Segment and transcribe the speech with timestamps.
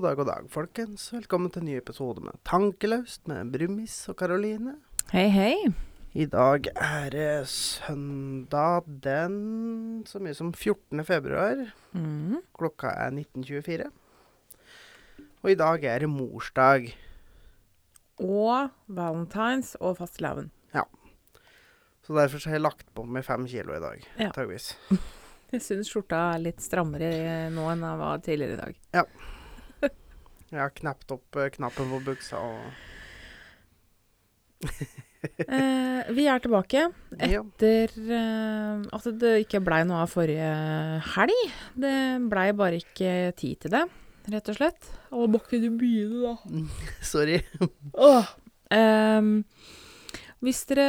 [0.00, 1.02] God dag, god dag, folkens.
[1.12, 4.78] Velkommen til en ny episode med Tankelaust med Brumis og Karoline.
[5.10, 5.56] Hei, hei.
[6.16, 9.34] I dag er det søndag den
[10.08, 11.02] så mye som 14.
[11.04, 11.60] februar.
[11.92, 12.38] Mm.
[12.56, 13.90] Klokka er 19.24.
[15.42, 16.88] Og i dag er det morsdag.
[18.24, 20.48] Og valentines og fastelavn.
[22.00, 24.06] Så derfor så har jeg lagt på meg fem kilo i dag.
[24.16, 24.30] Ja.
[24.30, 24.72] Antageligvis.
[25.52, 28.82] Jeg syns skjorta er litt strammere nå enn den var tidligere i dag.
[30.50, 32.60] Jeg har knapt opp uh, knappen på buksa og
[35.20, 36.86] Eh, vi er tilbake
[37.20, 40.50] etter uh, at det ikke blei noe av forrige
[41.12, 41.42] helg.
[41.76, 41.96] Det
[42.32, 43.82] blei bare ikke tid til det,
[44.32, 44.88] rett og slett.
[45.12, 46.64] Å, må ikke du begynne, da?
[47.12, 47.36] Sorry.
[47.92, 48.30] oh,
[48.72, 49.20] eh,
[50.40, 50.88] hvis dere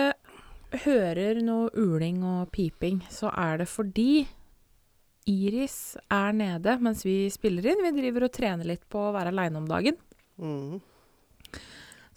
[0.86, 4.30] hører noe uling og piping, så er det fordi
[5.30, 7.84] Iris er nede mens vi spiller inn.
[7.86, 10.00] Vi driver og trener litt på å være aleine om dagen.
[10.42, 10.80] Mm.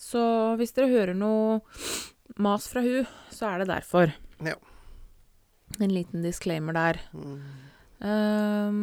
[0.00, 0.22] Så
[0.60, 1.60] hvis dere hører noe
[2.40, 4.14] mas fra hun, så er det derfor.
[4.44, 4.56] Ja.
[5.80, 7.00] En liten disclaimer der.
[7.12, 7.38] Mm.
[8.04, 8.80] Um,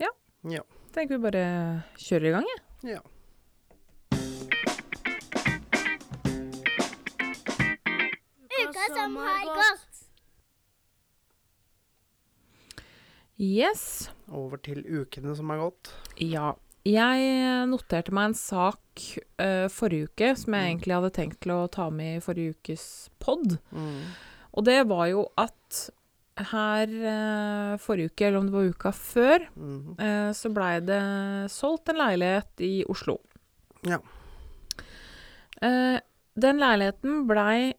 [0.00, 0.10] ja.
[0.48, 0.62] Ja.
[0.92, 1.46] Tenker vi bare
[2.00, 2.96] kjører i gang, jeg.
[2.96, 3.02] Ja.
[8.62, 9.91] Uka som har gått.
[13.42, 14.08] Yes.
[14.30, 15.90] Over til ukene som har gått.
[16.22, 16.52] Ja.
[16.86, 19.02] Jeg noterte meg en sak
[19.42, 20.70] uh, forrige uke som jeg Mm.
[20.76, 22.84] egentlig hadde tenkt til å ta med i forrige ukes
[23.22, 23.58] pod.
[23.74, 24.00] Mm.
[24.54, 25.90] Og det var jo at
[26.52, 29.94] her uh, forrige uke, eller om det var uka før, Mm.
[30.00, 31.02] uh, så blei det
[31.50, 33.18] solgt en leilighet i Oslo.
[33.86, 33.98] Ja.
[35.62, 35.98] Eh,
[36.34, 37.74] den leiligheten blei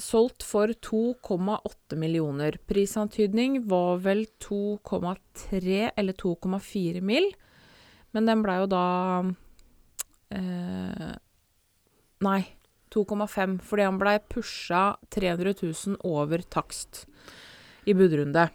[0.00, 2.58] solgt for 2,8 millioner.
[2.68, 7.30] Prisantydning var vel 2,3 eller 2,4 mill.,
[8.10, 8.86] men den blei jo da
[10.34, 11.12] eh,
[12.20, 12.40] Nei,
[12.92, 17.06] 2,5, fordi han blei pusha 300 000 over takst
[17.88, 18.48] i budrunde.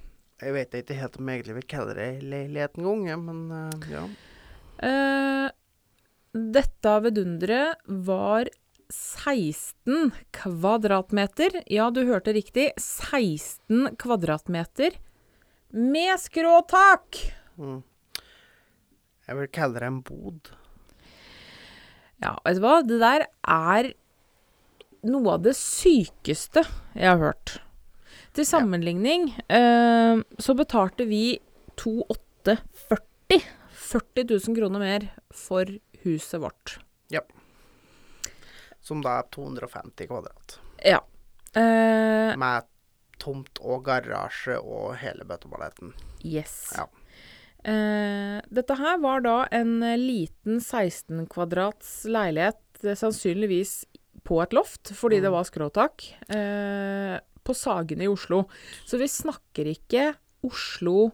[0.44, 4.04] Jeg vet ikke helt om jeg egentlig vil kalle det leilighet engang, men uh, ja.
[4.86, 5.48] Eh,
[6.36, 8.52] dette vidunderet var
[8.90, 11.62] 16 kvadratmeter.
[11.72, 12.72] Ja, du hørte riktig.
[12.78, 14.98] 16 kvadratmeter
[15.76, 17.20] med skråtak!
[17.58, 17.82] Mm.
[19.26, 20.52] Jeg vil kalle det en bod.
[22.22, 22.80] Ja, vet du hva?
[22.86, 23.92] Det der er
[25.06, 26.64] noe av det sykeste
[26.94, 27.58] jeg har hørt.
[28.36, 31.38] Til sammenligning eh, så betalte vi
[31.80, 33.44] 2840
[33.86, 35.70] 40 000 kroner mer for
[36.04, 36.80] huset vårt.
[38.86, 40.60] Som da er 250 kvadrat.
[40.86, 41.00] Ja.
[41.58, 42.68] Eh, Med
[43.22, 45.94] tomt og garasje og hele bøtteballetten.
[46.24, 46.74] yes.
[46.78, 46.86] Ja.
[47.66, 53.86] Eh, dette her var da en liten 16 kvadrats leilighet, eh, sannsynligvis
[54.26, 55.34] på et loft, fordi det Mm.
[55.34, 58.44] var skråtak, eh, på Sagene i Oslo.
[58.86, 61.12] Så vi snakker ikke Oslo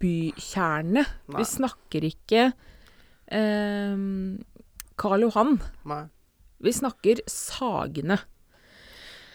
[0.00, 1.04] bykjerne.
[1.28, 1.38] Nei.
[1.40, 2.52] Vi snakker ikke
[3.28, 3.96] eh,
[4.96, 5.56] Karl Johan.
[5.84, 6.04] Nei.
[6.62, 8.18] Vi snakker Sagene.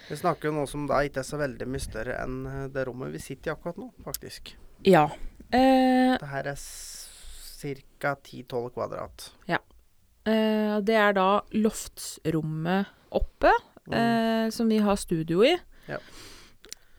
[0.09, 2.84] Vi snakker jo noe som da ikke er så veldig mye større enn eh, det
[2.90, 4.56] rommet vi sitter i akkurat nå, faktisk.
[4.88, 5.06] Ja.
[5.54, 8.16] Eh, Det her er ca.
[8.18, 9.30] 10-12 kvadrat.
[9.48, 13.52] Eh, det er da loftsrommet oppe,
[13.88, 13.94] Mm.
[13.98, 15.56] eh, som vi har studio i.
[15.88, 15.98] Ja.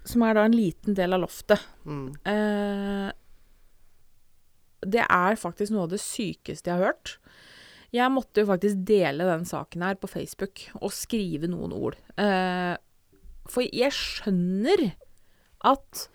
[0.05, 1.61] Som er da en liten del av loftet.
[1.87, 2.09] Mm.
[2.27, 3.13] Eh,
[4.83, 7.19] det er faktisk noe av det sykeste jeg har hørt.
[7.93, 11.99] Jeg måtte jo faktisk dele den saken her på Facebook og skrive noen ord.
[12.17, 12.75] Eh,
[13.51, 14.87] for jeg skjønner
[15.69, 16.07] at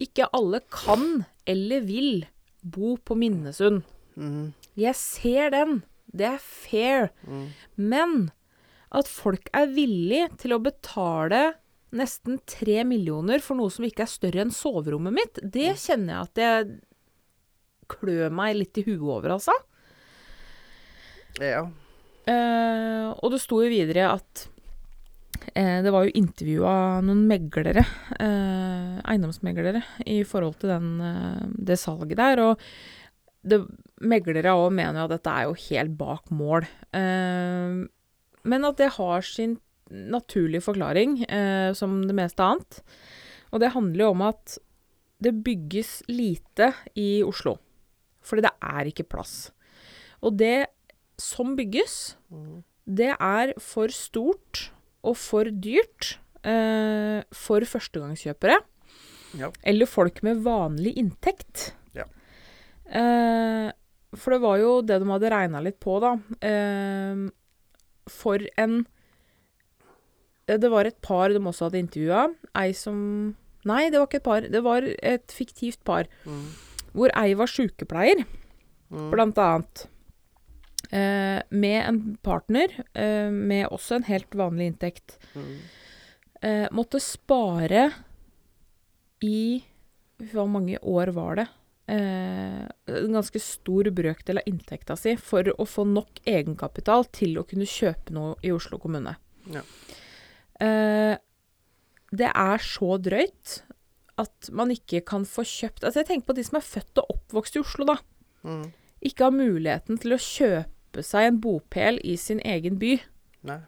[0.00, 2.24] ikke alle kan eller vil
[2.62, 3.82] bo på Minnesund.
[4.16, 4.54] Mm.
[4.78, 5.80] Jeg ser den.
[6.08, 7.10] Det er fair.
[7.28, 7.46] Mm.
[7.76, 8.18] Men
[8.94, 11.58] at folk er villig til å betale
[11.96, 16.26] nesten tre millioner for noe som ikke er større enn soverommet mitt, det kjenner jeg
[16.26, 16.68] at jeg
[17.88, 19.54] klør meg litt i huet over, altså.
[21.42, 21.64] Ja.
[22.28, 24.44] Eh, og det sto jo videre at
[25.54, 26.74] eh, det var jo intervjua
[27.04, 27.84] noen meglere,
[28.18, 32.42] eh, eiendomsmeglere, i forhold til den, eh, det salget der.
[32.44, 32.66] Og
[33.48, 33.62] det,
[34.04, 36.68] meglere òg mener jo at dette er jo helt bak mål.
[36.92, 37.86] Eh,
[38.48, 39.58] men at det har sin
[39.88, 42.82] naturlige forklaring, eh, som det meste annet.
[43.52, 44.58] Og det handler jo om at
[45.22, 47.56] det bygges lite i Oslo.
[48.22, 49.50] Fordi det er ikke plass.
[50.20, 50.68] Og det
[51.18, 52.62] som bygges, Mm.
[52.86, 54.70] det er for stort
[55.04, 58.58] og for dyrt eh, for førstegangskjøpere.
[59.36, 59.50] Ja.
[59.64, 61.72] Eller folk med vanlig inntekt.
[61.94, 62.04] Ja.
[62.88, 63.72] Eh,
[64.16, 66.14] for det var jo det de hadde regna litt på, da.
[66.40, 67.28] Eh,
[68.08, 68.86] for en
[70.48, 72.34] eh, Det var et par de også hadde intervjua.
[72.56, 73.34] Ei som
[73.66, 74.40] Nei, det var ikke et par.
[74.48, 76.06] Det var et fiktivt par.
[76.24, 76.46] Mm.
[76.94, 78.24] Hvor ei var sjukepleier,
[78.90, 79.10] Mm.
[79.10, 79.86] blant annet.
[80.88, 85.18] Eh, med en partner eh, med også en helt vanlig inntekt.
[85.34, 85.56] Mm.
[86.40, 87.90] Eh, måtte spare
[89.20, 89.64] i
[90.32, 91.46] Hvor mange år var det?
[91.88, 97.44] Eh, en ganske stor brøkdel av inntekta si for å få nok egenkapital til å
[97.46, 99.14] kunne kjøpe noe i Oslo kommune.
[99.48, 99.62] Ja.
[100.58, 101.14] Eh,
[102.10, 103.60] det er så drøyt
[104.18, 107.14] at man ikke kan få kjøpt Altså, jeg tenker på de som er født og
[107.14, 107.96] oppvokst i Oslo, da.
[108.42, 108.66] Mm.
[109.08, 112.96] Ikke har muligheten til å kjøpe seg en bopel i sin egen by.
[113.48, 113.58] Nei.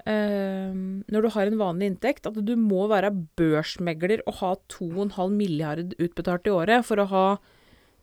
[0.00, 0.72] Uh,
[1.12, 5.92] når du har en vanlig inntekt, at du må være børsmegler og ha 2,5 milliard
[6.00, 7.24] utbetalt i året for å ha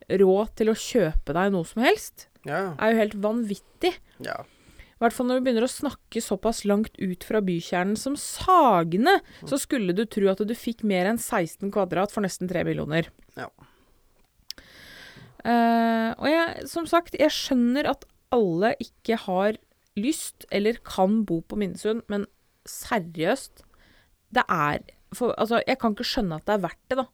[0.08, 2.76] råd til å kjøpe deg noe som helst, Ja.
[2.80, 3.96] er jo helt vanvittig.
[4.24, 4.38] Ja.
[4.98, 9.20] I hvert fall når vi begynner å snakke såpass langt ut fra bykjernen som Sagene,
[9.46, 13.10] så skulle du tro at du fikk mer enn 16 kvadrat for nesten 3 millioner.
[13.36, 13.50] Ja.
[15.46, 19.58] Uh, og jeg, som sagt, jeg skjønner at alle ikke har
[19.98, 22.26] lyst eller kan bo på Minnesund, men
[22.68, 23.64] seriøst,
[24.36, 24.84] det er
[25.16, 27.06] for, Altså, jeg kan ikke skjønne at det er verdt det, da.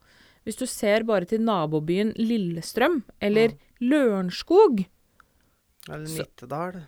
[0.44, 4.81] Hvis du ser bare til nabobyen Lillestrøm, eller Lørenskog,
[5.88, 6.81] Eller Nittedal.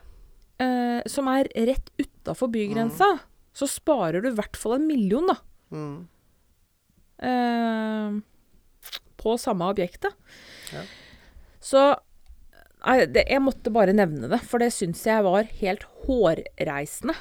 [0.59, 3.19] eh, som er rett utafor bygrensa,
[3.55, 5.37] så sparer du i hvert fall en million, da.
[5.71, 6.07] Mm.
[7.21, 8.21] eh,
[9.21, 10.13] på samme objektet.
[10.73, 10.83] Ja.
[11.61, 11.95] Så
[12.85, 17.15] jeg måtte bare nevne det, for det syns jeg var helt hårreisende.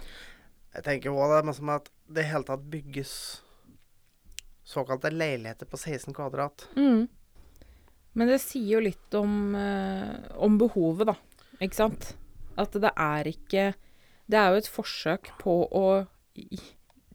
[0.74, 3.12] Jeg tenker òg det er som at det hele tatt bygges
[4.64, 6.66] såkalte leiligheter på 16 kvadrat.
[6.76, 7.06] Mm.
[8.14, 11.16] Men det sier jo litt om, eh, om behovet, da.
[11.62, 12.14] Ikke sant?
[12.58, 13.74] At det er ikke
[14.24, 16.06] Det er jo et forsøk på å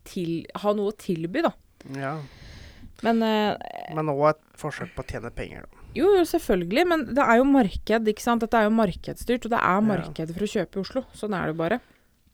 [0.05, 1.51] til, ha noe å tilby, da.
[1.97, 2.11] Ja.
[3.01, 5.78] Men òg Men et forsøk på å tjene penger, da.
[5.97, 8.43] Jo, selvfølgelig, men det er jo marked, ikke sant.
[8.43, 11.03] Dette er jo markedsstyrt, og det er marked for å kjøpe i Oslo.
[11.17, 11.79] Sånn er det jo bare.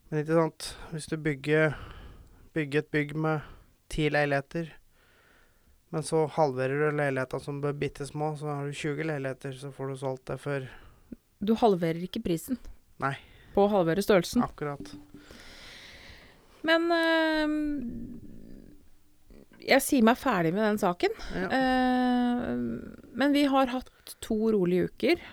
[0.10, 1.78] Men ikke sant, hvis du bygger,
[2.58, 3.46] bygger et bygg med
[3.94, 4.74] ti leiligheter,
[5.96, 9.72] men så halverer du leilighetene som blir bitte små, så har du 20 leiligheter, så
[9.72, 10.68] får du solgt det for
[11.46, 12.60] Du halverer ikke prisen.
[13.00, 13.16] Nei.
[13.56, 14.44] På å halvere størrelsen.
[14.44, 14.92] akkurat.
[16.66, 17.48] Men øh,
[19.66, 21.16] jeg sier meg ferdig med den saken.
[21.38, 21.48] Ja.
[21.56, 25.24] Eh, men vi har hatt to rolige uker.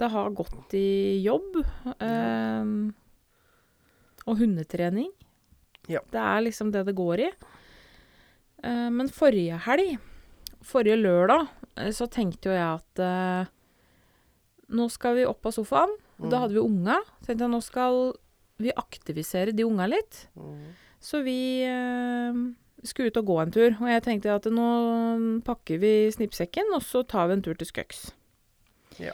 [0.00, 1.60] Det har gått i jobb.
[2.00, 2.90] Um,
[4.26, 5.10] og hundetrening.
[5.90, 6.02] Ja.
[6.12, 7.30] Det er liksom det det går i.
[8.64, 9.96] Uh, men forrige helg,
[10.66, 13.52] forrige lørdag, eh, så tenkte jo jeg at uh,
[14.76, 15.94] nå skal vi opp av sofaen.
[16.20, 16.28] Mm.
[16.32, 17.00] Da hadde vi unga.
[17.20, 18.00] Så tenkte jeg nå skal
[18.60, 20.26] vi aktivisere de unga litt.
[20.36, 20.72] Mm.
[21.00, 22.40] Så vi eh,
[22.84, 23.74] skulle ut og gå en tur.
[23.80, 24.68] Og jeg tenkte at nå
[25.46, 28.10] pakker vi snippsekken, og så tar vi en tur til Skøks.
[29.00, 29.12] Ja.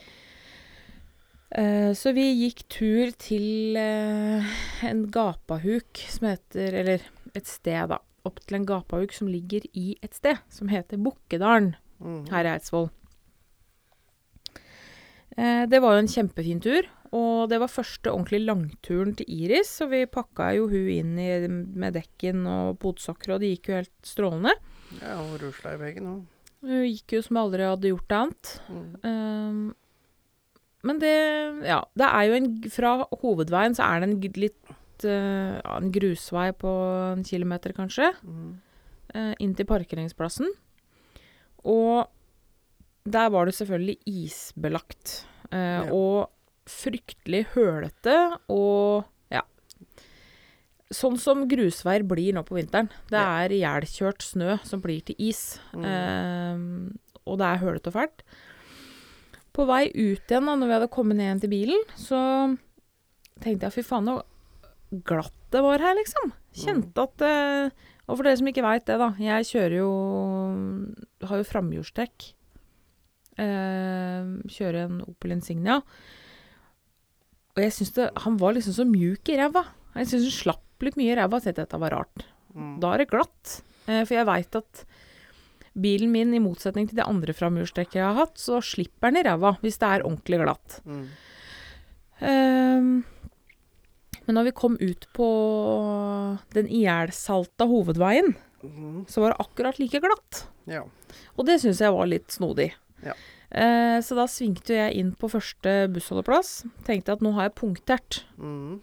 [1.56, 4.54] Uh, så vi gikk tur til uh,
[4.84, 7.04] en gapahuk som heter Eller
[7.38, 8.00] et sted, da.
[8.26, 12.26] Opp til en gapahuk som ligger i et sted som heter Bukkedalen Mm.
[12.28, 12.90] her i Eidsvoll.
[15.36, 19.70] Uh, det var jo en kjempefin tur, og det var første ordentlig langturen til Iris,
[19.78, 23.78] så vi pakka jo hun inn i, med dekken og potesokker, og det gikk jo
[23.80, 24.54] helt strålende.
[25.00, 26.24] Ja, og rusla i veggen òg.
[26.66, 28.52] Hun gikk jo som aldri hadde gjort annet.
[28.72, 28.86] Mm.
[29.06, 29.74] Um,
[30.86, 31.14] men det
[31.66, 32.90] Ja, det er jo en Fra
[33.22, 36.72] hovedveien så er det en litt uh, En grusvei på
[37.16, 38.54] en kilometer, kanskje, Mm.
[39.14, 40.48] Uh, inn til parkeringsplassen.
[41.64, 42.08] Og
[43.06, 45.26] der var det selvfølgelig isbelagt.
[45.52, 45.92] Uh, Ja.
[45.94, 46.30] Og
[46.66, 48.16] fryktelig hølete
[48.52, 49.42] og ja.
[50.94, 52.90] Sånn som grusveier blir nå på vinteren.
[53.10, 55.58] Det er ihjelkjørt snø som blir til is.
[55.74, 55.86] Mm.
[55.90, 58.22] Eh, og det er hølete og fælt.
[59.56, 62.20] På vei ut igjen, da når vi hadde kommet ned igjen til bilen, så
[63.42, 66.32] tenkte jeg fy faen, så glatt det var her, liksom.
[66.56, 69.10] Kjente at eh, Og for dere som ikke veit det, da.
[69.20, 69.90] Jeg kjører jo
[71.26, 72.30] Har jo framhjulstrekk.
[73.42, 75.80] Eh, kjører en Opel Insignia.
[77.56, 79.64] Og jeg syns Han var liksom så mjuk i ræva.
[79.96, 81.40] Jeg syns hun slapp litt mye i ræva.
[81.40, 82.26] Tenkte dette var rart.
[82.54, 82.74] Mm.
[82.82, 83.60] Da er det glatt.
[83.88, 84.84] Eh, for jeg veit at
[85.76, 89.26] bilen min, i motsetning til de andre framhjulstrekkene jeg har hatt, så slipper den i
[89.28, 90.78] ræva hvis det er ordentlig glatt.
[90.88, 91.02] Mm.
[92.20, 92.88] Eh,
[94.26, 95.28] men når vi kom ut på
[96.56, 98.34] den ihjelsalta hovedveien,
[98.64, 99.04] Mm.
[99.06, 100.46] så var det akkurat like glatt.
[100.66, 100.80] Ja.
[101.38, 102.72] Og det syns jeg var litt snodig.
[103.04, 103.12] Ja.
[103.50, 106.64] Eh, så da svingte jeg inn på første bussholdeplass.
[106.86, 108.24] Tenkte at nå har jeg punktert.
[108.38, 108.80] Mm.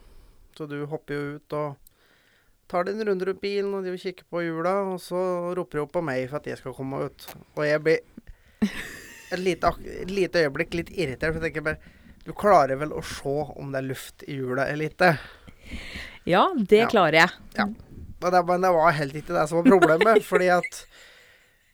[0.58, 1.76] Så du hopper jo ut og
[2.72, 5.20] tar din runde rundt bilen og de kikker på hjula, og så
[5.58, 7.28] roper de opp på meg for at jeg skal komme ut.
[7.58, 8.00] Og jeg blir
[9.34, 9.74] et lite,
[10.06, 13.74] et lite øyeblikk litt irritert, for jeg tenker bare Du klarer vel å se om
[13.74, 15.10] det er luft i hjula eller ikke?
[16.24, 16.88] Ja, det Ja.
[16.88, 17.30] klarer jeg.
[18.24, 20.86] Det, men det var helt ikke det som var problemet, fordi at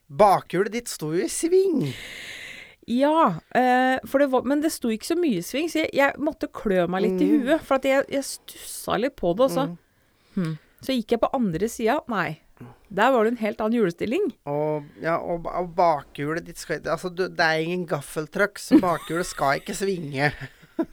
[0.10, 1.84] bakhjulet ditt sto jo i sving.
[2.90, 6.16] Ja, eh, for det var, men det sto ikke så mye sving, så jeg, jeg
[6.26, 7.44] måtte klø meg litt i Mm.
[7.46, 7.62] huet.
[7.68, 9.68] For at jeg, jeg stussa litt på det, altså.
[9.70, 9.78] så,
[10.40, 10.46] Mm.
[10.46, 10.56] hm.
[10.82, 12.00] så gikk jeg på andre sida.
[12.10, 12.40] Nei,
[12.90, 14.26] der var det en helt annen hjulestilling.
[14.50, 19.26] Og, ja, og, og bakhjulet ditt skal Altså, du, det er ingen gaffeltruck, så bakhjulet
[19.30, 20.32] skal ikke svinge.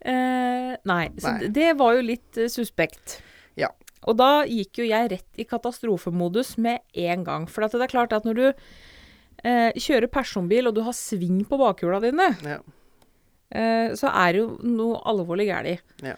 [0.00, 1.48] Eh, nei, så Nei.
[1.52, 3.18] det var jo litt uh, suspekt.
[3.60, 3.68] Ja.
[4.08, 7.44] Og da gikk jo jeg rett i katastrofemodus med en gang.
[7.52, 8.46] For at det er klart at når du
[9.44, 12.58] eh, kjører personbil og du har sving på bakhjula dine, Ja.
[13.50, 15.82] eh, så er det jo noe alvorlig galt.
[16.02, 16.16] Ja.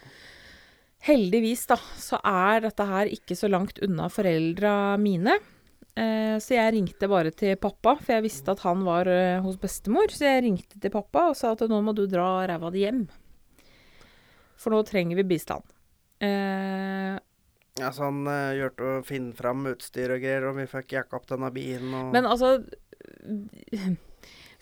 [1.03, 5.35] Heldigvis, da, så er dette her ikke så langt unna foreldra mine.
[5.99, 9.59] Eh, så jeg ringte bare til pappa, for jeg visste at han var eh, hos
[9.61, 10.07] bestemor.
[10.15, 13.03] Så jeg ringte til pappa og sa at nå må du dra ræva di hjem.
[14.63, 15.67] For nå trenger vi bistand.
[16.23, 17.19] Eh,
[17.81, 21.17] Ja, så han uh, gjorde å finne fram utstyr og greier, og vi fikk jakka
[21.17, 22.59] opp denne bilen og men altså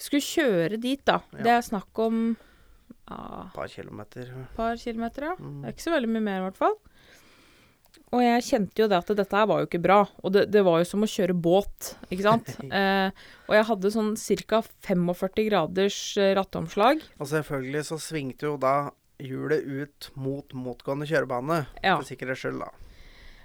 [0.00, 1.18] Skulle kjøre dit, da.
[1.34, 1.42] Ja.
[1.44, 2.20] Det er snakk om
[3.10, 4.30] ja, par kilometer.
[4.56, 5.34] par kilometer, ja.
[5.38, 5.58] Mm.
[5.62, 6.78] Det er ikke så veldig mye mer, i hvert fall.
[8.10, 9.98] Og jeg kjente jo det at dette her var jo ikke bra.
[10.24, 12.48] Og det, det var jo som å kjøre båt, ikke sant.
[12.78, 13.10] eh,
[13.46, 14.12] og jeg hadde sånn
[14.50, 14.62] ca.
[14.88, 17.04] 45 graders eh, rattomslag.
[17.20, 18.74] Og selvfølgelig så svingte jo da
[19.20, 21.98] hjulet ut mot motgående kjørebane, Ja.
[22.00, 22.70] for sikkerhets skyld, da.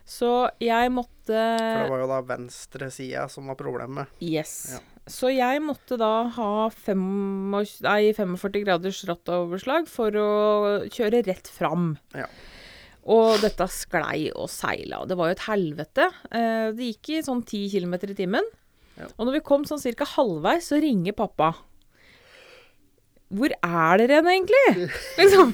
[0.05, 0.31] Så
[0.61, 4.11] jeg måtte For det var jo da venstre sida som var problemet.
[4.21, 4.75] Yes.
[4.75, 4.81] Ja.
[5.09, 7.01] Så jeg måtte da ha fem,
[7.85, 10.29] nei, 45 graders rattoverslag for å
[10.93, 11.91] kjøre rett fram.
[12.17, 12.25] Ja.
[13.13, 16.07] Og dette sklei og seila, og det var jo et helvete.
[16.33, 18.49] Eh, det gikk i sånn 10 km i timen.
[18.97, 19.09] Ja.
[19.13, 21.51] Og når vi kom sånn cirka halvveis, så ringer pappa.
[23.35, 24.89] Hvor er dere hen, egentlig?
[25.19, 25.53] liksom.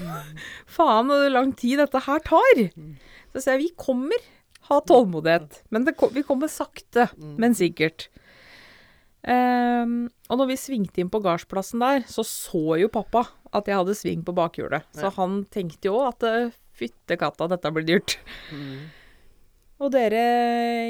[0.71, 2.63] Faen, hvor lang tid dette her tar.
[3.31, 4.31] Så sier jeg, vi kommer.
[4.71, 5.61] Ha tålmodighet.
[5.69, 8.07] Men det, vi kommer sakte, men sikkert.
[9.21, 13.21] Um, og når vi svingte inn på gardsplassen der, så så jo pappa
[13.53, 14.87] at jeg hadde sving på bakhjulet.
[14.97, 15.13] Så Ja.
[15.19, 18.15] han tenkte jo at eh, fytte katta, dette blir dyrt.
[19.81, 20.23] Og dere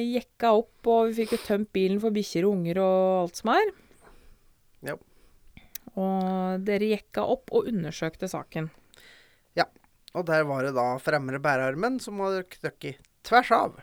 [0.06, 3.52] jekka opp, og vi fikk jo tømt bilen for bikkjer og unger og alt som
[3.56, 3.72] er.
[4.92, 4.96] Ja.
[5.98, 8.70] Og dere jekka opp og undersøkte saken.
[9.58, 9.66] Ja.
[10.16, 13.80] Og der var det da fremre bærearmen som var knøkket tvers av.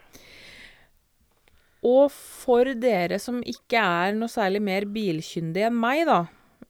[1.88, 6.21] Og for dere som ikke er noe særlig mer bilkyndige enn meg, da,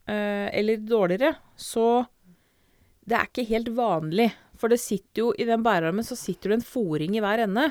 [0.07, 2.07] eh, eller dårligere, så
[3.09, 4.29] det er ikke helt vanlig.
[4.59, 7.71] For det sitter jo i den bærearmen så sitter det en foring i hver ende.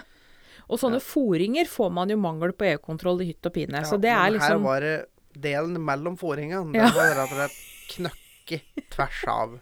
[0.67, 3.83] Og sånne foringer får man jo mangel på EU-kontroll i hytt og pine.
[3.85, 4.95] så det er liksom her var det
[5.37, 6.71] delen mellom foringene.
[6.73, 6.89] Den Ja.
[6.95, 7.57] var rett og slett
[7.93, 9.59] knøkket tvers av.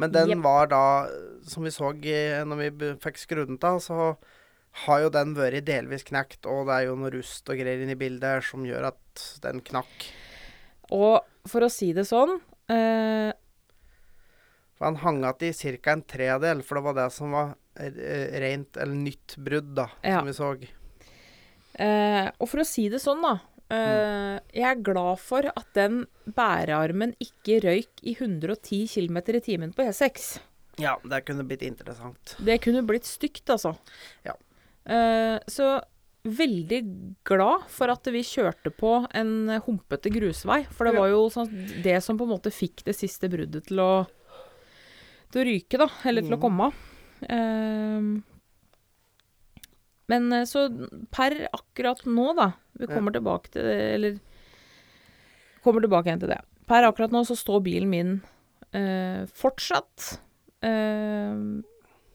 [0.00, 0.44] Men den yep.
[0.44, 0.84] var da,
[1.48, 4.14] som vi så når vi fikk skrudd den av, så
[4.86, 7.96] har jo den vært delvis knekt, og det er jo noe rust og greier inni
[7.98, 10.06] bildet som gjør at den knakk.
[10.96, 12.36] Og for å si det sånn
[12.70, 13.32] eh,
[14.76, 15.94] For han hang igjen i ca.
[15.94, 20.20] en tredel, for det var det som var eh, rent, eller nytt brudd, da, Ja.
[20.20, 20.52] som vi så.
[21.74, 23.38] Eh, og for å si det sånn, da.
[23.72, 26.04] Eh, jeg er glad for at den
[26.36, 30.34] bærearmen ikke røyk i 110 km i timen på E6.
[30.80, 32.36] Ja, det kunne blitt interessant.
[32.40, 33.74] Det kunne blitt stygt, altså.
[34.24, 34.36] Ja.
[34.88, 35.76] Uh, så
[36.22, 36.80] veldig
[37.26, 40.62] glad for at vi kjørte på en humpete grusvei.
[40.70, 41.50] For det var jo sånn,
[41.82, 43.92] det som på en måte fikk det siste bruddet til å,
[45.34, 45.88] til å ryke, da.
[46.08, 46.84] Eller til å komme av.
[47.26, 48.12] Eh,
[50.10, 50.66] men eh, så
[51.14, 54.20] per akkurat nå, da Vi kommer tilbake til det, eller
[55.62, 56.40] Kommer tilbake igjen til det.
[56.66, 58.14] Per akkurat nå så står bilen min
[58.74, 60.08] eh, fortsatt
[60.66, 61.36] eh,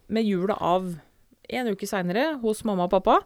[0.08, 0.90] med hjulet av
[1.48, 3.22] en uke seinere hos mamma og pappa.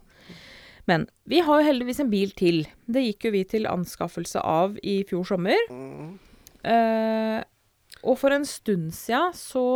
[0.86, 2.64] Men vi har jo heldigvis en bil til.
[2.86, 5.58] Det gikk jo vi til anskaffelse av i fjor sommer.
[5.70, 6.12] Mm.
[6.62, 7.40] Eh,
[8.02, 9.66] og for en stund sia så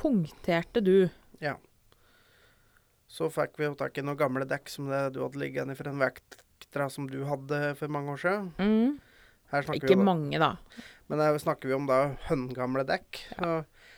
[0.00, 1.08] punkterte du.
[3.10, 5.90] Så fikk vi jo tak i noen gamle dekk som det du hadde liggende for
[5.90, 8.50] en vektra som du hadde for mange år siden.
[8.62, 9.00] Mm.
[9.74, 10.52] Ikke vi jo, mange, da.
[11.10, 11.96] men her snakker vi om da
[12.28, 13.18] høngamle dekk.
[13.40, 13.56] Ja.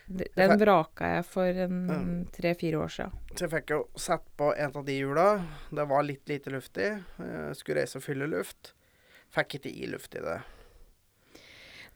[0.09, 3.12] De- Den vraka jeg for en tre-fire år siden.
[3.37, 5.26] så jeg fikk jo satt på en av de hjula.
[5.71, 6.88] Det var litt lite luft i.
[7.21, 8.73] Jeg skulle reise og fylle luft.
[9.37, 10.40] Fikk ikke i luft i det.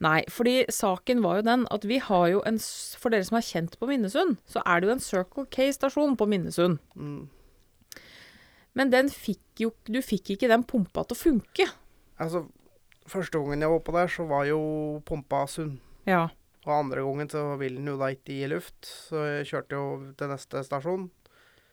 [0.03, 2.59] Nei, fordi saken var jo den at vi har jo en
[3.01, 6.27] For dere som er kjent på Minnesund, så er det jo en Circle K-stasjon på
[6.29, 6.77] Minnesund.
[6.93, 7.25] Mm.
[8.77, 11.65] Men den fikk jo Du fikk ikke den pumpa til å funke.
[12.21, 12.45] Altså,
[13.09, 14.59] første gangen jeg var på der, så var jo
[15.07, 15.79] pumpa sunn.
[16.09, 16.27] Ja.
[16.67, 19.89] Og andre gangen så vil den jo da ikke gi luft, så jeg kjørte jo
[20.19, 21.09] til neste stasjon.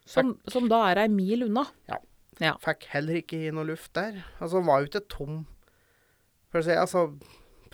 [0.08, 1.64] Som, som da er ei mil unna.
[1.88, 2.56] Ja.
[2.62, 4.20] Fikk heller ikke i noe luft der.
[4.38, 5.40] Altså, den var jo ikke tom.
[6.52, 7.06] For å si, altså,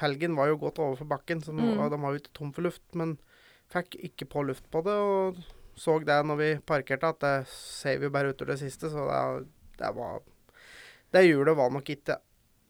[0.01, 1.77] felgen var jo godt overfor bakken, så Mm.
[1.91, 3.19] de var jo ikke tom for luft, men
[3.71, 5.37] fikk ikke på luft på det, og
[5.77, 9.07] så det når vi parkerte, at det ser vi jo bare utover det siste, så
[9.07, 10.21] det, det var
[11.13, 12.17] Det hjulet var nok ikke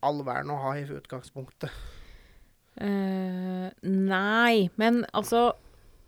[0.02, 1.68] all verden å ha i utgangspunktet.
[2.80, 5.50] Uh, nei, men altså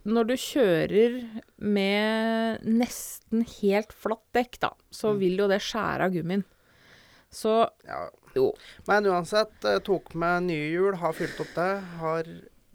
[0.08, 1.18] Når du kjører
[1.62, 5.18] med nesten helt flatt dekk, da, så Mm.
[5.20, 6.42] vil jo det skjære av gummien.
[7.30, 8.08] Så Ja.
[8.38, 8.48] Jo.
[8.88, 11.70] Men uansett, jeg tok med nye hjul, har fylt opp det.
[12.00, 12.30] Har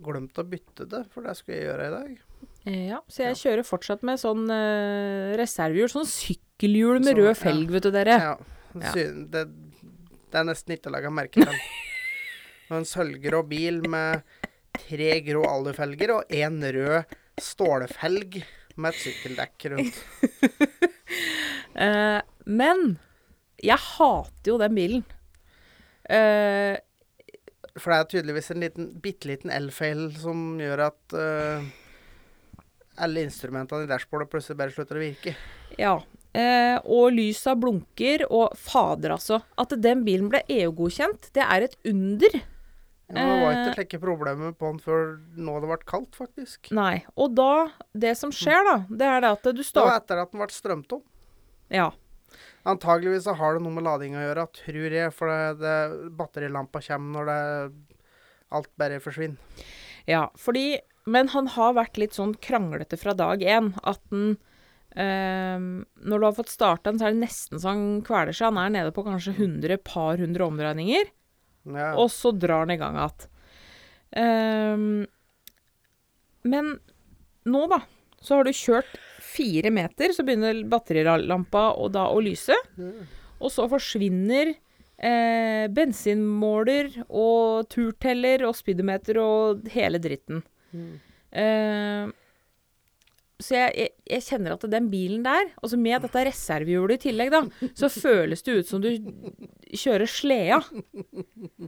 [0.05, 2.11] glemt å bytte det, for det skulle jeg gjøre i dag.
[2.69, 5.89] eh, ja, så jeg kjører fortsatt med sånn uh, reservehjul.
[5.95, 7.39] Sånn sykkelhjul med Så, rød ja.
[7.41, 8.19] felg, vet du dere.
[8.27, 8.35] Ja.
[8.77, 8.93] Ja.
[8.93, 9.47] Det,
[10.27, 11.61] det er nesten ikke laga merke til.
[12.67, 14.25] En sølvgrå bil med
[14.75, 18.41] tre grå alufelger og én rød stålfelg
[18.75, 20.01] med et sykkeldekk rundt.
[21.79, 22.19] uh,
[22.59, 22.97] men
[23.63, 25.05] jeg hater jo den bilen.
[26.09, 26.77] Eh,
[27.77, 31.65] For det er tydeligvis en liten, bitte liten elfeil som gjør at uh,
[32.97, 35.35] alle instrumentene i dashbordet plutselig bare slutter å virke.
[35.77, 35.97] ja.
[36.37, 39.39] Eh, og lysa blunker, og fader, altså.
[39.57, 42.35] At den bilen ble EU-godkjent, det er et under.
[43.09, 43.77] Ja, det var ikke Eh.
[43.77, 46.69] slike problemer på den før nå det ble kaldt, faktisk.
[46.75, 47.05] Nei.
[47.17, 50.31] Og da Det som skjer, da, det er det at du Det var etter at
[50.31, 51.01] den ble strømt om.
[51.71, 51.89] Ja.
[52.67, 55.13] Antageligvis så har det noe med lading å gjøre, tror jeg.
[55.15, 55.75] For det, det,
[56.19, 57.39] batterilampa kommer når det
[58.57, 59.39] alt bare forsvinner.
[60.07, 63.69] Ja, fordi Men han har vært litt sånn kranglete fra dag én.
[63.87, 64.33] At den
[64.91, 65.55] eh,
[66.03, 68.51] Når du har fått starta den, så er det nesten så han kveler seg.
[68.51, 71.13] Han er nede på kanskje 100 par hundre omdreininger,
[71.67, 71.93] Ja.
[71.95, 73.27] og så drar han i gang igjen.
[74.19, 75.07] Eh,
[76.47, 76.73] men
[77.47, 77.81] nå, da,
[78.23, 78.91] så har du kjørt
[79.37, 82.55] fire meter, så begynner batterilampa å, da å lyse.
[83.37, 90.41] Og så forsvinner eh, bensinmåler og turteller og speedometer og hele dritten.
[90.73, 90.95] Mm.
[91.37, 92.15] Eh,
[93.37, 97.33] så jeg, jeg, jeg kjenner at den bilen der, altså med dette reservehjulet i tillegg,
[97.35, 97.43] da,
[97.77, 98.89] så føles det ut som du
[99.77, 100.61] kjører sleda.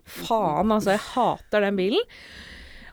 [0.09, 0.95] Faen, altså.
[0.95, 2.09] Jeg hater den bilen.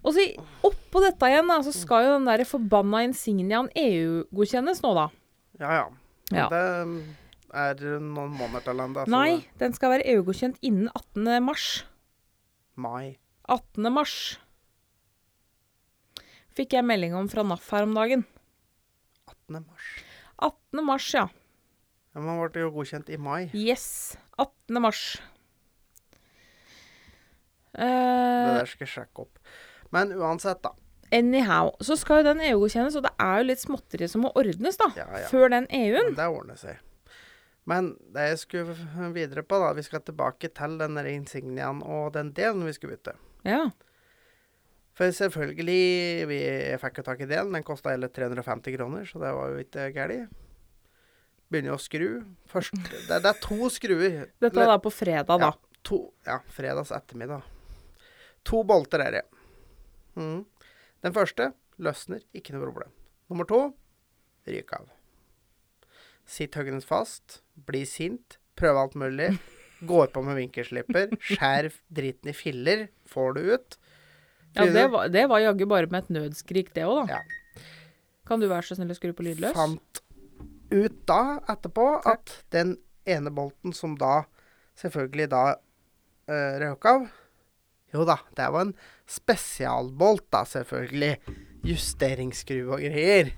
[0.07, 0.25] Og så
[0.67, 5.07] oppå dette igjen, da, så skal jo den der forbanna Insigniaen EU-godkjennes nå, da.
[5.63, 5.87] ja, ja.
[6.35, 6.49] Ja.
[6.51, 6.61] Det
[7.55, 9.05] er noen måneder til ennå.
[9.11, 11.29] Nei, den skal være EU-godkjent innen 18.
[11.45, 11.67] mars.
[12.75, 13.15] Mai.
[13.47, 13.87] 18.
[13.95, 14.17] mars.
[16.57, 18.25] Fikk jeg melding om fra NAF her om dagen.
[19.31, 19.61] 18.
[19.61, 19.91] mars.
[20.43, 20.85] 18.
[20.87, 21.27] mars, ja.
[22.17, 23.51] Ja, men ble jo godkjent i mai.
[23.53, 24.17] Yes.
[24.41, 24.81] 18.
[24.83, 25.03] mars.
[27.77, 29.39] Det Eh, der skal jeg sjekke opp.
[29.95, 30.73] Men uansett, da.
[31.15, 34.79] anyhow, så skal jo den EU-godkjennes, og det er jo litt småtteri som må ordnes,
[34.81, 34.91] da.
[34.99, 35.29] Ja, ja.
[35.31, 36.15] Før den EU-en.
[36.19, 36.81] Det ordner seg.
[37.67, 42.13] Men det jeg skulle videre på, da Vi skal tilbake til den der insigniaen og
[42.15, 43.17] den delen vi skulle bytte.
[43.47, 43.65] Ja.
[44.97, 46.41] For selvfølgelig, vi
[46.81, 47.53] fikk jo tak i delen.
[47.53, 50.31] Den kosta hele 350 kroner, så det var jo ikke galt.
[51.53, 52.23] Begynner å skru.
[52.51, 54.31] Først Det, det er to skruer.
[54.43, 55.53] Dette er da på fredag, da.
[55.53, 57.45] Ja, to, ja, fredags ettermiddag.
[58.47, 59.25] To bolter er det.
[60.17, 60.45] Mhm.
[61.05, 62.93] Den første løsner, ikke noe problem.
[63.31, 63.61] Nummer to
[64.49, 64.89] ryk av.
[66.27, 69.35] Sitt høggen fast, bli sint, prøve alt mulig.
[69.91, 73.77] Går på med vinkelslipper, skjær driten i filler, får det ut.
[74.57, 77.19] Ja, det var, det var jaggu bare med et nødskrik, det òg, da.
[77.19, 77.63] Ja.
[78.27, 79.53] Kan du være så snill å skru på lydløs?
[79.55, 80.01] Fant
[80.73, 81.21] ut da,
[81.53, 84.25] etterpå, at den ene bolten som da
[84.81, 87.07] selvfølgelig da uh, røk av
[87.97, 88.77] Jo da, det var en
[89.09, 91.17] spesialbolt, da, selvfølgelig.
[91.67, 93.33] Justeringsskru og greier.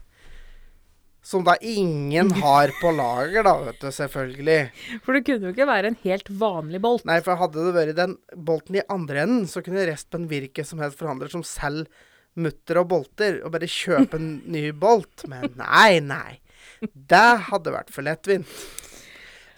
[1.24, 4.58] Som da ingen har på lager, da, vet du, selvfølgelig.
[5.04, 7.06] For det kunne jo ikke være en helt vanlig bolt.
[7.08, 10.70] Nei, for hadde det vært den bolten i andre enden, så kunne resten virke hvilken
[10.72, 11.90] som helst forhandler som selger
[12.38, 15.26] mutter og bolter, og bare kjøpe en ny bolt.
[15.30, 16.38] Men nei, nei.
[16.80, 18.46] Det hadde vært for lettvint.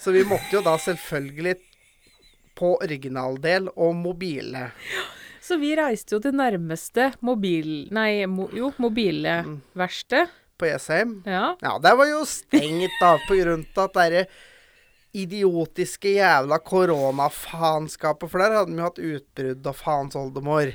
[0.01, 1.59] Så vi måtte jo da selvfølgelig
[2.61, 4.69] på originaldel og mobile.
[5.41, 7.89] Så vi reiste jo til nærmeste mobil...
[7.97, 9.39] Nei, mo, jo, mobile
[9.81, 10.29] verksted.
[10.61, 11.17] på Jessheim.
[11.25, 11.55] Ja.
[11.65, 14.25] Ja, det var jo stengt da, på grunn av at derre
[15.17, 18.31] idiotiske jævla koronafaenskapet.
[18.31, 20.75] For der hadde vi jo hatt utbrudd av faens oldemor.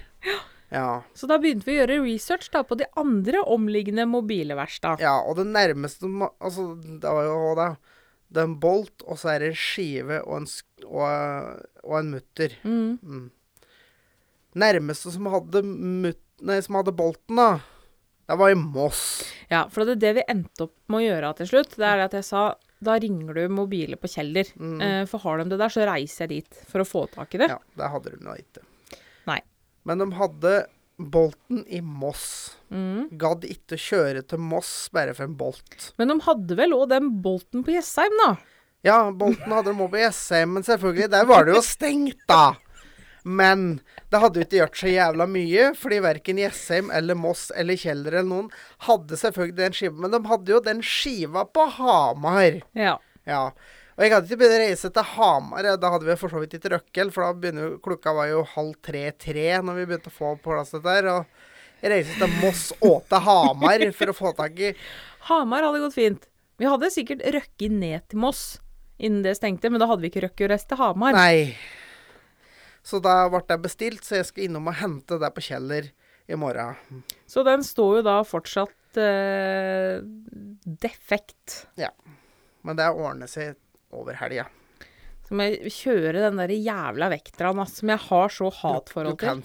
[0.73, 1.03] Ja.
[1.15, 4.99] Så da begynte vi å gjøre research da på de andre omliggende mobile verkstad.
[4.99, 5.19] ja.
[5.21, 6.09] Og det nærmeste
[6.41, 7.69] Altså, det var jo det.
[8.27, 10.49] Det er en bolt, og så er det en skive og en,
[10.87, 12.57] og, og en mutter.
[12.65, 12.97] Mm.
[13.03, 13.25] Mm.
[14.65, 17.49] Nærmeste som hadde, mut, nei, som hadde bolten, da,
[18.25, 19.01] det var i Moss.
[19.51, 21.75] Ja, for det er det vi endte opp med å gjøre til slutt.
[21.77, 22.45] Det er det at jeg sa
[22.85, 24.49] da ringer du mobilet på Kjeller.
[24.57, 24.79] Mm.
[24.81, 27.41] Eh, for har de det der, så reiser jeg dit for å få tak i
[27.41, 27.49] det.
[27.53, 28.65] Ja, det hadde de da ikke.
[29.29, 29.39] Nei.
[29.85, 30.55] Men de hadde
[30.97, 32.55] bolten i Moss.
[32.71, 33.07] Mm.
[33.19, 35.91] Gadd ikke kjøre til Moss bare for en bolt.
[35.99, 38.35] Men de hadde vel òg den bolten på Jessheim, da?
[38.85, 42.55] Ja, bolten hadde de også på Jessheim, men selvfølgelig, der var det jo stengt, da.
[43.25, 43.79] Men
[44.13, 48.19] det hadde jo ikke gjort så jævla mye, fordi verken Jessheim eller Moss eller Kjeller
[48.19, 48.51] eller noen
[48.85, 49.97] hadde selvfølgelig den skiva.
[50.03, 52.59] Men de hadde jo den skiva på Hamar.
[52.77, 52.99] Ja.
[53.25, 53.47] Ja.
[53.95, 55.67] Og jeg hadde ikke begynt å reise til Hamar.
[55.79, 58.75] Da hadde vi for så vidt ikke røkkel, for da begynner Klokka var jo halv
[58.83, 61.07] tre-tre når vi begynte å få på plass dette her.
[61.13, 64.73] Og jeg reiste til Moss og til Hamar for å få tak i
[65.29, 66.27] Hamar hadde gått fint.
[66.59, 68.43] Vi hadde sikkert røkket ned til Moss
[68.99, 71.15] innen det stengte, men da hadde vi ikke røkket å reise til Hamar.
[71.15, 71.55] Nei.
[72.85, 75.87] Så da ble det bestilt, så jeg skal innom og hente det på Kjeller
[76.27, 77.03] i morgen.
[77.27, 80.03] Så den står jo da fortsatt eh,
[80.83, 81.63] defekt.
[82.65, 83.55] Men det ordner seg
[83.95, 84.45] over helga.
[85.25, 89.43] Så må jeg kjøre den der jævla vekteren altså, som jeg har så hatforhold til.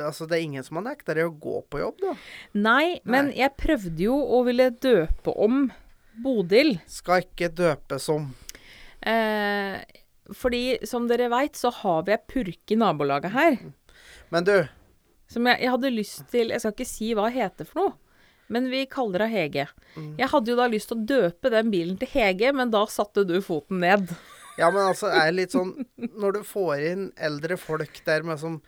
[0.00, 2.14] Altså, det er ingen som har nekta deg å gå på jobb, da.
[2.56, 3.40] Nei, men Nei.
[3.42, 5.64] jeg prøvde jo å ville døpe om
[6.20, 6.76] Bodil.
[6.88, 8.30] Skal ikke døpes om.
[9.00, 9.80] Eh,
[10.36, 13.58] fordi som dere veit, så har vi ei purke i nabolaget her.
[14.30, 14.54] Men du,
[15.30, 17.92] Som jeg, jeg hadde lyst til Jeg skal ikke si hva det heter for noe,
[18.50, 19.68] men vi kaller henne Hege.
[19.94, 20.12] Mm.
[20.18, 23.24] Jeg hadde jo da lyst til å døpe den bilen til Hege, men da satte
[23.28, 24.10] du foten ned.
[24.58, 25.70] ja, men altså, er det litt sånn
[26.20, 28.58] Når du får inn eldre folk der med som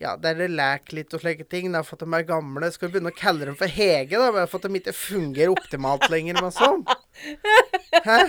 [0.00, 2.70] ja, der det leker litt og slike ting, da, for at de er gamle.
[2.72, 5.52] Skal vi begynne å kalle dem for Hege, da, bare for at de ikke fungerer
[5.52, 6.86] optimalt lenger med sånn?
[8.06, 8.22] Hæ?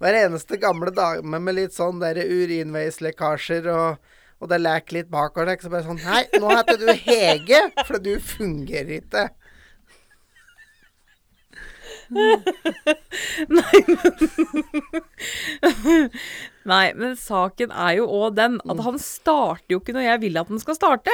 [0.00, 4.13] Hver eneste gamle dame med litt sånn der urinveislekkasjer og,
[4.44, 8.12] og det lekk litt bakover, så bare sånn Nei, nå heter du Hege, for du
[8.20, 9.24] fungerer ikke.
[16.68, 20.36] Nei, men saken er jo òg den at han starter jo ikke når jeg vil
[20.40, 21.10] at den skal starte.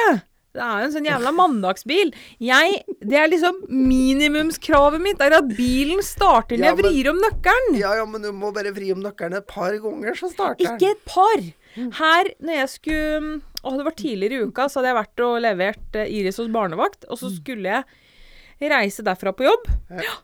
[0.50, 2.08] Det er jo en sånn jævla mandagsbil.
[2.42, 7.18] Jeg, Det er liksom minimumskravet mitt, er at bilen starter når Ja, jeg vrir om
[7.22, 7.78] nøkkelen.
[7.78, 10.74] Ja, ja, men du må bare vri om nøkkelen et par ganger, så starter den.
[10.74, 11.38] Ikke et par.
[11.76, 15.34] Her, når jeg skulle Å, det var tidligere i uka, så hadde jeg vært og
[15.44, 17.04] levert eh, Iris hos barnevakt.
[17.12, 19.66] Og så skulle jeg reise derfra på jobb.
[19.92, 20.04] Ja.
[20.06, 20.14] Ja,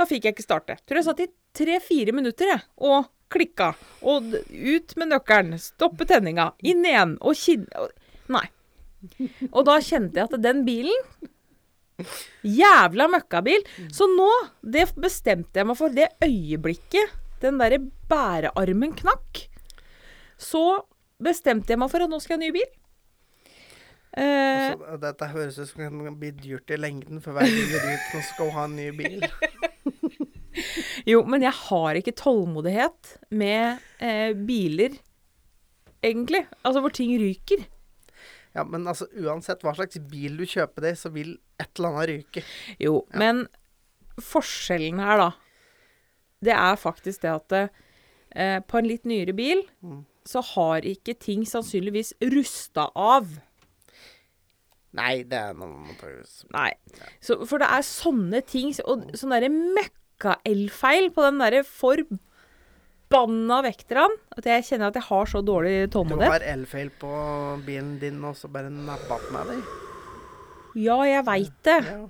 [0.00, 0.78] da fikk jeg ikke starte.
[0.88, 3.74] Tror jeg satt i tre-fire minutter, jeg, og klikka.
[4.00, 5.60] Og ut med nøkkelen.
[5.60, 6.50] Stoppe tenninga.
[6.64, 7.18] Inn igjen.
[7.20, 7.68] Og kinn...
[8.32, 8.46] Nei.
[9.50, 11.06] Og da kjente jeg at den bilen
[12.46, 13.64] Jævla møkkabil.
[13.92, 14.28] Så nå,
[14.64, 19.46] det bestemte jeg meg for det øyeblikket den derre bærearmen knakk.
[20.40, 20.62] Så
[21.20, 22.70] bestemte jeg meg for at nå skal jeg ha ny bil.
[24.10, 27.74] Uh, Altså, dette høres ut som det kan bli dyrt i lengden for hver du
[27.76, 29.26] nå skal hun ha en ny bil.
[31.12, 34.96] jo, men jeg har ikke tålmodighet med eh, biler,
[36.02, 36.42] egentlig.
[36.64, 37.62] Altså hvor ting ryker.
[38.56, 42.10] Ja, men altså, uansett hva slags bil du kjøper deg, så vil et eller annet
[42.10, 42.42] ryke.
[42.82, 43.44] Jo, men
[44.20, 45.28] forskjellen her, da,
[46.42, 50.02] det er faktisk det at eh, på en litt nyere bil Mm.
[50.28, 53.28] Så har ikke ting sannsynligvis rusta av.
[54.96, 56.16] Nei, det er noe man tar
[56.50, 56.72] Nei.
[57.22, 64.16] Så, for det er sånne ting, og sånn derre møkka-elfeil på den derre forbanna vekteren,
[64.34, 67.12] at jeg kjenner at jeg har så dårlig Du har elfeil på
[67.66, 69.76] bilen din, og så bare nappa med deg.
[70.80, 71.80] Ja, jeg veit det.
[71.86, 72.08] Ja.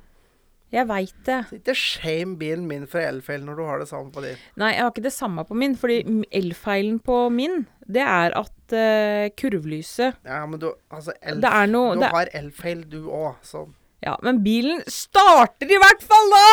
[0.70, 1.38] Jeg veit det.
[1.48, 4.38] Så ikke shame bilen min for elfeil når du har det samme på din.
[4.60, 5.96] Nei, jeg har ikke det samme på min, fordi
[6.30, 11.70] elfeilen på min, det er at uh, kurvlyset Ja, men du Altså, elf, Det er
[11.70, 13.74] noe du det, har elfeil, du òg, sånn.
[14.04, 16.46] Ja, men bilen starter i hvert fall da!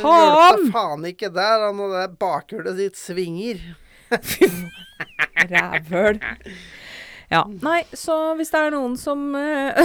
[0.00, 0.28] Faen!
[0.30, 3.58] Hjelper faen ikke der, når det bakhjulet ditt svinger.
[5.50, 6.20] Rævhøl.
[7.32, 7.42] Ja.
[7.64, 9.80] Nei, så hvis det er noen som eh,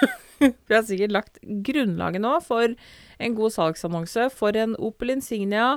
[0.40, 2.72] Vi har sikkert lagt grunnlaget nå for
[3.20, 5.74] en god salgsannonse for en Opel Insignia.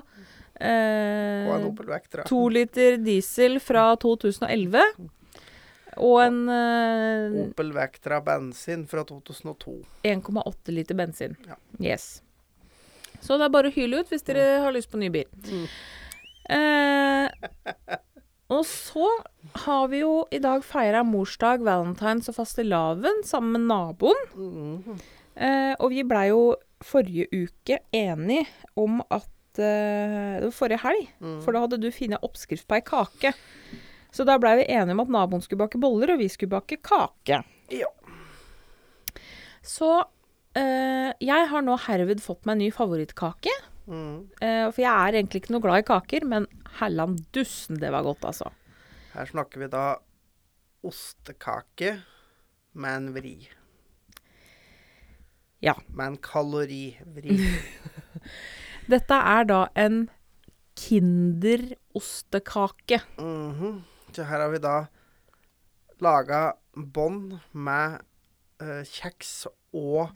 [0.60, 2.24] Eh, Og en Opel Vectra.
[2.30, 4.84] To liter diesel fra 2011.
[5.98, 9.76] Og en eh, Opel Vectra bensin fra 2002.
[10.04, 11.36] 1,8 liter bensin.
[11.48, 11.58] Ja.
[11.82, 12.22] Yes.
[13.24, 15.30] Så det er bare å hyle ut hvis dere har lyst på ny bil.
[15.48, 15.68] Mm.
[16.54, 17.98] Eh,
[18.54, 19.08] Og så
[19.64, 24.20] har vi jo i dag feira morsdag, valentines og fastelavn sammen med naboen.
[24.36, 24.98] Mm.
[25.34, 26.42] Eh, og vi blei jo
[26.84, 28.44] forrige uke enige
[28.78, 31.42] om at Det var forrige helg, Mm.
[31.46, 33.34] for da hadde du funnet oppskrift på ei kake.
[34.14, 36.78] Så da blei vi enige om at naboen skulle bake boller, og vi skulle bake
[36.86, 37.44] kake.
[37.74, 37.90] Ja.
[39.64, 39.90] Så
[40.56, 43.54] eh, jeg har nå herved fått meg en ny favorittkake.
[43.88, 44.30] Mm.
[44.40, 46.46] Uh, for jeg er egentlig ikke noe glad i kaker, men
[46.80, 48.52] hellan dussen, det var godt, altså.
[49.14, 49.82] Her snakker vi da
[50.88, 51.98] ostekake
[52.74, 53.36] med en vri.
[55.64, 55.76] Ja.
[55.90, 57.38] Med en kalorivri.
[58.90, 60.10] Dette er da en
[60.76, 63.02] Kinder-ostekake.
[63.18, 63.84] Mhm.
[64.14, 64.88] Så her har vi da
[66.04, 68.02] laga bånd med
[68.62, 70.10] uh, kjeks og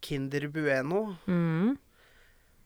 [0.00, 1.16] Kinder Bueno.
[1.26, 1.76] Mm.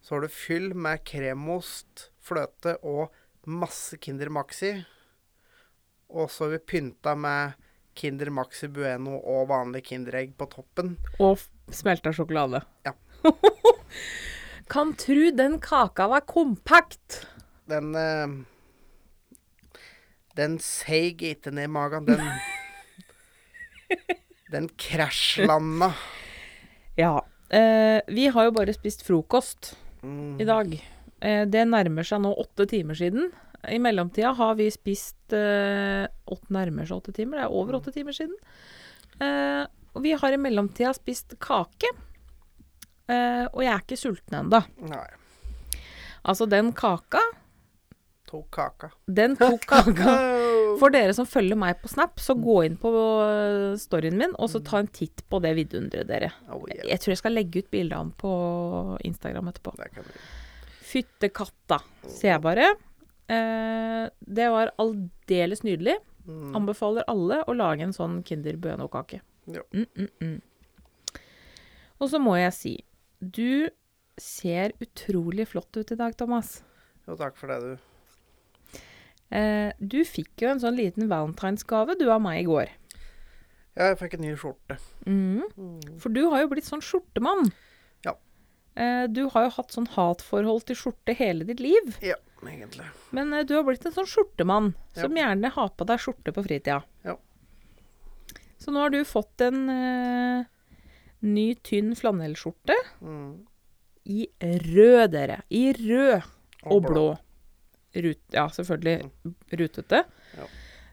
[0.02, 3.10] Så har du fyll med kremost, fløte og
[3.46, 4.84] masse Kinder Maxi.
[6.12, 7.52] Og så har vi pynta med
[7.94, 10.96] Kinder Maxi Bueno og vanlig Kinderegg på toppen.
[11.20, 11.38] Og
[11.72, 12.60] smelta sjokolade.
[12.86, 12.92] Ja.
[14.72, 17.26] kan tru den kaka var kompakt.
[17.68, 18.28] Den eh,
[20.36, 22.06] Den seig ikke ned i magen.
[22.08, 22.22] Den
[24.52, 25.90] Den krasjlanda.
[26.96, 27.18] Ja.
[27.52, 30.40] Eh, vi har jo bare spist frokost Mm.
[30.40, 30.72] i dag.
[31.22, 33.28] Eh, det nærmer seg nå åtte timer siden.
[33.70, 37.38] I mellomtida har vi spist eh, åtte nærmer seg åtte timer.
[37.38, 38.34] Det er over åtte timer siden.
[39.22, 39.62] Eh,
[39.94, 41.86] og vi har i mellomtida spist kake.
[43.10, 44.62] Eh, og jeg er ikke sulten ennå.
[46.22, 47.22] Altså, den kaka
[48.32, 48.88] Tok kaka.
[49.04, 50.12] Den tok kaka.
[50.80, 54.48] For dere som følger meg på Snap, så gå inn på øh, storyen min, og
[54.48, 56.30] så ta en titt på det vidunderet, dere.
[56.48, 56.86] Oh, yeah.
[56.94, 58.32] Jeg tror jeg skal legge ut bilde av den på
[59.04, 59.74] Instagram etterpå.
[60.92, 62.70] Fytte katta, sier jeg bare.
[63.28, 65.98] Uh, det var aldeles nydelig.
[66.24, 66.54] Mm.
[66.56, 69.20] Anbefaler alle å lage en sånn Kinder Bueno-kake.
[69.52, 69.64] Ja.
[69.74, 71.20] Mm, mm, mm.
[72.00, 72.74] Og så må jeg si,
[73.22, 73.70] du
[74.20, 76.58] ser utrolig flott ut i dag, Thomas.
[77.06, 78.78] Jo, takk for det, du.
[79.32, 82.72] Eh, du fikk jo en sånn liten valentinsgave du av meg i går.
[83.72, 84.76] Ja, jeg fikk en ny skjorte.
[85.08, 85.46] Mm.
[85.56, 85.78] Mm.
[86.02, 87.48] For du har jo blitt sånn skjortemann.
[88.04, 88.12] Ja.
[88.76, 91.94] Eh, du har jo hatt sånn hatforhold til skjorte hele ditt liv.
[92.04, 92.84] Ja, egentlig.
[93.16, 95.06] Men eh, du har blitt en sånn skjortemann Ja.
[95.06, 96.82] som gjerne har på deg skjorte på fritida.
[97.08, 97.16] Ja.
[98.60, 100.44] Så nå har du fått en eh,
[101.22, 103.44] ny, tynn flanellskjorte Mm.
[104.06, 105.40] i rød, dere.
[105.50, 106.22] I rød
[106.66, 107.06] og blå.
[107.94, 109.10] Rut, ja, selvfølgelig
[109.52, 110.04] rutete.
[110.38, 110.46] Ja.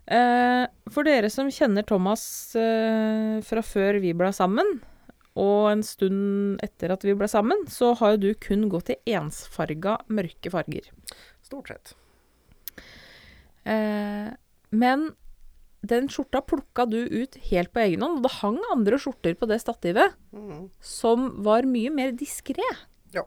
[0.10, 2.24] Eh, for dere som kjenner Thomas
[2.60, 4.82] eh, fra før vi ble sammen,
[5.40, 8.98] og en stund etter at vi ble sammen, så har jo du kun gått i
[9.16, 10.90] ensfarga mørke farger.
[11.46, 11.94] Stort sett.
[13.70, 14.30] Eh,
[14.72, 15.10] men
[15.86, 19.48] den skjorta plukka du ut helt på egen hånd, og det hang andre skjorter på
[19.48, 20.70] det stativet Mm.
[20.84, 22.66] som var mye mer diskré.
[23.16, 23.24] Ja.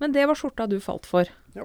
[0.00, 1.26] Men det var skjorta du falt for.
[1.54, 1.64] Ja.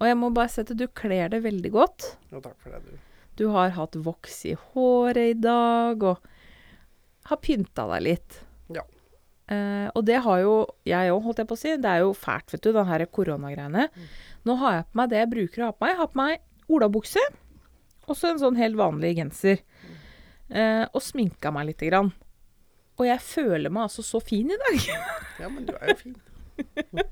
[0.00, 2.16] Og jeg må bare si at du kler det veldig godt.
[2.32, 2.98] Jo, takk for det, du.
[3.36, 6.18] Du har hatt voks i håret i dag, og
[7.26, 8.40] har pynta deg litt.
[8.72, 8.82] Ja.
[9.48, 11.76] Eh, og det har jo jeg òg, holdt jeg på å si.
[11.76, 13.88] Det er jo fælt, vet du, den her koronagreiene.
[14.46, 15.90] Nå har jeg på meg det jeg bruker å ha på meg.
[15.92, 17.20] Jeg har på meg olabukse,
[18.06, 19.62] og så en sånn helt vanlig genser.
[20.48, 22.12] Eh, og sminka meg lite grann.
[22.96, 24.88] Og jeg føler meg altså så fin i dag.
[25.42, 26.16] Ja, men du er jo fin.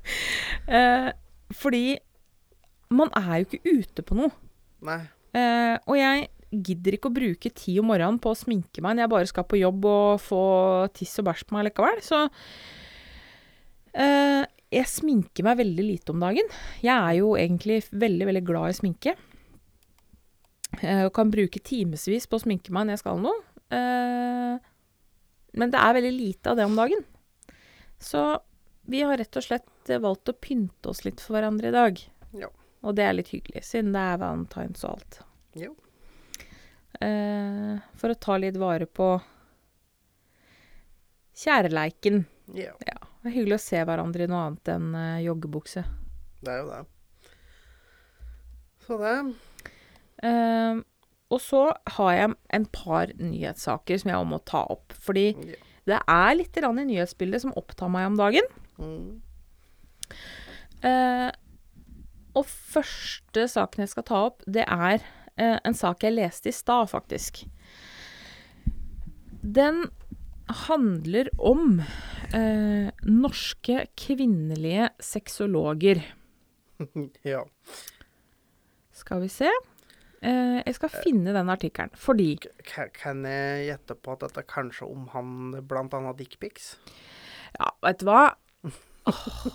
[0.65, 1.11] Eh,
[1.53, 1.99] fordi
[2.89, 4.31] man er jo ikke ute på noe.
[4.85, 5.03] Nei.
[5.37, 6.25] Eh, og jeg
[6.65, 9.47] gidder ikke å bruke tid om morgenen på å sminke meg når jeg bare skal
[9.49, 10.41] på jobb og få
[10.95, 12.01] tiss og bæsj på meg likevel.
[12.05, 12.23] Så
[13.93, 14.41] eh,
[14.73, 16.49] jeg sminker meg veldig lite om dagen.
[16.81, 19.15] Jeg er jo egentlig veldig, veldig glad i sminke.
[20.81, 23.43] Eh, og kan bruke timevis på å sminke meg når jeg skal noe.
[23.73, 24.71] Eh,
[25.55, 27.05] men det er veldig lite av det om dagen.
[28.01, 28.23] Så
[28.91, 32.01] vi har rett og slett eh, valgt å pynte oss litt for hverandre i dag.
[32.35, 32.51] Jo.
[32.85, 35.21] Og det er litt hyggelig, siden det er valentines og alt.
[35.57, 35.71] Jo.
[36.95, 39.07] For å ta litt vare på
[41.35, 42.21] kjærleiken.
[42.55, 44.93] Ja, Ja, det er hyggelig å se hverandre i noe annet enn
[45.25, 45.83] joggebukse.
[46.45, 46.79] det er jo det.
[48.85, 49.15] Så det
[50.23, 51.61] og så
[51.97, 54.93] har jeg en par nyhetssaker som jeg også må ta opp.
[55.05, 55.27] Fordi
[55.85, 58.47] det er litt i nyhetsbildet som opptar meg om dagen.
[58.81, 59.21] Mm.
[60.85, 61.29] Uh,
[62.35, 64.99] og første saken jeg skal ta opp, det er
[65.39, 67.45] uh, en sak jeg leste i stad, faktisk.
[69.41, 69.85] Den
[70.65, 71.79] handler om
[72.33, 76.01] uh, norske kvinnelige sexologer.
[77.33, 77.45] ja.
[78.95, 79.49] Skal vi se.
[80.25, 84.87] Eh, jeg skal finne den artikkelen, fordi K Kan jeg gjette på at dette kanskje
[84.89, 86.75] omhandler annet dickpics?
[87.59, 88.31] Ja, vet du hva?
[89.05, 89.45] Oh.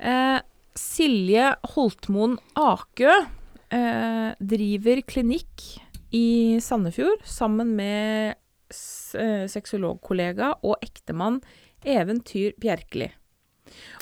[0.00, 0.38] Eh,
[0.80, 5.66] Silje Holtmoen Akø eh, driver klinikk
[6.16, 8.38] i Sandefjord sammen med
[9.20, 11.42] eh, sexologkollega og ektemann
[11.84, 13.10] Even Tyr Bjerkeli.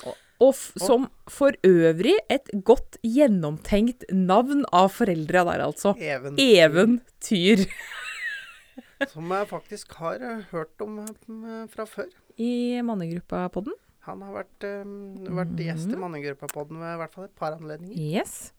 [0.07, 5.95] Og, og som for øvrig et godt gjennomtenkt navn av foreldra der, altså.
[5.99, 6.45] Eventyr.
[6.65, 7.65] Eventyr.
[9.13, 12.09] Som jeg faktisk har eh, hørt om eh, fra før.
[12.39, 13.75] I mannegruppa-podden.
[14.09, 16.01] Han har vært, um, vært gjest i Mhm.
[16.03, 17.95] Mannegruppa-podden ved i hvert fall et par anledninger.
[17.99, 18.53] Yes.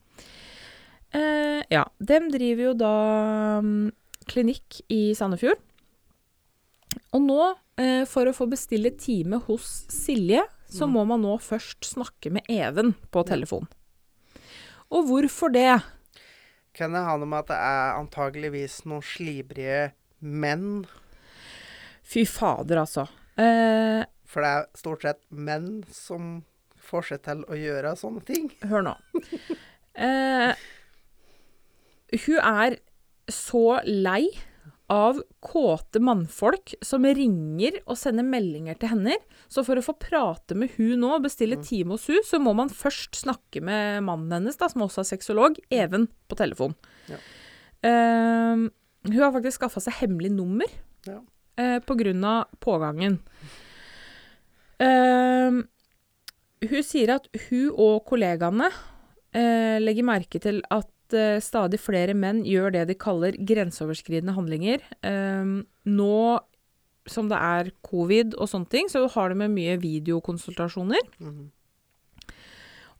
[1.15, 2.93] Uh, ja, dem driver jo da
[3.59, 3.91] um,
[4.29, 5.59] klinikk i Sandefjord.
[7.17, 7.41] Og nå,
[7.81, 10.93] uh, for å få bestille time hos Silje, så Mm.
[10.93, 13.67] må man nå først snakke med Even på telefon.
[14.91, 15.82] Og hvorfor det?
[16.73, 20.86] Kan det ha noe med at det er antageligvis noen slibrige menn?
[22.03, 23.08] Fy fader, altså.
[23.38, 26.43] Eh, For det er stort sett menn som
[26.79, 28.51] får seg til å gjøre sånne ting.
[28.63, 28.95] hør nå.
[29.95, 30.53] Eh,
[32.25, 32.77] hun er
[33.29, 34.29] så lei
[34.89, 39.17] av kåte mannfolk som ringer og sender meldinger til henne.
[39.47, 41.63] Så for å få prate med hun nå og bestille Mm.
[41.63, 45.10] time hos hun, så må man først snakke med mannen hennes, da, som også er
[45.17, 46.75] sexolog, Even, på telefon.
[47.08, 47.17] Ja.
[47.84, 48.56] Eh,
[49.06, 50.67] hun har faktisk skaffa seg hemmelig nummer
[51.08, 51.21] Ja.
[51.58, 53.19] uh, på grunn av pågangen.
[54.80, 55.52] Eh,
[56.69, 58.69] hun sier at hun og kollegaene
[59.36, 64.83] eh, legger merke til at eh, stadig flere menn gjør det de kaller grenseoverskridende handlinger.
[65.05, 65.53] Eh,
[65.89, 66.19] nå
[67.09, 71.07] som det er covid og sånne ting, så har de med mye videokonsultasjoner.
[71.19, 71.47] Mhm.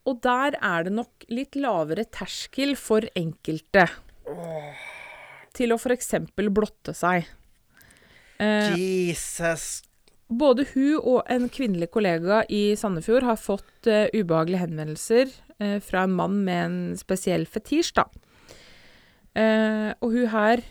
[0.07, 3.83] Og der er det nok litt lavere terskel for enkelte
[5.53, 6.15] til å f.eks.
[6.49, 7.27] blotte seg.
[8.39, 9.83] Uh, Jesus.
[10.29, 15.35] Både hun og en kvinnelig kollega i Sandefjord har fått uh, ubehagelige henvendelser
[15.83, 18.05] fra en mann med en spesiell fetisj, da.
[19.37, 20.63] Eh, og hun her,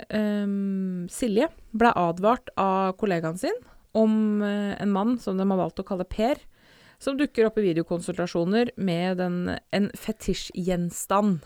[0.00, 0.56] eh,
[1.12, 3.56] Silje, ble advart av kollegaen sin
[3.94, 6.40] om eh, en mann som de har valgt å kalle Per,
[6.98, 11.44] som dukker opp i videokonsultasjoner med den, en fetisjgjenstand.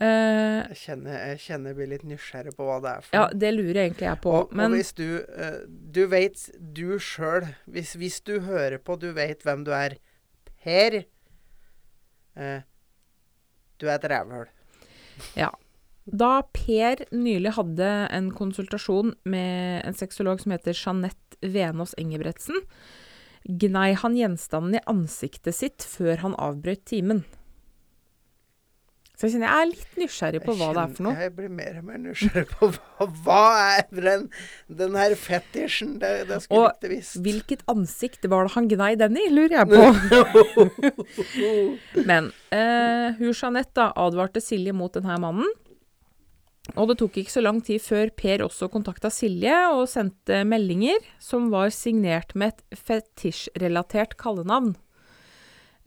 [0.00, 3.26] Uh, Jeg kjenner, jeg kjenner jeg blir litt nysgjerrig på hva det er for ja,
[3.28, 4.32] det lurer egentlig jeg på.
[4.38, 8.96] Og, men og hvis du uh, Du vet, du sjøl hvis, hvis du hører på,
[8.96, 9.98] du vet hvem du er.
[10.62, 11.02] Per.
[12.38, 12.62] eh,
[13.78, 14.50] du er et rævhøl.
[16.06, 22.58] Da Per nylig hadde en konsultasjon med en sexolog som heter Jeanette Venås Engebretsen,
[23.46, 27.22] gnei han gjenstanden i ansiktet sitt før han avbrøt timen.
[29.22, 31.12] Så jeg kjenner jeg er litt nysgjerrig på hva hva det er for noe.
[31.22, 33.42] Jeg blir mer og mer nysgjerrig på hva, hva
[33.76, 34.24] er den,
[34.82, 35.92] den her fetisjen.
[36.02, 37.14] Det, det skulle Og ikke visst.
[37.20, 39.78] Og Hvilket ansikt var det han gnei den i, lurer jeg på.
[42.10, 45.54] Men eh, hun Jeanette advarte Silje mot denne mannen.
[46.74, 50.98] Og det tok ikke så lang tid før Per også kontakta Silje og sendte meldinger
[51.22, 54.74] som var signert med et fetisjrelatert kallenavn.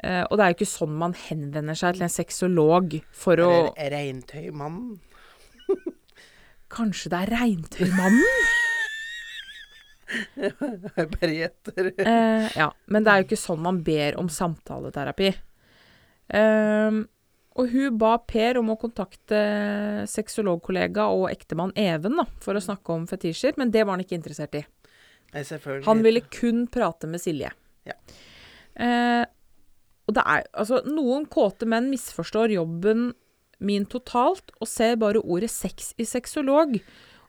[0.03, 3.51] Eh, og det er jo ikke sånn man henvender seg til en sexolog for å
[3.75, 4.99] Reintøymannen.
[6.75, 8.29] Kanskje det er Reintøymannen?
[10.35, 11.89] Jeg bare gjetter.
[11.97, 15.31] Uh, ja, men det er jo ikke sånn man ber om samtaleterapi.
[16.29, 17.03] Uh,
[17.55, 19.39] og hun ba Per om å kontakte
[20.11, 24.17] sexologkollega og ektemann Even da, for å snakke om fetisjer, men det var han ikke
[24.17, 24.65] interessert i.
[25.31, 25.85] Nei, selvfølgelig.
[25.87, 27.53] Han ville kun prate med Silje.
[27.87, 27.95] Ja.
[28.75, 29.23] Eh,
[30.05, 33.11] og det er Altså, noen kåte menn misforstår jobben
[33.65, 36.75] min totalt og ser bare ordet sex i sexolog.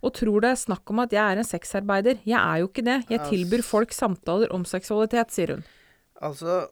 [0.04, 2.18] Og tror det er snakk om at jeg er en sexarbeider.
[2.28, 2.98] Jeg er jo ikke det.
[3.08, 3.30] Jeg Ass.
[3.32, 5.64] tilbyr folk samtaler om seksualitet, sier hun.
[6.26, 6.66] Altså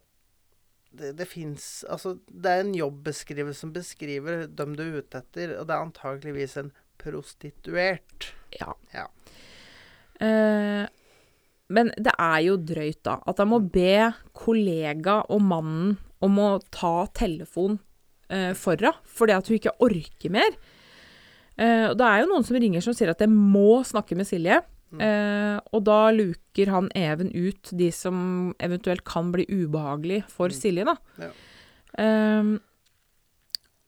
[0.94, 5.56] det, det fins Altså, det er en jobbeskrivelse som beskriver dem du er ute etter,
[5.58, 8.30] og det er antageligvis en prostituert.
[8.60, 8.74] Ja.
[8.94, 9.08] Ja.
[10.22, 10.84] Eh,
[11.72, 13.18] men det er jo drøyt, da.
[13.26, 17.78] At jeg må be kollega og mannen om å ta telefon
[18.28, 20.56] eh, for henne, fordi at hun ikke orker mer.
[21.56, 24.60] Eh, det er jo noen som ringer som sier at jeg må snakke med Silje.
[24.94, 30.54] Eh, og da luker han Even ut de som eventuelt kan bli ubehagelig for Mm.
[30.54, 30.94] Silje, da.
[31.18, 31.32] Ja.
[31.98, 32.52] Eh,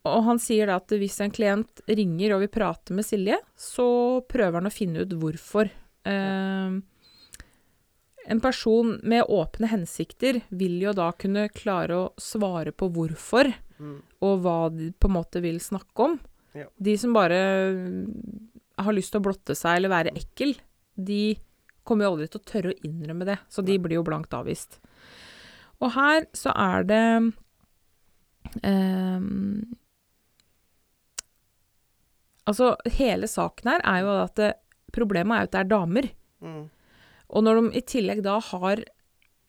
[0.07, 4.23] og han sier da at hvis en klient ringer og vil prate med Silje, så
[4.27, 5.71] prøver han å finne ut hvorfor.
[6.07, 6.77] Eh,
[8.27, 13.99] en person med åpne hensikter vil jo da kunne klare å svare på hvorfor Mm.
[14.25, 16.15] og hva de på en måte vil snakke om.
[16.57, 16.65] Ja.
[16.81, 17.37] De som bare
[17.77, 18.07] mm,
[18.81, 20.55] har lyst til å blotte seg eller være ekkel,
[20.97, 21.37] de
[21.85, 24.79] kommer jo aldri til å tørre å innrømme det, så de blir jo blankt avvist.
[25.85, 27.03] Og her så er det
[28.65, 29.77] ehm,
[32.47, 34.53] Altså, hele saken her er jo at det,
[34.95, 36.09] problemet er jo at det er damer.
[36.41, 36.61] Mm.
[37.31, 38.85] Og når de i tillegg da har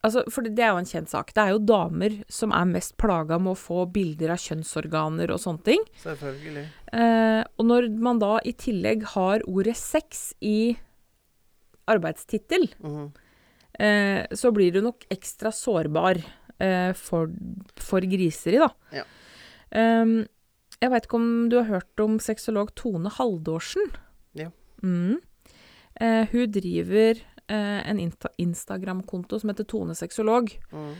[0.05, 1.31] Altså, for det, er jo en kjent sak.
[1.33, 5.39] Det er jo damer som er mest plaga med å få bilder av kjønnsorganer og
[5.41, 5.81] sånne ting.
[5.99, 6.63] Selvfølgelig.
[6.93, 10.77] Eh, og når man da i tillegg har ordet sex i
[11.89, 13.11] arbeidstittel, Mhm.
[13.79, 16.23] eh, så blir du nok ekstra sårbar
[16.59, 17.29] eh, for,
[17.75, 18.69] for griseri, da.
[18.91, 19.03] Ja.
[19.71, 20.27] Ehm,
[20.81, 23.91] jeg veit ikke om du har hørt om sexolog Tone Haldorsen?
[24.33, 24.49] Ja.
[24.83, 25.17] Mm.
[25.99, 30.51] Eh, hun driver eh, en insta Instagram-konto som heter Tone Sexolog.
[30.71, 30.93] Mm.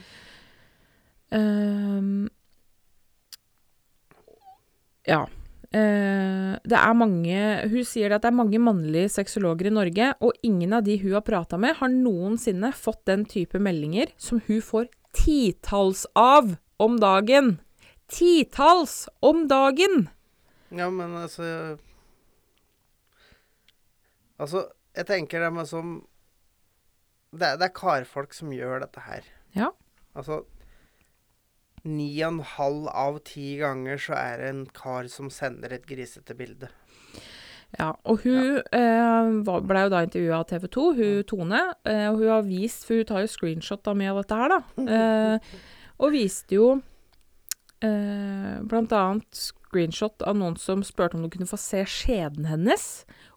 [1.29, 2.29] Ehm,
[5.07, 5.25] ja.
[5.67, 10.37] Uh, det er mange Hun sier at det er mange mannlige sexologer i Norge, og
[10.47, 14.61] ingen av de hun har prata med, har noensinne fått den type meldinger som hun
[14.63, 14.87] får
[15.17, 17.57] titalls av om dagen.
[18.07, 20.07] Titalls om dagen!
[20.71, 21.77] Ja, men altså
[24.37, 25.95] Altså, jeg tenker det med som
[27.39, 29.27] det, det er karfolk som gjør dette her.
[29.57, 29.71] Ja.
[30.17, 30.43] Altså
[31.87, 35.85] Ni og en halv av ti ganger så er det en kar som sender et
[35.87, 36.67] grisete bilde.
[37.75, 41.63] Ja, og hun eh, ble jo da intervjua av TV 2, hun Tone.
[41.87, 44.55] Eh, og hun har vist, for hun tar jo screenshot av mye av dette her,
[44.55, 44.59] da.
[44.97, 45.57] Eh,
[45.97, 46.67] og viste jo
[47.83, 52.87] eh, blant annet screenshot av noen som spurte om du kunne få se skjeden hennes.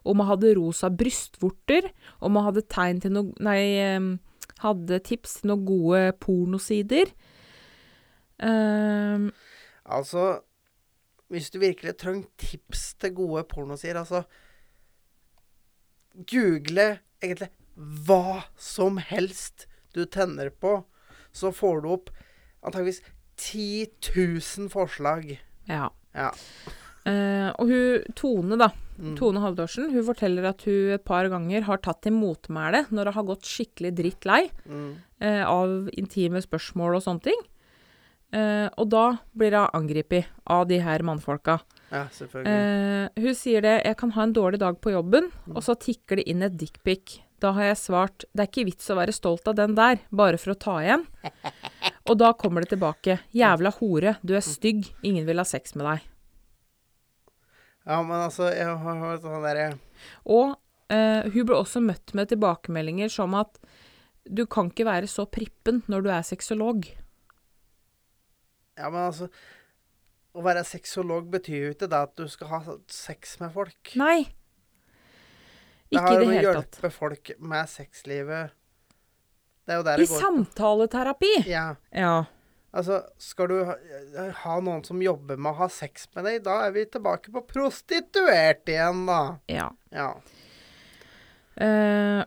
[0.03, 1.91] Om hun hadde rosa brystvorter.
[2.19, 4.09] Om hun hadde tegn til noe Nei,
[4.61, 7.11] hadde tips til noen gode pornosider.
[8.41, 9.29] Um,
[9.85, 10.41] Altså
[11.29, 14.23] Hvis du virkelig trenger tips til gode pornosider, altså
[16.27, 20.81] Google egentlig hva som helst du tenner på,
[21.31, 22.09] så får du opp
[22.61, 22.99] antageligvis
[23.37, 23.87] 10
[24.57, 25.39] 000 forslag.
[25.69, 25.87] ja.
[26.13, 26.29] Ja.
[27.07, 28.67] Uh, og hun Tone, da.
[29.01, 29.15] Mm.
[29.17, 33.13] Tone Halvdorsen, hun forteller at hun et par ganger har tatt til motmæle når det
[33.15, 34.95] har gått skikkelig dritt lei Mm.
[35.21, 37.41] eh, av intime spørsmål og sånne ting.
[38.33, 41.59] Eh, og da blir hun angrepet av de her mannfolka.
[41.91, 42.47] Ja, selvfølgelig.
[42.47, 46.15] Eh, hun sier det 'Jeg kan ha en dårlig dag på jobben', og så tikker
[46.17, 47.19] det inn et dickpic.
[47.41, 50.37] Da har jeg svart 'Det er ikke vits å være stolt av den der, bare
[50.37, 51.05] for å ta igjen'.
[52.07, 55.85] Og da kommer det tilbake 'Jævla hore, du er stygg, ingen vil ha sex med
[55.85, 56.01] deg'.
[57.85, 59.69] Ja, men altså, jeg har sånn derre
[60.29, 60.53] Og
[60.93, 63.57] eh, hun ble også møtt med tilbakemeldinger som at
[64.29, 66.85] du kan ikke være så prippen når du er sexolog.
[68.77, 69.31] Ja, men altså
[70.31, 73.95] Å være sexolog betyr jo ikke det at du skal ha sex med folk.
[73.99, 74.29] Nei.
[75.91, 76.21] Det i det hele tatt.
[76.21, 78.53] det med å hjelpe folk med sexlivet.
[79.67, 80.21] Det er jo der I det går.
[80.23, 81.33] samtaleterapi!
[81.51, 81.65] Ja.
[81.91, 82.13] Ja.
[82.71, 83.73] Altså, skal du ha,
[84.43, 87.43] ha noen som jobber med å ha sex med deg, da er vi tilbake på
[87.49, 89.23] prostituert igjen, da.
[89.51, 89.67] ja.
[89.91, 90.13] Ja.
[91.59, 92.23] Uh,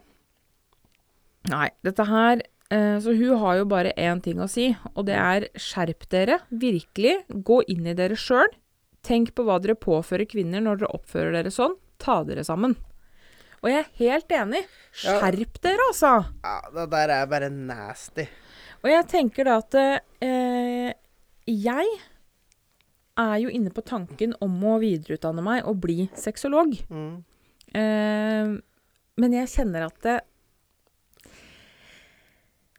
[1.49, 5.16] nei, dette her uh, Så hun har jo bare én ting å si, og det
[5.16, 6.42] er skjerp dere.
[6.53, 7.16] Virkelig.
[7.32, 8.53] Gå inn i dere sjøl.
[9.05, 11.78] Tenk på hva dere påfører kvinner når dere oppfører dere sånn.
[12.01, 12.76] Ta dere sammen.
[13.64, 14.64] Og jeg er helt enig.
[15.01, 15.16] Ja.
[15.22, 16.16] Skjerp dere, altså.
[16.45, 16.57] ja.
[16.76, 18.28] Det der er bare nasty.
[18.85, 20.91] Og jeg tenker da at eh,
[21.49, 21.87] jeg
[23.16, 26.74] er jo inne på tanken om å videreutdanne meg og bli sexolog.
[26.93, 27.14] Mm.
[27.80, 28.53] Eh,
[29.22, 30.16] men jeg kjenner at det,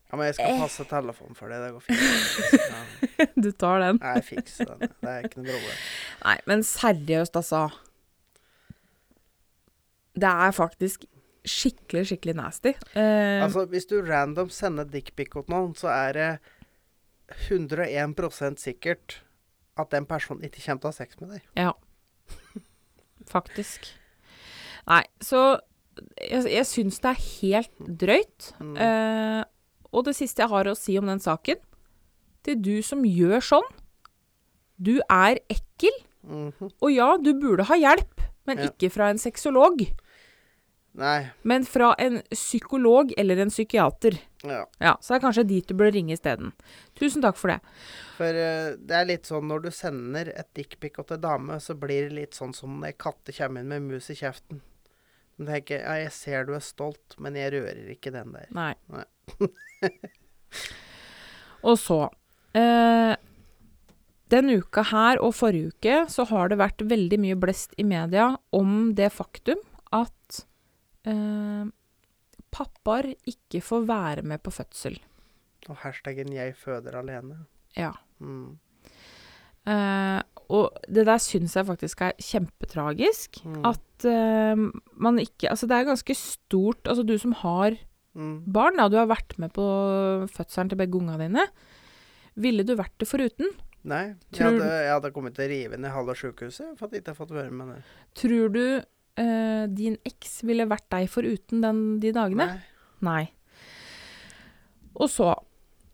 [0.05, 0.59] Ja, men jeg skal Eh.
[0.61, 1.63] passe telefonen for deg.
[1.65, 2.61] Det går fint.
[2.61, 3.25] Ja.
[3.41, 3.97] Du tar den.
[3.99, 4.91] Nei, Jeg fikser den.
[5.01, 5.79] Det er ikke noe problem.
[6.23, 7.63] Nei, men seriøst, altså.
[10.15, 11.03] Det er faktisk
[11.45, 12.73] skikkelig, skikkelig nasty.
[12.95, 16.29] Uh, Altså, hvis du random sender dickpic til noen, så er det
[17.49, 19.19] 101% sikkert
[19.77, 21.47] at den personen ikke kommer til å ha sex med deg.
[21.59, 21.71] ja.
[23.29, 23.87] Faktisk.
[24.85, 25.39] Nei, så
[26.21, 28.51] jeg, jeg syns det er helt drøyt.
[28.61, 28.75] Mm.
[28.77, 29.41] Uh,
[29.95, 31.61] og det siste jeg har å si om den saken
[32.45, 33.67] Til du som gjør sånn
[34.77, 35.95] Du er ekkel.
[36.27, 36.73] Mhm.
[36.83, 38.69] Og ja, du burde ha hjelp, men Ja.
[38.69, 39.85] ikke fra en sexolog.
[40.95, 41.27] Nei.
[41.43, 44.15] Men fra en psykolog eller en psykiater.
[44.43, 44.61] Ja.
[44.79, 46.53] Ja, Så det er kanskje dit du bør ringe isteden.
[46.95, 47.57] Tusen takk for det.
[48.15, 52.07] For uh, det er litt sånn når du sender et dickpic til dame, så blir
[52.07, 54.63] det litt sånn som når katter kommer inn med mus i kjeften.
[55.35, 58.47] De tenker ja, jeg ser du er stolt, men jeg rører ikke den der.
[58.55, 58.73] Nei.
[58.87, 59.03] Nei.
[61.67, 62.05] Og så
[62.55, 63.15] eh,
[64.31, 68.31] denne uka her og forrige uke så har det vært veldig mye blest i media
[68.55, 69.59] om det faktum
[69.93, 70.45] at
[72.55, 74.99] pappaer ikke får være med på fødsel.
[75.69, 77.45] Og hashtaggen 'jeg føder alene'.
[77.77, 77.91] Ja.
[78.19, 78.57] Mm.
[79.65, 83.41] Uh, og det der syns jeg faktisk er kjempetragisk.
[83.45, 83.65] Mm.
[83.65, 87.77] At uh, man ikke Altså, det er ganske stort Altså, du som har
[88.15, 88.45] Mm.
[88.47, 89.63] barn, da, du har vært med på
[90.31, 91.43] fødselen til begge unga dine.
[92.39, 93.51] Ville du vært det foruten?
[93.85, 97.03] Nei, jeg hadde, jeg hadde kommet til å rive ned halve sjukehuset for at jeg
[97.03, 97.81] ikke har fått være med det.
[98.17, 98.63] Tror du
[99.17, 102.47] eh, din eks ville vært deg foruten den, de dagene?
[102.55, 102.61] Nei.
[103.05, 103.23] Nei.
[104.95, 105.33] Og så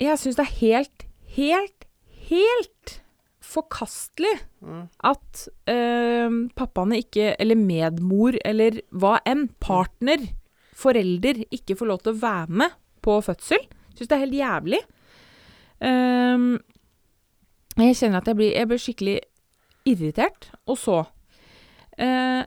[0.01, 1.03] Jeg syns det er helt,
[1.38, 1.86] helt,
[2.30, 2.97] helt
[3.41, 4.84] forkastelig Mm.
[5.09, 5.39] at
[5.74, 9.47] uh, pappaene ikke Eller medmor, eller hva enn.
[9.59, 10.22] Partner,
[10.78, 13.65] forelder, ikke får lov til å være med på fødsel.
[13.95, 14.80] Syns det er helt jævlig.
[15.82, 16.59] Ehm,
[17.78, 19.17] jeg kjenner at jeg blir, jeg blir skikkelig
[19.89, 20.51] irritert.
[20.69, 20.99] Og så
[21.97, 22.45] eh,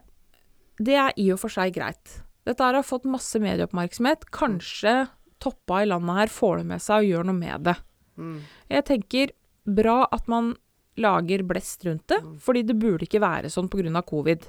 [0.77, 2.21] Det er i og for seg greit.
[2.45, 4.27] Dette har fått masse medieoppmerksomhet.
[4.31, 5.07] Kanskje
[5.39, 7.75] toppa i landet her får det med seg og gjør noe med det.
[8.17, 8.41] Mm.
[8.69, 9.31] Jeg tenker
[9.65, 10.53] bra at man
[10.97, 12.37] lager blest rundt det, Mm.
[12.39, 14.01] fordi det burde ikke være sånn pga.
[14.05, 14.45] covid.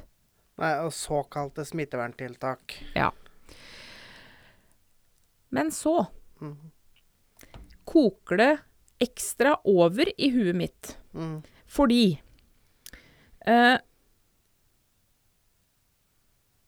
[0.59, 2.75] Nei, og såkalte smitteverntiltak.
[2.95, 3.11] Ja.
[5.51, 6.07] Men så
[6.41, 6.57] Mm.
[7.87, 8.59] koker det
[9.01, 10.97] ekstra over i huet mitt.
[11.15, 11.43] Mm.
[11.67, 12.19] Fordi
[13.47, 13.79] eh,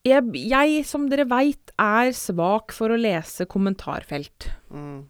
[0.07, 4.49] jeg, jeg, som dere veit, er svak for å lese kommentarfelt.
[4.71, 5.09] Mm.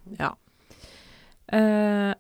[1.49, 2.15] Eh,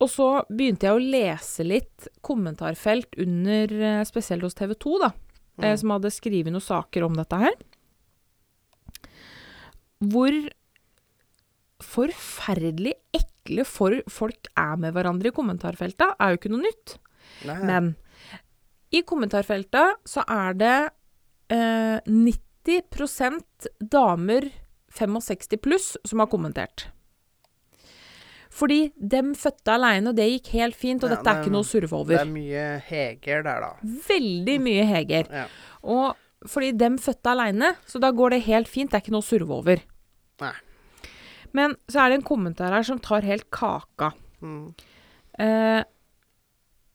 [0.00, 5.12] og så begynte jeg å lese litt kommentarfelt under, eh, spesielt hos TV 2, da,
[5.62, 5.78] eh, Mm.
[5.78, 7.54] som hadde skrevet noen saker om dette her.
[10.04, 10.50] Hvor
[11.84, 16.98] forferdelig ekle for folk er med hverandre i kommentarfelta, er jo ikke noe nytt.
[17.46, 17.58] Nei.
[17.64, 17.96] Men
[18.92, 20.90] i kommentarfeltet så er det
[21.50, 24.50] eh, 90% damer
[24.94, 26.88] 65 pluss som har kommentert.
[28.54, 31.52] Fordi dem fødte aleine, og det gikk helt fint, og Ja, dette er det- ikke
[31.52, 33.72] noe å surre Det er mye Heger der, da.
[33.82, 35.26] Veldig mye Heger.
[35.30, 35.46] Ja.
[35.82, 36.16] Og
[36.46, 39.24] fordi dem fødte aleine, så da går det helt fint, det er ikke noe å
[39.24, 39.80] surve over.
[40.40, 40.52] Nei.
[41.52, 44.12] Men så er det en kommentar her som tar helt kaka.
[44.42, 44.74] Mm.
[45.38, 45.84] Eh,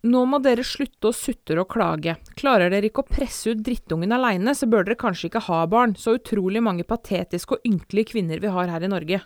[0.07, 2.15] nå må dere slutte å sutre og klage.
[2.39, 5.95] Klarer dere ikke å presse ut drittungen aleine, så bør dere kanskje ikke ha barn.
[5.99, 9.19] Så utrolig mange patetiske og ynkelige kvinner vi har her i Norge.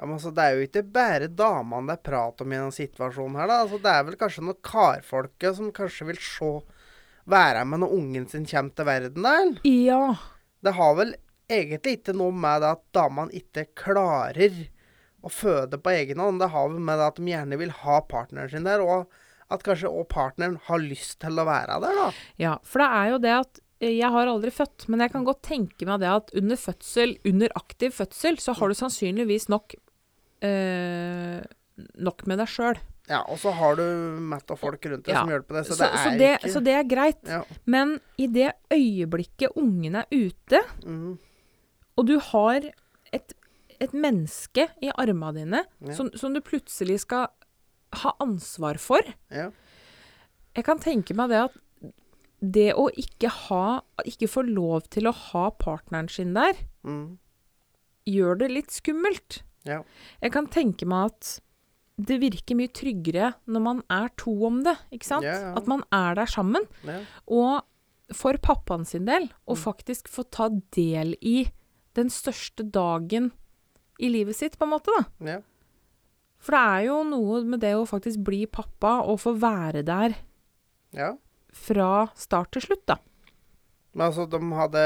[0.00, 2.72] Ja, men altså, Det er jo ikke bare damene det er prat om i denne
[2.72, 3.62] situasjonen her, da.
[3.64, 6.52] Altså, det er vel kanskje noen karfolket som kanskje vil se
[7.30, 9.34] være med når ungen sin kommer til verden, da?
[9.42, 9.60] eller?
[9.68, 10.04] Ja.
[10.60, 11.12] Det har vel
[11.50, 14.56] egentlig ikke noe med det at damene ikke klarer
[15.22, 16.40] å føde på egen hånd.
[16.42, 19.10] Det har vel med at de gjerne vil ha partneren sin der, og
[19.50, 22.08] at kanskje også partneren har lyst til å være der, da.
[22.40, 25.26] Ja, for det er jo det at eh, jeg har aldri født, men jeg kan
[25.26, 29.74] godt tenke meg det at under fødsel, under aktiv fødsel, så har du sannsynligvis nok
[30.46, 31.40] øh,
[31.98, 32.80] nok med deg sjøl.
[33.10, 33.82] Ja, og så har du
[34.22, 36.30] Matt og folk rundt deg Ja, som hjelper deg, så, Så, det er så, det,
[36.38, 37.22] ikke så det er greit.
[37.26, 37.40] ja.
[37.66, 41.16] Men i det øyeblikket ungen er ute, mm.
[41.98, 42.70] og du har
[43.80, 45.94] et, menneske i armene dine Ja.
[45.96, 47.28] som, som du plutselig skal
[48.04, 49.00] ha ansvar for
[49.30, 49.50] ja.
[50.54, 51.56] Jeg kan tenke meg det at
[52.40, 56.56] det å ikke ha Ikke få lov til å ha partneren sin der,
[56.86, 57.18] mm.
[58.08, 59.42] gjør det litt skummelt.
[59.68, 59.82] Ja.
[60.22, 61.34] Jeg kan tenke meg at
[62.00, 65.26] det virker mye tryggere når man er to om det, ikke sant?
[65.28, 66.64] At man er der sammen.
[66.88, 67.02] ja.
[67.28, 67.60] Og
[68.16, 69.60] for pappaen sin del, å Mm.
[69.60, 71.50] faktisk få ta del i
[71.94, 73.30] den største dagen
[74.00, 75.32] i livet sitt, på en måte, da.
[75.36, 75.40] ja.
[76.40, 80.14] For det er jo noe med det å faktisk bli pappa og få være der
[80.96, 81.12] ja.
[81.52, 82.96] fra start til slutt, da.
[83.92, 84.84] Men altså, de hadde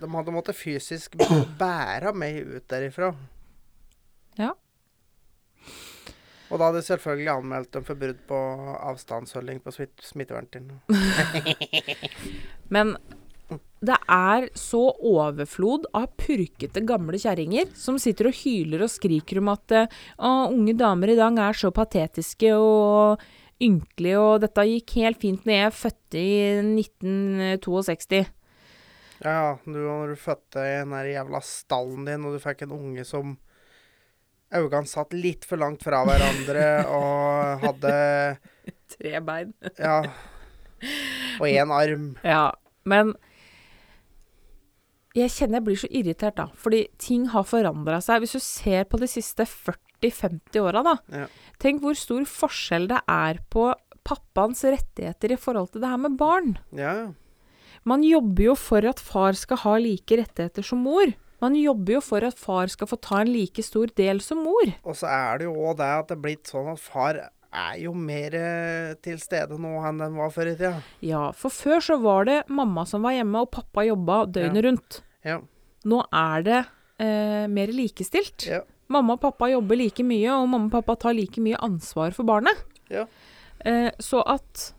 [0.00, 1.18] De hadde måttet fysisk
[1.60, 3.10] bære meg ut derifra.
[4.40, 4.54] Ja.
[6.50, 8.38] Og da hadde jeg selvfølgelig anmeldt dem for brudd på
[8.90, 10.80] avstandsholding på smitteverntiden.
[10.88, 12.08] smitteverntiltak.
[12.74, 12.96] Men
[13.80, 19.48] det er så overflod av purkete gamle kjerringer som sitter og hyler og skriker om
[19.54, 23.22] at eh, å, unge damer i dag er så patetiske og
[23.60, 28.20] ynkelige, og dette gikk helt fint når jeg fødte i 1962.
[29.20, 29.54] Ja, ja.
[29.64, 33.06] Du, når du fødte i den der jævla stallen din, og du fikk en unge
[33.08, 33.38] som
[34.50, 36.64] Øynene satt litt for langt fra hverandre
[36.96, 37.92] og hadde
[38.90, 39.52] Tre bein.
[39.78, 40.00] Ja.
[41.38, 42.08] Og én arm.
[42.26, 42.48] Ja,
[42.88, 43.12] men
[45.16, 46.48] jeg kjenner jeg blir så irritert, da.
[46.54, 48.22] Fordi ting har forandra seg.
[48.22, 50.96] Hvis du ser på de siste 40-50-åra, da.
[51.14, 51.30] Ja.
[51.62, 53.70] Tenk hvor stor forskjell det er på
[54.06, 56.54] pappaens rettigheter i forhold til det her med barn.
[56.76, 57.10] Ja, ja.
[57.88, 61.14] Man jobber jo for at far skal ha like rettigheter som mor.
[61.40, 64.74] Man jobber jo for at far skal få ta en like stor del som mor.
[64.84, 67.78] Og så er det jo òg det at det er blitt sånn at far er
[67.82, 70.80] jo mer eh, til stede nå enn den var før i tida.
[71.04, 75.00] Ja, for før så var det mamma som var hjemme, og pappa jobba døgnet rundt.
[75.26, 75.40] Ja.
[75.90, 76.58] Nå er det
[77.02, 78.46] eh, mer likestilt.
[78.50, 78.62] Ja.
[78.90, 82.28] Mamma og pappa jobber like mye, og mamma og pappa tar like mye ansvar for
[82.28, 82.66] barnet.
[82.92, 83.06] Ja.
[83.64, 84.70] Eh, så at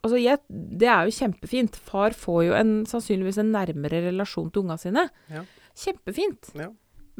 [0.00, 1.74] Altså, jeg, det er jo kjempefint.
[1.76, 5.02] Far får jo en, sannsynligvis en nærmere relasjon til unga sine.
[5.28, 5.42] Ja.
[5.76, 6.48] Kjempefint.
[6.56, 6.70] Ja.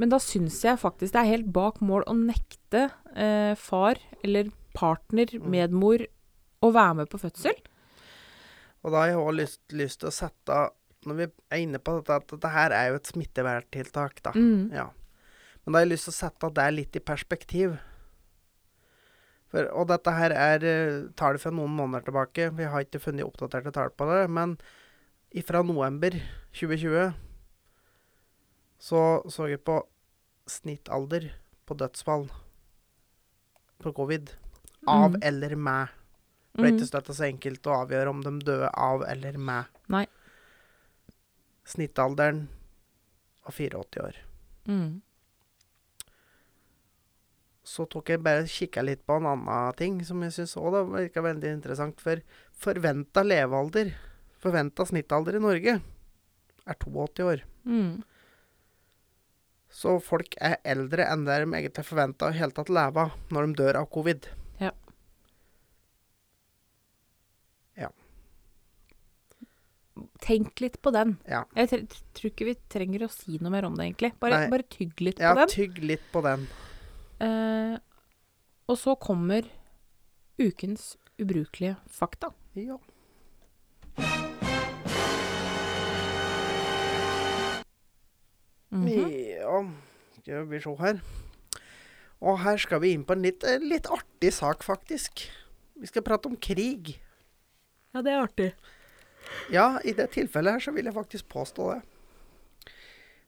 [0.00, 4.48] Men da syns jeg faktisk det er helt bak mål å nekte eh, far eller
[4.74, 5.50] partner, Mm.
[5.50, 6.06] medmor,
[6.62, 7.56] å være med på fødsel.
[8.84, 10.70] Og da har jeg òg lyst, lyst til å sette
[11.06, 14.32] Når vi er inne på dette, at dette her er jo et smitteverntiltak, da.
[14.36, 14.70] Mm.
[14.70, 14.90] Ja.
[15.64, 17.78] Men da har jeg lyst til å sette det litt i perspektiv.
[19.48, 22.50] For, og dette her er eh, tall fra noen måneder tilbake.
[22.54, 24.28] Vi har ikke funnet oppdaterte tall på det.
[24.28, 24.58] Men
[25.46, 26.10] fra november
[26.52, 27.14] 2020
[28.80, 29.00] så
[29.30, 29.80] så jeg på
[30.50, 31.30] snittalder
[31.64, 32.28] på dødsfall
[33.80, 34.32] på covid.
[34.86, 35.20] Av Mm.
[35.22, 35.88] eller med.
[36.54, 36.78] For det er Mm.
[36.80, 39.64] ikke støtta så enkelt å avgjøre om de døde av eller med.
[39.88, 40.06] Nei.
[41.64, 42.48] Snittalderen
[43.44, 44.14] var 84 år.
[44.66, 45.00] Mm.
[47.64, 51.22] Så tok jeg bare kikka litt på en annen ting som jeg syns òg virka
[51.22, 52.00] veldig interessant.
[52.00, 52.20] For
[52.58, 53.92] forventa levealder,
[54.42, 55.80] forventa snittalder i Norge,
[56.66, 57.42] er 82 år.
[57.64, 58.02] Mm.
[59.70, 63.46] Så folk er eldre enn det de egentlig forventa å hele tatt leve av når
[63.46, 64.26] de dør av covid.
[64.58, 64.72] Ja.
[67.76, 67.88] Ja.
[70.22, 71.16] Tenk litt på den.
[71.28, 71.42] Ja.
[71.58, 74.12] Jeg tror ikke vi trenger å si noe mer om det, egentlig.
[74.22, 75.48] Bare, bare tygg litt Ja, på den.
[75.48, 76.46] Ja, tygg litt på den.
[77.20, 77.76] Eh,
[78.70, 79.48] og så kommer
[80.40, 82.32] ukens ubrukelige fakta.
[82.56, 82.78] Ja.
[88.70, 89.10] Mhm.
[89.40, 89.64] Ja,
[90.20, 91.00] skal vi se her.
[92.20, 95.24] Og her skal vi inn på en litt, eh, litt artig sak, faktisk.
[95.80, 96.98] Vi skal prate om krig.
[97.94, 98.52] Ja, det er artig.
[99.52, 101.80] Ja, i det tilfellet her så vil jeg faktisk påstå det.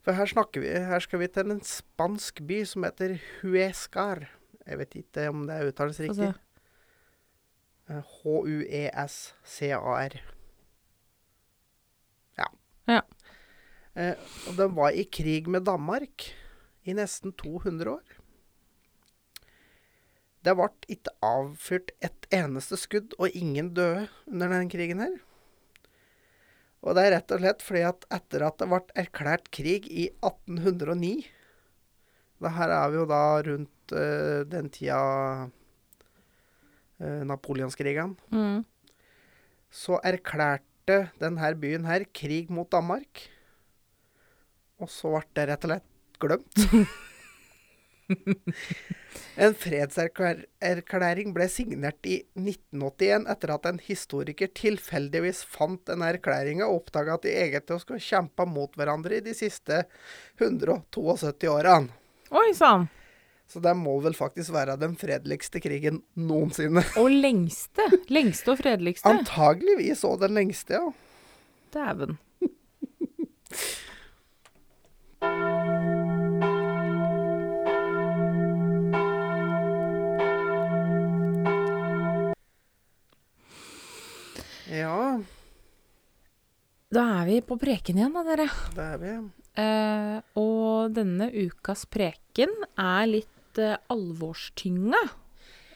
[0.03, 4.25] For her, snakker vi, her skal vi til en spansk by som heter Huescar.
[4.67, 6.35] Jeg vet ikke om det uttales riktig.
[7.91, 10.15] Eh, H-u-e-s-c-a-r.
[12.39, 12.49] Ja.
[12.91, 13.01] Ja.
[13.95, 14.17] Eh,
[14.49, 16.35] og den var i krig med Danmark
[16.83, 18.07] i nesten 200 år.
[20.43, 25.15] Det ble ikke avfyrt et eneste skudd, og ingen døde under den krigen her.
[26.83, 30.09] Og det er rett og slett fordi at etter at det ble erklært krig i
[30.19, 31.13] 1809
[32.43, 34.99] Det her er vi jo da rundt uh, den tida
[36.99, 38.19] uh, Napoleonskrigene.
[38.35, 38.65] Mm.
[39.71, 43.29] Så erklærte denne byen her krig mot Danmark.
[44.83, 46.67] Og så ble det rett og slett glemt.
[49.45, 56.83] en fredserklæring ble signert i 1981 etter at en historiker tilfeldigvis fant denne erklæringa og
[56.83, 59.85] oppdaga at de egentlig skulle kjempa mot hverandre i de siste
[60.41, 61.93] 172 årene.
[62.33, 62.89] Oi sann.
[63.53, 66.81] Så det må vel faktisk være den fredeligste krigen noensinne.
[66.97, 67.85] Og lengste.
[68.09, 69.11] Lengste og fredeligste.
[69.11, 70.87] Antageligvis òg den lengste, ja.
[71.77, 72.17] Dæven.
[86.93, 88.49] Da er vi på preken igjen, da, dere.
[88.77, 89.13] det er vi.
[89.63, 95.01] Eh, og denne ukas preken er litt eh, alvorstynga.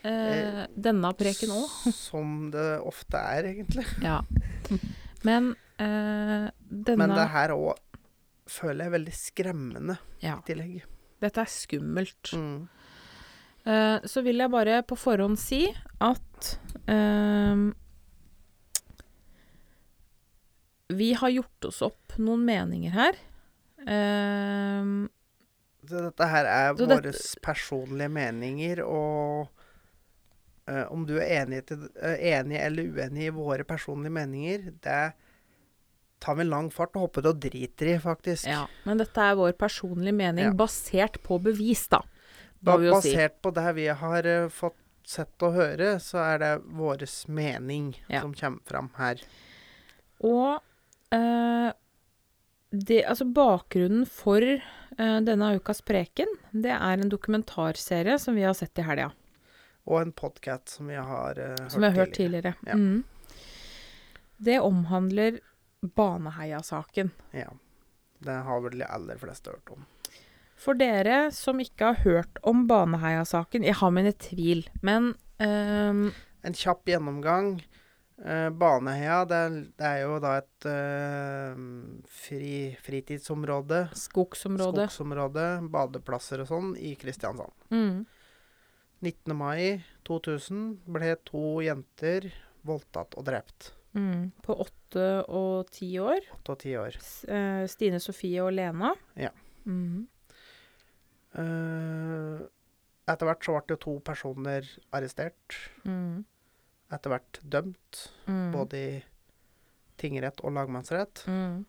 [0.07, 1.73] Eh, denne preken òg.
[1.97, 3.87] Som det ofte er, egentlig.
[4.05, 4.21] Ja.
[5.27, 7.81] Men eh, denne Men det her òg
[8.47, 10.85] føler jeg er veldig skremmende Ja, i tillegg.
[11.25, 12.33] dette er skummelt.
[12.37, 12.69] Mm.
[13.67, 15.65] Eh, så vil jeg bare på forhånd si
[15.99, 16.53] at
[20.89, 23.17] Vi har gjort oss opp noen meninger her.
[23.87, 25.07] Uh,
[25.87, 29.49] dette her er Så våre dette- personlige meninger, og
[30.71, 35.13] uh, om du er enig, til, uh, enig eller uenig i våre personlige meninger, det
[36.23, 38.47] tar vi lang fart og hopper og driter i, faktisk.
[38.49, 40.53] ja, men dette er vår personlige mening, Ja.
[40.55, 42.01] basert på bevis, da.
[42.63, 43.13] Ba jo si.
[43.13, 47.95] basert på det vi har uh, fått sett og høre, så er det vår mening
[48.09, 48.21] Ja.
[48.23, 49.21] som kommer fram her.
[50.25, 50.63] Og
[52.71, 58.57] det, altså bakgrunnen for eh, denne ukas preken, det er en dokumentarserie som vi har
[58.59, 59.11] sett i helga.
[59.87, 62.55] Og en podkast som vi har uh, Som vi har hørt tidligere.
[62.67, 62.75] Ja.
[62.75, 63.05] Mm.
[64.37, 65.39] Det omhandler
[65.81, 67.13] Baneheia-saken.
[67.31, 67.53] Ja.
[68.19, 69.87] Det har vel de aller fleste hørt om.
[70.59, 76.09] For dere som ikke har hørt om Baneheia-saken, jeg har mine tvil, men um,
[76.43, 77.61] En kjapp gjennomgang.
[78.25, 81.59] Eh, Baneheia, det er, det er jo da et eh,
[82.09, 82.51] fri,
[82.81, 83.83] fritidsområde.
[83.99, 84.87] Skogsområde.
[84.89, 87.53] Skogsområde, badeplasser og sånn i Kristiansand.
[87.75, 88.05] mm.
[89.05, 89.35] 19.
[89.37, 92.31] mai 2000 ble to jenter
[92.67, 93.75] voldtatt og drept.
[93.93, 94.31] Mm.
[94.45, 96.25] På åtte og ti år.
[96.39, 96.97] Åtte og ti år.
[96.97, 98.95] S eh, Stine Sofie og Lena.
[99.21, 99.31] Ja.
[101.37, 102.41] Eh,
[103.07, 105.61] etter hvert så ble jo to personer arrestert.
[105.85, 106.25] Mm.
[106.93, 108.53] Etter hvert dømt, Mm.
[108.53, 109.05] både i
[109.99, 111.25] tingrett og lagmannsrett.
[111.27, 111.65] Mm.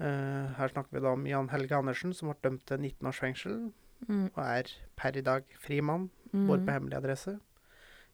[0.00, 3.20] Uh, her snakker vi da om Jan Helge Andersen, som ble dømt til 19 års
[3.22, 3.72] fengsel,
[4.08, 4.26] Mm.
[4.34, 6.46] og er per i dag fri mann, Mm.
[6.46, 7.40] bor på hemmelig adresse.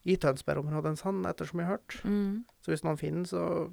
[0.04, 2.00] I Tønsberg-området hans, ettersom jeg har hørt.
[2.04, 2.44] Mm.
[2.62, 3.72] Så hvis noen finner, så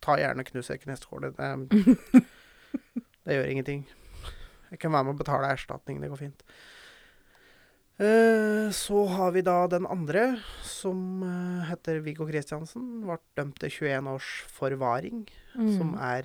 [0.00, 1.20] ta gjerne knus ei kneskål.
[1.22, 1.70] Det,
[3.24, 3.86] det gjør ingenting.
[4.70, 6.00] Jeg kan være med å betale erstatning.
[6.00, 6.42] Det går fint.
[7.98, 13.00] Eh, så har vi da den andre, som eh, heter Viggo Kristiansen.
[13.02, 15.24] Ble dømt til 21 års forvaring,
[15.58, 15.72] Mm.
[15.78, 16.22] som er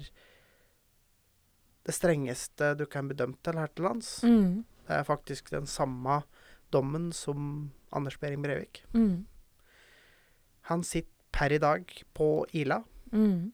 [1.86, 4.22] det strengeste du kan bli dømt til her til lands.
[4.24, 4.64] Mm.
[4.86, 6.22] Det er faktisk den samme
[6.72, 8.84] dommen som Anders Behring Breivik.
[8.94, 9.26] Mm.
[10.70, 12.84] Han sitter per i dag på Ila.
[13.12, 13.52] Mm.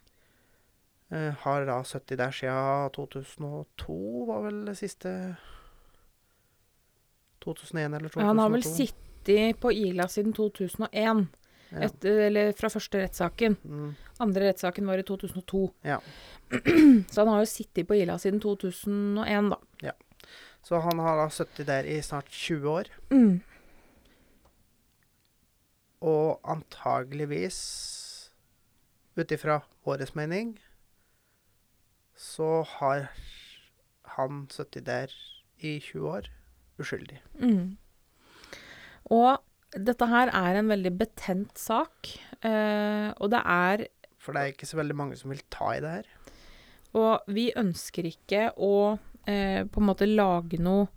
[1.12, 5.38] Eh, har da sittet der siden 2002, var vel det siste
[7.44, 8.22] 2001 eller 2002.
[8.22, 11.28] Ja, han har vel sittet på Ila siden 2001,
[11.70, 11.86] Ja.
[11.86, 13.56] Et, eller fra første rettssaken.
[13.62, 13.90] Mm,
[14.26, 15.60] Andre rettssaken var i 2002.
[15.86, 16.00] Ja.
[17.14, 19.60] Så han har jo sittet på Ila siden 2001, da.
[19.86, 19.94] Ja.
[20.66, 22.90] Så han har da sittet der i snart 20 år.
[23.14, 23.42] Mm.
[26.02, 27.60] Og antageligvis,
[29.20, 30.56] ut ifra vår mening,
[32.16, 33.10] så har
[34.18, 35.14] han sittet der
[35.60, 36.30] i 20 år
[36.80, 37.20] uskyldig.
[37.42, 37.78] Mm.
[39.12, 39.40] Og
[39.78, 42.10] dette her er en veldig betent sak,
[42.42, 43.86] eh, og det er
[44.20, 46.08] For det er ikke så veldig mange som vil ta i det her.
[47.00, 48.98] Og vi ønsker ikke å
[49.30, 50.88] eh, på en måte lage noe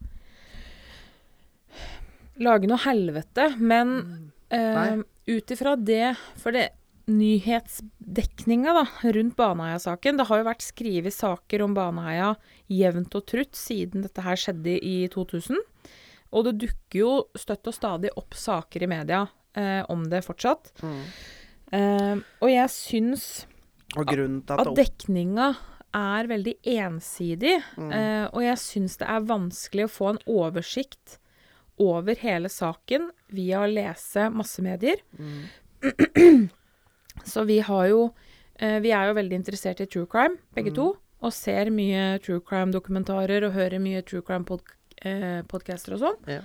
[2.42, 4.32] Lage noe helvete, men Mm.
[4.50, 6.70] eh, ut ifra det For det
[7.10, 8.84] nyhetsdekninga da,
[9.14, 12.34] rundt Baneheia-saken Det har jo vært skrevet saker om Baneheia
[12.72, 15.58] jevnt og trutt siden dette her skjedde i 2000.
[16.32, 19.24] Og det dukker jo støtt og stadig opp saker i media
[19.58, 20.72] eh, om det fortsatt.
[20.82, 21.02] Mm.
[21.72, 23.26] Eh, og jeg syns
[23.96, 25.50] Og at, at dekninga
[25.92, 27.90] er veldig ensidig, Mm.
[27.92, 31.18] eh, og jeg syns det er vanskelig å få en oversikt
[31.82, 35.02] over hele saken via å lese massemedier.
[35.18, 35.42] mm.
[37.24, 38.12] Så vi har jo
[38.56, 40.74] eh, Vi er jo veldig interessert i true crime, begge Mm.
[40.76, 40.96] to.
[41.22, 46.18] Og ser mye true crime-dokumentarer og hører mye true crime-podcaster og sånn.
[46.26, 46.42] Ja.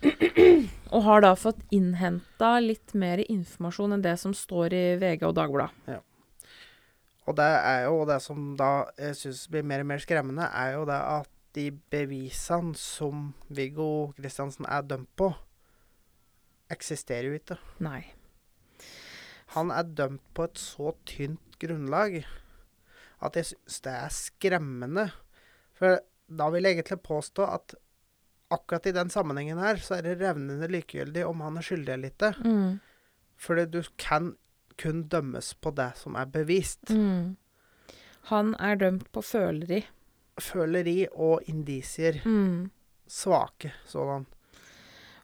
[0.94, 5.34] og har da fått innhenta litt mer informasjon enn det som står i VG og
[5.36, 6.00] Dagbladet.
[7.28, 10.72] Og det er jo det som da jeg syns blir mer og mer skremmende, er
[10.78, 15.32] jo det at de bevisene som Viggo Kristiansen er dømt på,
[16.70, 17.58] eksisterer jo ikke.
[17.82, 18.04] Nei.
[19.56, 22.22] Han er dømt på et så tynt grunnlag
[23.20, 25.06] at jeg syns det er skremmende.
[25.76, 27.74] For da vil jeg egentlig påstå at
[28.50, 32.14] akkurat i den sammenhengen her, så er det revnende likegyldig om han er skyldig eller
[32.14, 32.32] ikke.
[32.44, 32.80] Mm.
[33.40, 34.34] Fordi du kan
[34.80, 36.90] kun dømmes på det som er bevist.
[36.90, 37.36] Mm.
[38.32, 39.82] Han er dømt på føleri.
[40.40, 42.20] Føleri og indisier.
[42.24, 42.70] Mm.
[43.10, 44.26] Svake sådan.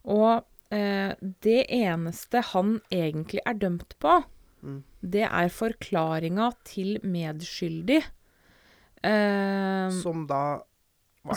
[0.05, 4.25] Og det eneste han egentlig er dømt på,
[4.62, 4.83] Mm.
[5.03, 8.03] det er forklaringa til medskyldig.
[9.05, 10.62] Eh, Som da
[11.25, 11.37] var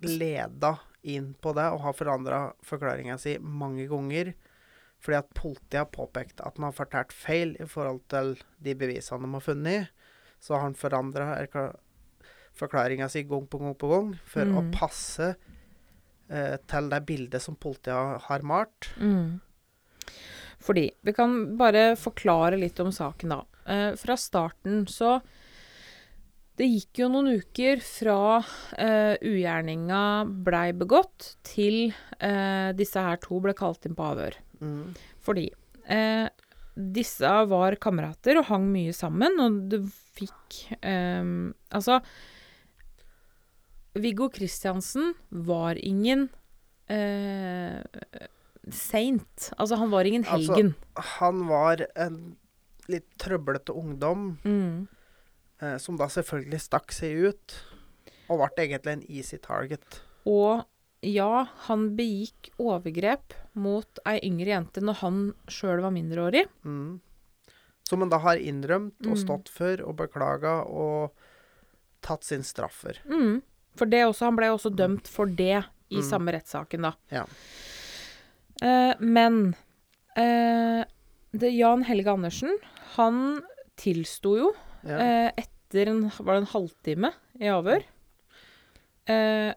[0.00, 4.32] leda inn på det og har forandra forklaringa si mange ganger.
[5.04, 9.20] Fordi at politiet har påpekt at han har fortalt feil i forhold til de bevisene
[9.26, 9.88] de har funnet.
[10.40, 11.26] Så har han forandra
[12.54, 14.72] forklaringa si gang på gang på gang for å Mm.
[14.72, 15.34] passe
[16.28, 18.92] eh, til det bildet som politiet har malt.
[18.98, 19.40] mm.
[20.64, 23.42] Fordi Vi kan bare forklare litt om saken, da.
[23.66, 25.20] Eh, fra starten så
[26.56, 28.38] Det gikk jo noen uker fra
[28.78, 34.36] eh, ugjerninga blei begått, til eh, disse her to ble kalt inn på avhør.
[34.62, 34.94] Mm.
[35.18, 35.48] Fordi
[35.90, 36.28] eh,
[36.74, 39.80] disse var kamerater og hang mye sammen, og du
[40.14, 41.98] fikk ehm, Altså
[43.94, 46.28] Viggo Kristiansen var ingen
[46.90, 47.80] eh,
[48.70, 49.50] saint.
[49.56, 50.72] Altså, han var ingen Altså.
[51.18, 52.36] Han var en
[52.90, 54.86] litt trøblete ungdom mm.
[55.62, 57.56] eh, som da selvfølgelig stakk seg ut,
[58.28, 60.00] og ble egentlig en easy target.
[60.28, 60.64] Og
[61.04, 66.46] ja, han begikk overgrep mot ei yngre jente når han sjøl var mindreårig.
[66.64, 67.00] Mm.
[67.84, 69.22] Som han da har innrømt og Mm.
[69.22, 71.12] stått for og beklaga og
[72.00, 73.00] tatt sin straffer.
[73.04, 73.42] Mm.
[73.76, 76.02] For det også, han ble også dømt for det i Mm.
[76.08, 76.92] samme rettssaken, da.
[77.10, 77.24] Ja.
[78.62, 79.54] Eh, men
[80.16, 80.84] eh,
[81.34, 82.56] det, Jan Helge Andersen,
[82.96, 83.42] han
[83.76, 84.52] tilsto jo
[84.86, 84.98] Ja.
[84.98, 87.82] eh, etter en, var det en halvtime i avhør.
[89.08, 89.52] Eh,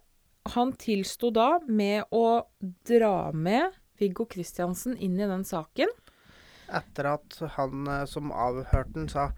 [0.53, 2.45] han tilsto da med å
[2.87, 5.87] dra med Viggo Kristiansen inn i den saken.
[6.67, 9.29] Etter at han eh, som avhørte den, sa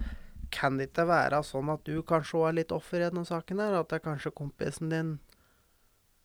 [0.54, 3.62] kan det ikke være sånn at du kanskje også er litt offer i denne saken
[3.64, 3.80] her?
[3.80, 5.12] At det er kanskje kompisen din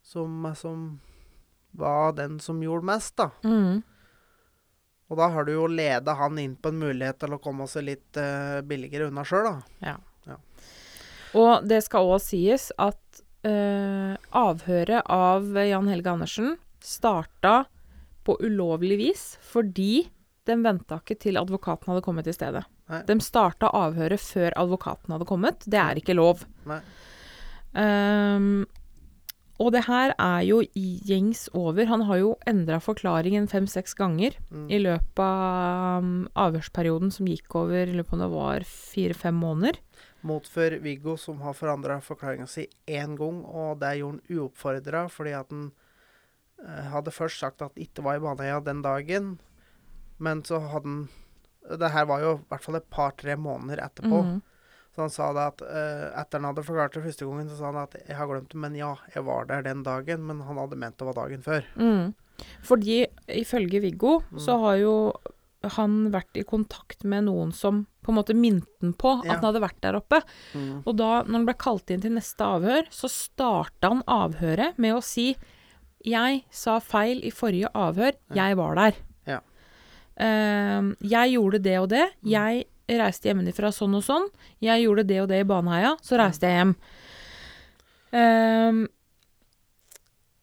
[0.05, 0.87] som, som
[1.77, 3.31] var den som gjorde mest, da?
[5.13, 7.87] Og da har du jo leda han inn på en mulighet til å komme seg
[7.91, 9.93] litt uh, billigere unna sjøl, da.
[9.93, 9.97] Ja.
[11.35, 16.55] Og det skal òg sies at uh, avhøret av Jan Helge Andersen
[16.85, 17.65] starta
[18.25, 20.07] på ulovlig vis fordi
[20.47, 22.65] de venta ikke til advokaten hadde kommet til stedet.
[22.91, 23.03] Nei.
[23.09, 25.65] De starta avhøret før advokaten hadde kommet.
[25.65, 26.43] Det er ikke lov.
[27.75, 28.65] Ehm,
[29.63, 31.87] og det her er jo gjengs over.
[31.87, 34.67] Han har jo endra forklaringen fem-seks ganger Mm.
[34.71, 39.79] i løpet av um, avhørsperioden som gikk over i løpet av det var fire-fem måneder.
[40.25, 45.33] Motfør Viggo, som har forandra forklaringa si én gang, og det gjorde han uoppfordra fordi
[45.37, 45.73] at han
[46.67, 49.39] eh, hadde først sagt at ikke var i Baneheia den dagen,
[50.19, 51.09] men så hadde han
[51.79, 54.19] Det her var jo i hvert fall et par-tre måneder etterpå.
[54.23, 54.43] Mhm.
[54.95, 57.71] Så han sa det at uh, etter han hadde forklart det første gangen, så sa
[57.73, 60.57] han at 'jeg har glemt det, men ja, jeg var der den dagen', men han
[60.61, 61.65] hadde ment det var dagen før.
[61.75, 62.15] Mm.
[62.63, 64.39] Fordi ifølge Viggo Mm.
[64.39, 65.13] så har jo
[65.65, 69.33] han vært i kontakt med noen som på en måte minte på at Ja.
[69.41, 70.21] han hadde vært der oppe.
[70.55, 70.83] Mm.
[70.87, 74.95] Og da, når han ble kalt inn til neste avhør, så starta han avhøret med
[74.95, 75.35] å si
[76.05, 78.13] 'Jeg sa feil i forrige avhør.
[78.35, 78.95] Jeg var der'.
[80.21, 82.07] Ehm, 'Jeg gjorde det og det.
[82.23, 84.29] Jeg reiste hjemmefra sånn og sånn.
[84.61, 85.97] Jeg gjorde det og det i Baneheia.
[86.03, 86.77] Så reiste jeg hjem'.
[88.15, 88.89] Um,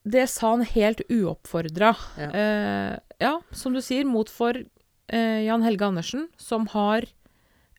[0.03, 1.95] det sa han helt uoppfordra.
[2.17, 2.29] Ja.
[2.29, 7.05] Uh, ja, som du sier, mot for uh, Jan Helge Andersen, som har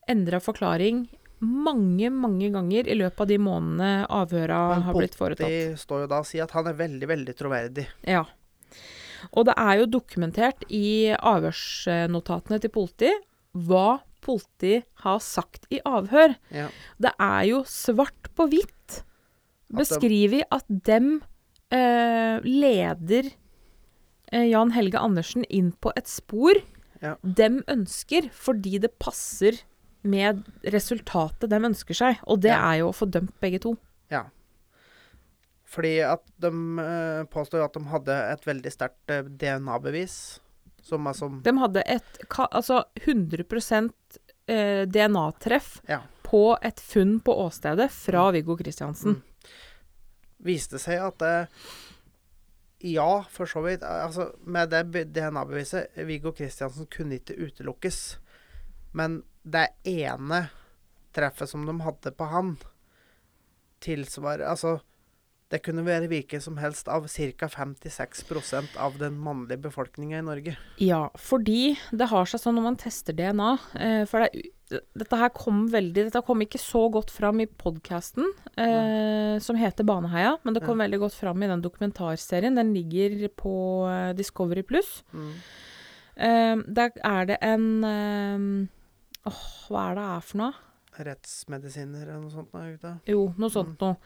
[0.08, 1.08] endra forklaring
[1.42, 5.50] mange, mange ganger i løpet av de månedene avhøra har blitt foretatt.
[5.50, 7.88] Det står jo da og sier at han er veldig, veldig troverdig.
[8.06, 8.22] Ja.
[9.32, 13.10] Og det er jo dokumentert i avhørsnotatene til politi
[13.54, 16.36] hva politi har sagt i avhør.
[16.54, 16.68] Ja.
[17.02, 19.02] Det er jo svart på hvitt
[19.72, 21.22] beskrevet at dem
[21.72, 23.30] eh, leder
[24.32, 26.54] eh, Jan Helge Andersen inn på et spor
[27.02, 27.16] Ja.
[27.24, 29.56] dem ønsker, fordi det passer
[30.06, 32.20] med resultatet dem ønsker seg.
[32.30, 32.60] Og det Ja.
[32.72, 33.76] er jo å få dømt begge to.
[34.10, 34.24] Ja.
[35.72, 36.50] Fordi at de
[36.82, 40.16] eh, påstår at de hadde et veldig sterkt eh, DNA-bevis.
[40.82, 43.44] Som er som De hadde et altså 100
[44.50, 46.00] eh, DNA-treff Ja.
[46.26, 49.20] på et funn på åstedet fra Viggo Kristiansen.
[49.20, 49.22] Mm.
[50.42, 51.48] Viste seg at det
[52.82, 53.84] Ja, for så vidt.
[53.86, 58.18] Altså, med det DNA-beviset Viggo Kristiansen kunne ikke utelukkes.
[58.92, 60.48] Men det ene
[61.14, 62.56] treffet som de hadde på han,
[63.82, 64.80] tilsvarer Altså,
[65.52, 67.48] det kunne være hvilken som helst av ca.
[67.52, 70.56] 56% av den mannlige befolkninga i Norge.
[70.80, 74.46] Ja, fordi det har seg sånn når man tester DNA eh, For det,
[74.96, 79.84] dette her kom veldig Dette kom ikke så godt fram i podkasten eh, som heter
[79.88, 82.56] Baneheia, men det kom veldig godt fram i den dokumentarserien.
[82.56, 83.54] Den ligger på
[83.90, 85.02] eh, Discovery Pluss.
[85.12, 85.32] Mm.
[86.16, 88.48] Eh, der er det en eh,
[89.28, 90.68] Åh, hva er det er for noe?
[90.92, 92.56] Rettsmedisiner eller noe sånt?
[92.56, 92.96] Nå.
[93.08, 94.00] Jo, noe sånt noe.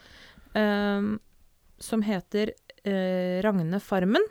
[0.59, 1.15] Eh,
[1.79, 2.53] som heter
[2.85, 4.25] eh, Ragne Farmen.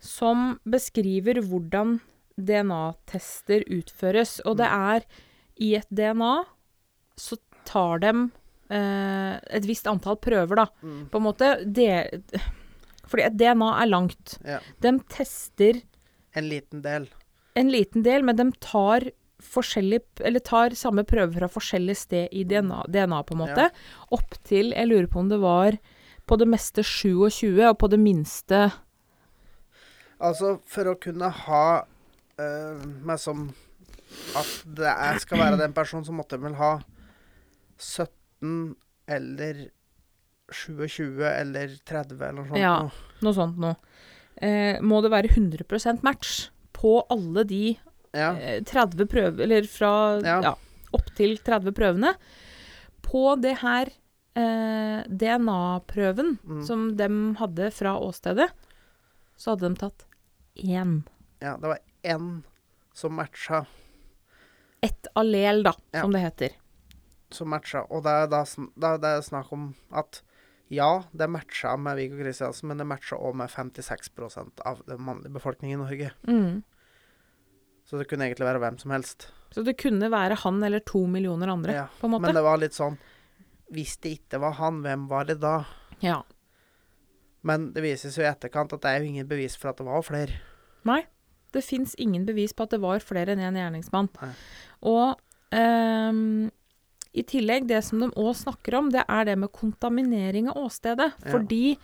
[0.00, 1.98] Som beskriver hvordan
[2.40, 4.38] DNA-tester utføres.
[4.48, 5.04] Og det er
[5.60, 6.40] i et DNA
[7.20, 7.36] så
[7.68, 8.12] tar de
[8.72, 10.66] eh, et visst antall prøver, da.
[10.80, 11.02] Mm.
[11.12, 11.88] På en måte de,
[13.10, 14.38] Fordi et DNA er langt.
[14.46, 14.60] Ja.
[14.80, 15.82] De tester
[16.32, 17.08] En liten del.
[17.54, 22.84] en liten del, men de tar eller tar samme prøve fra forskjellig sted i DNA,
[22.92, 23.70] DNA på en måte.
[24.12, 25.78] Opp til, jeg lurer på om det var
[26.30, 28.68] på det meste 27, og på det minste
[30.20, 33.46] Altså, for å kunne ha uh, meg som
[34.36, 36.74] at det er, skal være den personen som måtte vel ha
[37.80, 38.74] 17
[39.10, 39.68] eller
[40.52, 42.58] 27 eller 30 eller noe sånt.
[42.60, 42.74] Ja.
[42.84, 43.14] noe.
[43.24, 43.76] Noe sånt noe.
[44.40, 47.62] Eh, må det være 100% match på alle de
[48.16, 48.32] Ja.
[48.34, 50.40] eh, 30 prøver Eller fra Ja.
[50.42, 50.54] ja.
[50.92, 52.14] opptil 30 prøvene.
[53.02, 53.90] På det her
[54.40, 56.62] eh, DNA-prøven Mm.
[56.66, 58.48] som de hadde fra åstedet,
[59.36, 60.06] så hadde de tatt
[60.56, 61.02] én.
[61.40, 61.56] ja.
[61.56, 62.42] Det var én
[62.94, 63.66] som matcha,
[64.82, 66.00] Ett allel, da, Ja.
[66.02, 66.50] som det heter.
[67.30, 67.82] som matcha.
[67.90, 68.44] Og det er da,
[68.78, 70.22] da det er snakk om at
[70.70, 75.32] ja, det matcha med Viggo Kristiansen, men det matcha òg med 56 av den mannlige
[75.34, 76.10] befolkningen i Norge.
[76.26, 76.62] Mm.
[77.84, 79.28] Så det kunne egentlig være hvem som helst.
[79.52, 82.22] Så det kunne være han eller to millioner andre, Ja, på en måte.
[82.22, 82.96] Men det var litt sånn
[83.70, 85.60] Hvis det ikke var han, hvem var det da?
[86.02, 86.20] Ja.
[87.46, 89.86] Men det vises jo i etterkant at det er jo ingen bevis for at det
[89.86, 90.40] var flere.
[90.88, 91.02] Nei,
[91.54, 94.10] det fins ingen bevis på at det var flere enn én gjerningsmann.
[94.20, 94.32] Nei.
[94.90, 96.50] Og ehm,
[97.10, 101.10] i tillegg, det som de òg snakker om, det er det med kontaminering av åstedet.
[101.24, 101.32] Ja.
[101.32, 101.76] Fordi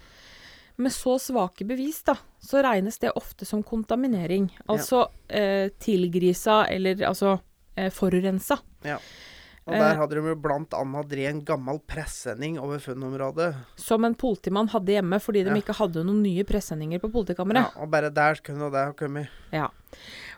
[0.76, 4.50] med så svake bevis, da, så regnes det ofte som kontaminering.
[4.70, 7.38] Altså eh, tilgrisa eller altså
[7.74, 8.60] eh, forurensa.
[9.66, 9.80] Og Eh.
[9.82, 13.48] der hadde de jo blant annet drevet en gammel presenning over funnområdet.
[13.76, 15.56] Som en politimann hadde hjemme fordi de Ja.
[15.56, 17.74] ikke hadde noen nye pressendinger på politikammeret.
[17.74, 19.28] Ja, og bare der kunne det ha kommet.
[19.52, 19.68] Ja.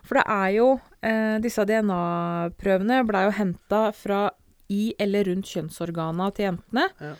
[0.03, 4.31] For det er jo eh, Disse DNA-prøvene blei jo henta fra
[4.69, 6.89] i eller rundt kjønnsorgana til jentene.
[6.99, 7.13] Ja.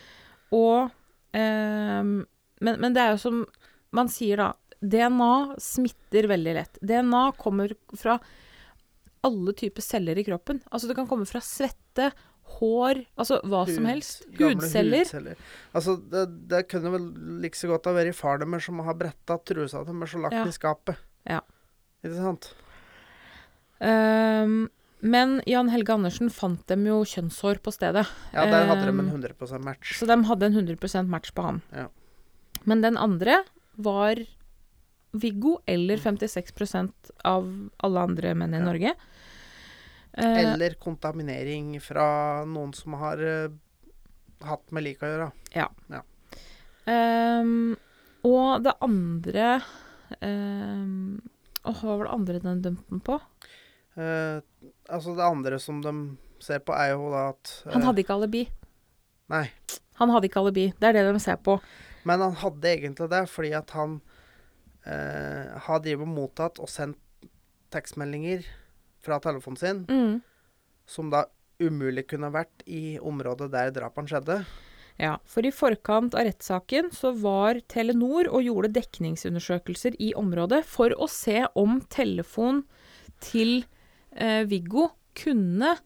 [0.51, 0.91] Og
[1.33, 3.45] eh, men, men det er jo som
[3.93, 4.53] man sier, da.
[4.81, 6.77] DNA smitter veldig lett.
[6.81, 8.19] DNA kommer fra
[9.25, 10.61] alle typer celler i kroppen.
[10.71, 11.88] Altså det kan komme fra svette,
[12.59, 14.23] hår, altså hva som helst.
[14.39, 15.03] Hudceller.
[15.05, 15.43] hudceller.
[15.77, 17.05] Altså, det, det kunne vel
[17.43, 20.45] like så godt ha vært far deres som har bretta trusa deres og lagt Ja.
[20.49, 20.97] i skapet.
[21.29, 21.41] Ja.
[22.03, 22.49] Ikke sant?
[23.79, 24.67] Um,
[24.99, 28.03] men Jan Helge Andersen fant dem jo kjønnshår på stedet.
[28.33, 29.93] Ja, der hadde de en Um, 100% match.
[29.99, 31.61] Så de hadde en 100% match på han.
[31.71, 31.87] Ja.
[32.67, 33.43] Men den andre
[33.79, 34.19] var
[35.15, 36.91] Viggo, eller 56%
[37.25, 37.47] av
[37.81, 38.65] alle andre menn i Ja.
[38.67, 38.91] Norge.
[40.19, 43.51] Eh, Eller kontaminering fra noen som har eh,
[44.43, 45.27] hatt med liket å gjøre.
[46.91, 47.77] ehm,
[48.27, 49.51] og det andre
[50.19, 51.19] um,
[51.63, 53.19] Åh, hva var det andre den dømte den på?
[53.99, 54.39] Uh,
[54.87, 55.93] altså, det andre som de
[56.43, 58.45] ser på, er jo da at Han eh, hadde ikke alibi.
[59.31, 59.45] Nei.
[59.99, 60.69] Han hadde ikke alibi.
[60.79, 61.57] Det er det de ser på.
[62.07, 63.99] Men han hadde egentlig det, fordi at han
[64.87, 66.99] uh, har drevet mottatt og sendt
[67.75, 68.47] tekstmeldinger
[69.05, 70.21] fra telefonen sin, Mm.
[70.85, 71.25] som da
[71.59, 74.45] umulig kunne vært i området der drapene skjedde.
[74.99, 80.89] Ja, for i forkant av rettssaken så var Telenor og gjorde dekningsundersøkelser i området for
[80.91, 82.63] å se om telefon
[83.23, 83.63] til
[84.11, 85.77] eh, Viggo kunne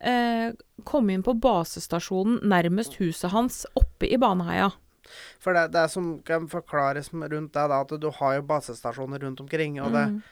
[0.00, 0.52] eh,
[0.84, 4.70] komme inn på basestasjonen nærmest huset hans oppe i Baneheia.
[5.38, 9.40] For det, det som kan forklares rundt det, da, at du har jo basestasjoner rundt
[9.44, 10.22] omkring, og det, Mm.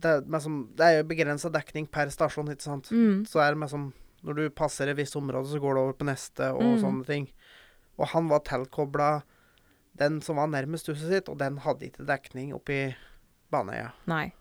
[0.00, 2.90] Det, som, det er jo begrensa dekning per stasjon, ikke sant.
[2.92, 3.24] Mm.
[3.28, 3.92] Så er det med som
[4.26, 6.78] Når du passer et visst område, så går du over på neste, og Mm.
[6.82, 7.26] sånne ting.
[7.98, 9.22] Og han var tilkobla
[9.96, 12.94] den som var nærmest huset sitt, og den hadde ikke dekning oppi
[13.52, 13.92] Baneheia.
[14.08, 14.32] Nei.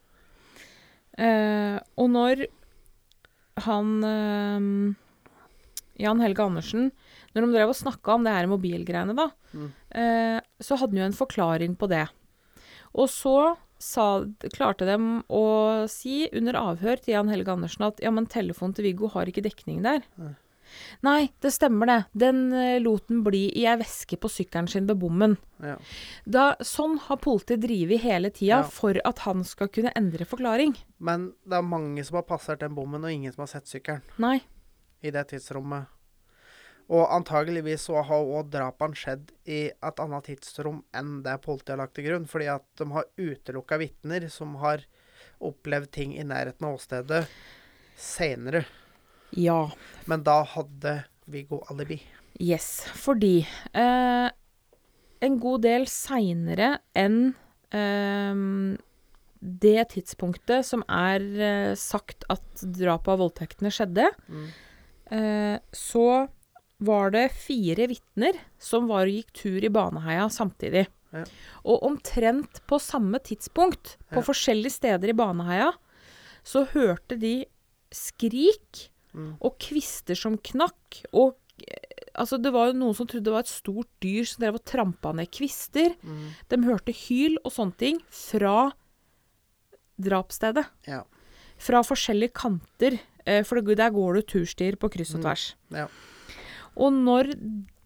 [1.17, 2.45] Eh, og når
[3.63, 4.95] han eh,
[6.03, 6.89] Jan Helge Andersen
[7.35, 9.71] Når de drev og snakka om det her mobilgreiene, da, Mm.
[9.91, 12.07] eh, så hadde han jo en forklaring på det.
[12.95, 14.07] Og så sa,
[14.55, 14.95] klarte de
[15.29, 15.43] å
[15.91, 19.43] si under avhør til Jan Helge Andersen at ja, men telefonen til Viggo har ikke
[19.45, 20.03] dekning der.
[20.21, 20.33] Nei.
[21.05, 21.97] Nei, det stemmer det.
[22.25, 25.37] Den eh, lot den bli i ei veske på sykkelen sin ved bommen.
[25.63, 25.77] Ja.
[26.25, 28.63] Da, sånn har politiet drevet hele tida Ja.
[28.67, 30.73] for at han skal kunne endre forklaring.
[30.99, 34.01] Men det er mange som har passert den bommen, og ingen som har sett sykkelen
[34.19, 34.39] Nei.
[35.05, 35.87] i det tidsrommet.
[36.93, 41.79] Og antageligvis så har òg drapene skjedd i et annet tidsrom enn det politiet har
[41.81, 44.83] lagt til grunn, fordi at de har utelukka vitner som har
[45.41, 47.23] opplevd ting i nærheten av åstedet
[47.97, 48.65] seinere.
[49.35, 49.71] Ja.
[50.05, 51.97] Men da hadde Viggo alibi.
[52.39, 52.83] Yes.
[52.93, 53.39] Fordi
[53.73, 54.29] eh,
[55.25, 57.33] en god del seinere enn
[57.73, 58.77] eh,
[59.65, 62.45] det tidspunktet som er eh, sagt at
[62.77, 64.47] drapet av voldtektene skjedde, Mm.
[65.11, 66.07] eh, så
[66.79, 70.87] var det fire vitner som var og gikk tur i Baneheia samtidig.
[71.13, 71.23] Ja.
[71.63, 74.25] Og omtrent på samme tidspunkt, på Ja.
[74.27, 75.71] forskjellige steder i Baneheia,
[76.43, 77.45] så hørte de
[77.91, 79.37] skrik Mm.
[79.41, 81.05] og kvister som knakk.
[81.13, 84.41] Og eh, altså, det var jo noen som trodde det var et stort dyr som
[84.43, 85.95] drev og trampa ned kvister.
[86.03, 86.33] Mm.
[86.49, 88.73] De hørte hyl og sånne ting fra
[90.01, 90.65] drapsstedet.
[90.87, 91.03] Ja.
[91.57, 95.23] Fra forskjellige kanter, eh, for der går det turstier på kryss og Mm.
[95.23, 95.53] tvers.
[95.71, 95.87] Ja.
[96.77, 97.33] Og når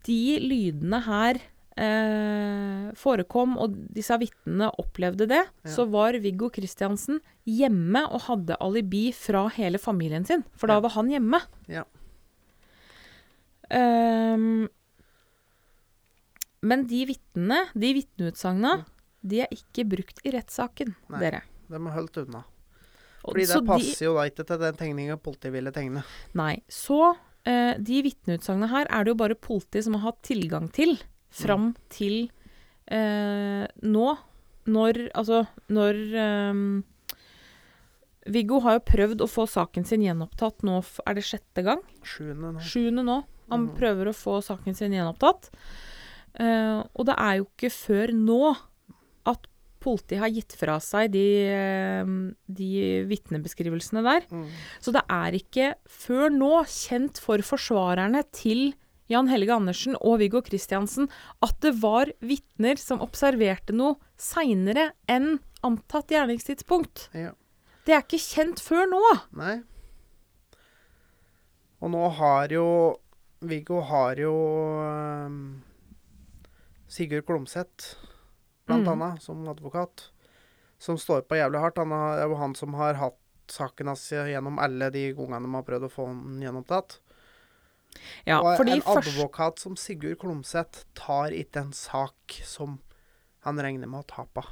[0.07, 1.39] de lydene her
[1.79, 5.69] eh, forekom, og disse vitnene opplevde det, Ja.
[5.71, 10.43] så var Viggo Kristiansen hjemme og hadde alibi fra hele familien sin.
[10.57, 10.79] For da Ja.
[10.81, 11.39] var han hjemme.
[11.69, 11.83] Ja.
[13.71, 14.67] Um,
[16.65, 18.85] men de vitnene, de vitneutsagnene, Mm.
[19.29, 21.41] de er ikke brukt i rettssaken, dere.
[21.69, 22.43] De er holdt unna.
[23.21, 26.03] Fordi og, det de- passer jo da ikke til den tegninga politiet ville tegne.
[26.33, 26.61] Nei.
[26.67, 27.15] Så
[27.45, 30.97] eh, de vitneutsagnene her er det jo bare politiet som har hatt tilgang til
[31.31, 32.29] fram til
[32.89, 34.17] eh, nå.
[34.69, 36.83] Når Altså, når eh,
[38.29, 41.79] Viggo har jo prøvd å få saken sin gjenopptatt nå, er det sjette gang?
[42.05, 42.59] Sjuende nå.
[42.61, 43.23] Sjuende nå.
[43.49, 43.75] Han Mhm.
[43.79, 45.49] prøver å få saken sin gjenopptatt.
[46.35, 48.55] Eh, og det er jo ikke før nå
[49.82, 52.11] politiet har gitt fra seg de, eh,
[52.45, 52.69] de
[53.09, 54.27] vitnebeskrivelsene der.
[54.32, 54.45] Mm.
[54.84, 58.71] Så det er ikke før nå kjent for forsvarerne til
[59.09, 61.09] Jan Helge Andersen og Viggo Kristiansen
[61.41, 67.09] at det var vitner som observerte noe seinere enn antatt gjerningstidspunkt.
[67.17, 67.34] Ja.
[67.88, 69.01] Det er ikke kjent før nå.
[69.39, 69.55] Nei.
[71.80, 72.67] Og nå har jo
[73.39, 74.34] Viggo har jo
[74.84, 75.61] ehm,
[76.91, 77.93] Sigurd Klomsæt,
[78.70, 78.93] blant Mm.
[78.95, 80.09] annet, som advokat,
[80.80, 81.82] som står på jævlig hardt.
[81.82, 83.17] Han det er jo han som har hatt
[83.49, 86.99] saken hans gjennom alle de gangene de har prøvd å få den gjenopptatt.
[88.28, 92.13] Ja, og en først advokat som Sigurd Klomsæt tar ikke en sak
[92.45, 92.78] som
[93.41, 94.45] han regner med å tape.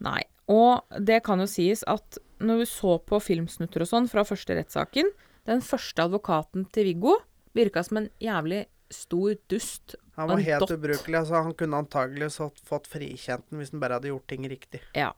[0.00, 0.22] Nei.
[0.48, 4.56] Og det kan jo sies at når vi så på filmsnutter og sånn fra første
[4.58, 5.12] rettssaken
[5.46, 7.16] Den første advokaten til Viggo
[7.54, 9.94] virka som en jævlig stor dust.
[10.16, 10.70] Han var helt dott.
[10.76, 11.18] ubrukelig.
[11.18, 12.30] altså Han kunne antagelig
[12.68, 14.80] fått frikjent den hvis han bare hadde gjort ting riktig.
[14.94, 15.12] Ja.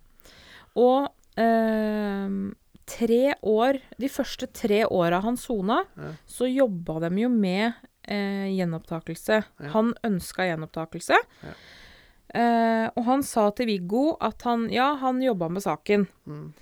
[0.79, 1.09] Og
[1.41, 2.29] eh,
[2.87, 6.12] tre år De første tre åra han sona, Ja.
[6.27, 7.72] så jobba de jo med
[8.07, 9.43] eh, gjenopptakelse.
[9.61, 9.68] Ja.
[9.72, 11.16] Han ønska gjenopptakelse.
[11.43, 11.55] Ja.
[12.35, 16.07] Eh, og han sa til Viggo at han Ja, han jobba med saken.
[16.27, 16.53] Mm.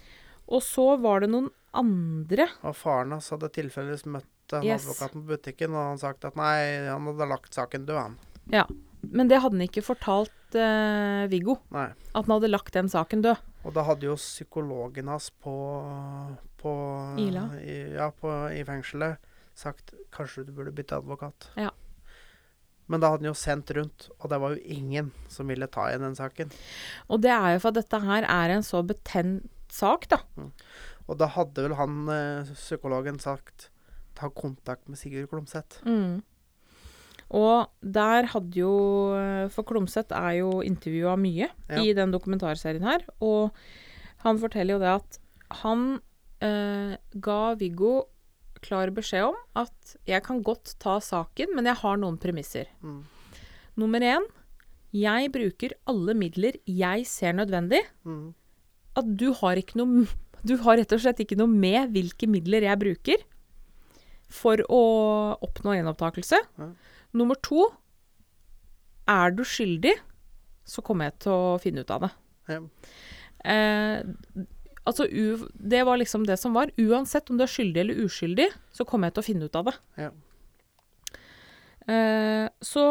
[0.52, 4.84] Og så var det noen andre Og faren hans hadde tilfeldigvis møtt en Yes.
[4.84, 8.16] advokat på butikken, og han sagt at nei, han hadde lagt saken død, han.
[8.52, 8.66] Ja.
[9.02, 11.56] Men det hadde han ikke fortalt eh, Viggo.
[11.72, 11.86] Nei.
[12.12, 13.40] At han hadde lagt den saken død.
[13.64, 15.54] Og da hadde jo psykologen hans på,
[16.60, 16.72] på
[17.22, 17.46] Ila?
[17.62, 19.16] I, ja, på, i fengselet
[19.58, 21.48] sagt kanskje du burde bytte advokat.
[21.56, 21.70] Ja.
[22.90, 25.86] Men da hadde han jo sendt rundt, og det var jo ingen som ville ta
[25.88, 26.52] igjen den saken.
[27.08, 30.20] Og det er jo for at dette her er en så betent sak, da.
[31.08, 33.70] Og da hadde vel han eh, psykologen sagt
[34.18, 35.80] ta kontakt med Sigurd Klomsæt.
[35.88, 36.20] Mm.
[37.32, 38.72] Og der hadde jo
[39.54, 41.80] For Klomsæt er jo intervjua mye Ja.
[41.80, 43.06] i den dokumentarserien her.
[43.24, 43.50] Og
[44.22, 45.18] han forteller jo det at
[45.64, 46.00] han
[46.44, 48.02] eh, ga Viggo
[48.62, 52.68] klar beskjed om at jeg kan godt ta saken, men jeg har noen premisser.
[52.84, 53.00] Mm.
[53.80, 54.28] Nummer én
[54.92, 57.80] jeg bruker alle midler jeg ser nødvendig.
[58.04, 58.34] Mm.
[58.98, 60.06] At du har ikke noe
[60.42, 63.22] Du har rett og slett ikke noe med hvilke midler jeg bruker
[64.32, 64.82] for å
[65.44, 66.40] oppnå gjenopptakelse.
[66.58, 66.68] Ja.
[67.12, 67.68] Nummer to
[69.06, 69.92] Er du skyldig,
[70.64, 72.10] så kommer jeg til å finne ut av det.
[72.54, 72.60] Ja.
[73.50, 73.98] Eh,
[74.86, 75.08] altså,
[75.58, 76.70] det var liksom det som var.
[76.78, 79.68] Uansett om du er skyldig eller uskyldig, så kommer jeg til å finne ut av
[79.68, 79.74] det.
[80.04, 80.12] Ja.
[81.90, 82.86] Eh, så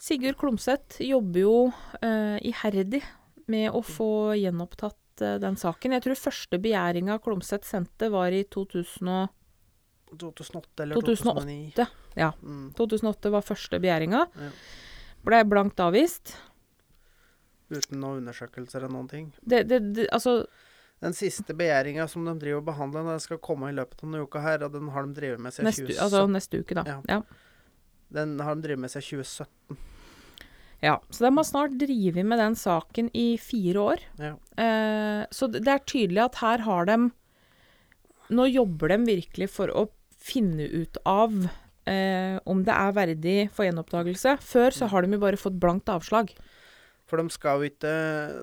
[0.00, 1.54] Sigurd Klomsæt jobber jo
[2.00, 3.02] eh, iherdig
[3.52, 5.96] med å få gjenopptatt uh, den saken.
[5.96, 9.34] Jeg tror første begjæringa Klomsæt sendte, var i 2000 og,
[10.14, 11.88] 2008 eller 2008.
[12.18, 12.32] Ja.
[12.42, 12.72] Mm.
[12.76, 14.24] 2008 var første begjæringa.
[14.34, 14.52] Ja.
[15.26, 16.36] Ble blankt avvist.
[17.68, 19.28] Uten noen undersøkelser eller noen ting.
[19.40, 20.46] Det, det, det, altså
[21.02, 24.24] Den siste begjæringa som de driver og behandler, den skal komme i løpet av denne
[24.24, 26.06] uka her, og den har de drevet med siden neste, 2017.
[26.06, 26.86] altså neste uke, da.
[26.88, 26.96] Ja.
[27.18, 27.20] Ja.
[28.18, 29.84] Den har de drevet med siden 2017.
[30.84, 30.96] ja.
[31.10, 34.02] Så de har snart drevet med den saken i fire år.
[34.22, 34.34] Ja.
[34.62, 37.08] Eh, så det er tydelig at her har de
[38.28, 39.86] Nå jobber de virkelig for å
[40.20, 41.32] finne ut av
[41.88, 44.34] eh, om det er verdig for gjenoppdagelse.
[44.44, 46.34] Før så har de jo bare fått blankt avslag.
[47.08, 47.94] For de skal jo ikke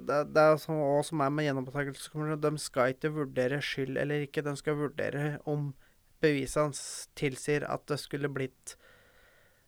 [0.01, 2.41] Det, det er sånn også som er med gjenopptakelseskommisjonen.
[2.41, 4.41] De skal ikke vurdere skyld eller ikke.
[4.47, 5.69] De skal vurdere om
[6.25, 6.73] bevisene
[7.19, 8.73] tilsier at det skulle blitt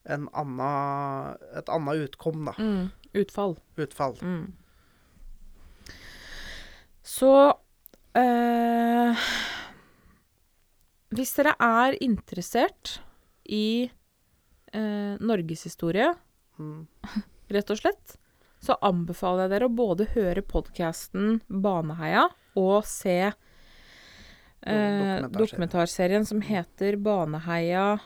[0.08, 2.54] anna, et annet utkom, da.
[2.58, 2.88] Mm.
[3.18, 3.56] Utfall.
[3.82, 4.16] Utfall.
[4.22, 4.54] Mm.
[7.08, 7.32] Så
[8.18, 9.28] eh,
[11.16, 12.98] Hvis dere er interessert
[13.48, 13.90] i
[14.74, 16.14] eh, norgeshistorie,
[16.58, 16.88] Mm.
[17.54, 18.16] rett og slett,
[18.66, 22.24] så anbefaler jeg dere å både høre podkasten Baneheia
[22.58, 23.14] og se
[24.66, 26.26] eh, Dokumentarserien.
[26.26, 28.00] som heter Baneheia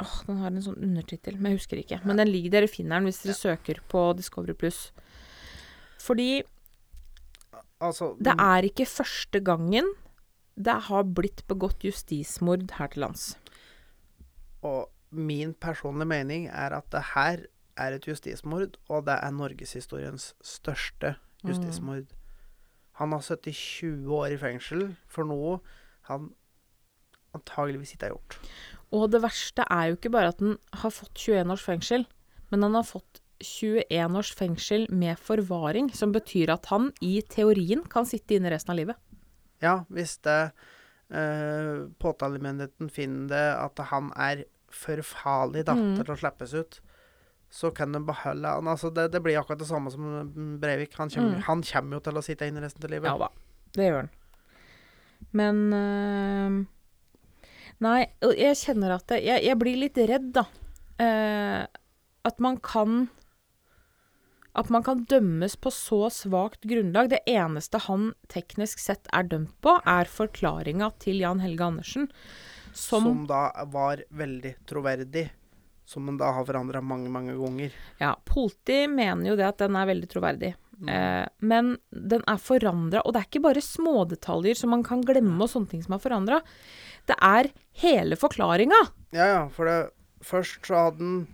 [0.00, 2.00] Åh, Den har en sånn undertittel, men jeg husker ikke.
[2.08, 4.90] Men den ligger, dere finner den hvis dere søker på Discovery Pluss.
[6.00, 6.42] Fordi
[7.80, 9.86] Altså det er ikke første gangen
[10.60, 13.30] det har blitt begått justismord her til lands.
[14.62, 17.46] Og min personlige mening er at det her
[17.80, 21.48] er et justismord, og det er norgeshistoriens største Mm.
[21.48, 22.04] justismord.
[23.00, 25.60] Han har sittet 20 år i fengsel for noe
[26.02, 26.34] han
[27.34, 28.36] antageligvis ikke har gjort.
[28.92, 32.06] Og det verste er jo ikke bare at han har fått 21 års fengsel,
[32.50, 37.84] men han har fått 21 års fengsel med forvaring, som betyr at han i teorien
[37.88, 38.98] kan sitte inne resten av livet.
[39.62, 40.52] Ja, hvis det
[41.10, 45.96] eh, påtalemyndigheten finner det at han er for farlig da, Mm.
[45.98, 46.80] til å slippes ut,
[47.50, 48.68] så kan de beholde han.
[48.70, 50.94] Altså, det, det blir akkurat det samme som mm, Breivik.
[50.98, 51.42] Han kommer, Mm.
[51.48, 53.08] han kommer jo til å sitte inne resten av livet.
[53.10, 53.28] Ja da,
[53.74, 54.10] det gjør han.
[55.32, 56.60] Men øh,
[57.80, 58.04] Nei,
[58.36, 60.44] jeg kjenner at det, jeg, jeg blir litt redd, da.
[61.00, 61.64] Eh,
[62.28, 63.06] at man kan
[64.52, 67.08] At man kan dømmes på så svakt grunnlag.
[67.08, 72.08] Det eneste han teknisk sett er dømt på, er forklaringa til Jan Helge Andersen.
[72.74, 75.28] Som, Som, da var veldig troverdig.
[75.86, 77.72] Som han da har forandra mange, mange ganger.
[78.02, 80.52] Ja, Politi mener jo det at den er veldig troverdig.
[80.88, 85.36] Eh, men den er forandra, og det er ikke bare smådetaljer som man kan glemme,
[85.42, 86.40] og sånne ting som er forandra.
[87.10, 87.50] Det er
[87.82, 88.80] hele forklaringa.
[89.16, 89.78] Ja, ja, for det,
[90.24, 91.26] først så hadde han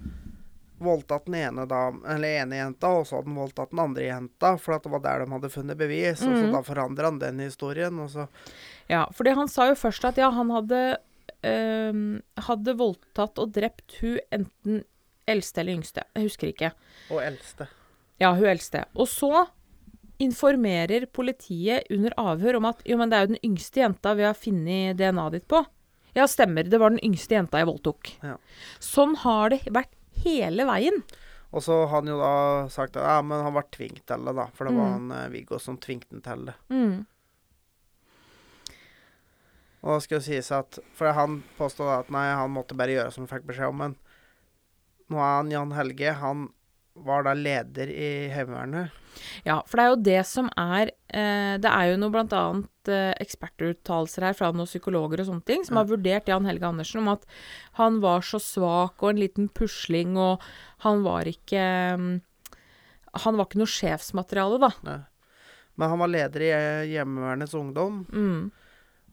[0.78, 4.50] voldtatt den ene dam, eller ene jenta, og så hadde han voldtatt den andre jenta,
[4.60, 6.20] for det var der de hadde funnet bevis.
[6.22, 6.52] Og så Mhm.
[6.52, 8.26] da forandra han den historien, og så
[8.88, 10.98] Ja, fordi han sa jo først at ja, han hadde
[11.44, 14.84] øh, hadde voldtatt og drept hun enten
[15.26, 16.02] eldste eller yngste.
[16.14, 16.72] Jeg husker ikke.
[17.10, 17.66] Og eldste.
[18.20, 18.84] Ja, hun eldste.
[18.94, 19.46] Og så
[20.22, 24.24] informerer politiet under avhør om at jo, men det er jo den yngste jenta vi
[24.24, 25.60] har funnet DNA-et ditt på.
[26.16, 26.64] Ja, stemmer.
[26.64, 28.14] Det var den yngste jenta jeg voldtok.
[28.24, 28.38] Ja.
[28.80, 29.92] Sånn har det vært
[30.24, 31.02] hele veien.
[31.52, 32.30] Og så har han jo da
[32.72, 34.46] sagt at ja, men han var tvunget til det, da.
[34.56, 34.94] For det var Mm.
[34.96, 36.54] han eh, Viggo som tvingte han til det.
[36.72, 37.04] Mm.
[39.86, 43.12] Og da skal det sies at For han påstod at nei, han måtte bare gjøre
[43.14, 43.96] som han fikk beskjed om, men
[45.12, 46.12] nå er han Jan Helge.
[46.18, 46.48] Han
[47.04, 48.90] var da leder i Heimevernet.
[49.46, 53.14] Ja, for det er jo det som er eh, Det er jo noe annet eh,
[53.24, 55.82] ekspertuttalelser her fra noen psykologer og sånne ting, som Ja.
[55.82, 57.24] har vurdert Jan Helge Andersen om at
[57.80, 60.40] han var så svak og en liten pusling, og
[60.84, 61.64] han var ikke
[61.96, 62.20] mm,
[63.24, 64.70] Han var ikke noe sjefsmateriale, da.
[64.84, 64.98] Nei.
[65.76, 68.50] Men han var leder i eh, Hjemmevernets ungdom, Mm.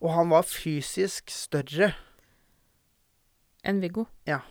[0.04, 1.94] og han var fysisk større.
[3.64, 4.06] Enn Viggo.
[4.28, 4.42] Ja.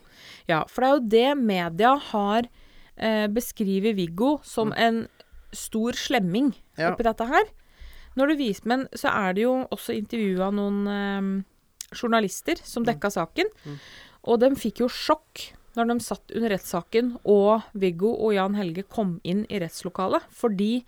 [0.48, 2.48] Ja, for det er jo det media har
[2.96, 5.06] eh, beskriver Viggo som en
[5.52, 6.78] stor slemming Mm.
[6.78, 6.92] Ja.
[6.94, 7.44] oppi dette her.
[8.16, 11.44] Når du viser, Men så er det jo også intervjua noen eh,
[11.94, 13.46] journalister som dekka saken.
[13.66, 13.78] Mm.
[14.24, 18.82] Og de fikk jo sjokk når de satt under rettssaken og Viggo og Jan Helge
[18.88, 20.22] kom inn i rettslokalet.
[20.30, 20.84] Fordi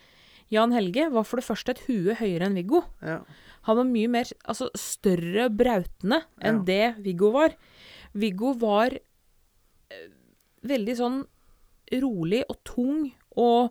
[0.52, 2.82] Jan Helge var for det første et hue høyere enn Viggo.
[3.02, 3.22] Ja.
[3.64, 6.64] Han var mye mer altså, større brautende enn Ja.
[6.64, 7.54] det Viggo var.
[8.14, 10.08] Viggo var eh,
[10.64, 11.22] veldig sånn
[12.02, 13.70] rolig og tung og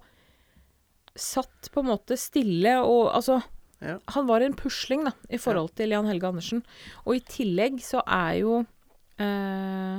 [1.16, 3.42] satt på en måte stille og altså
[3.84, 3.98] Ja.
[4.16, 6.62] Han var en pusling, da, i forhold til Jan Helge Andersen.
[7.06, 8.62] Og i tillegg så er jo
[9.20, 9.98] eh,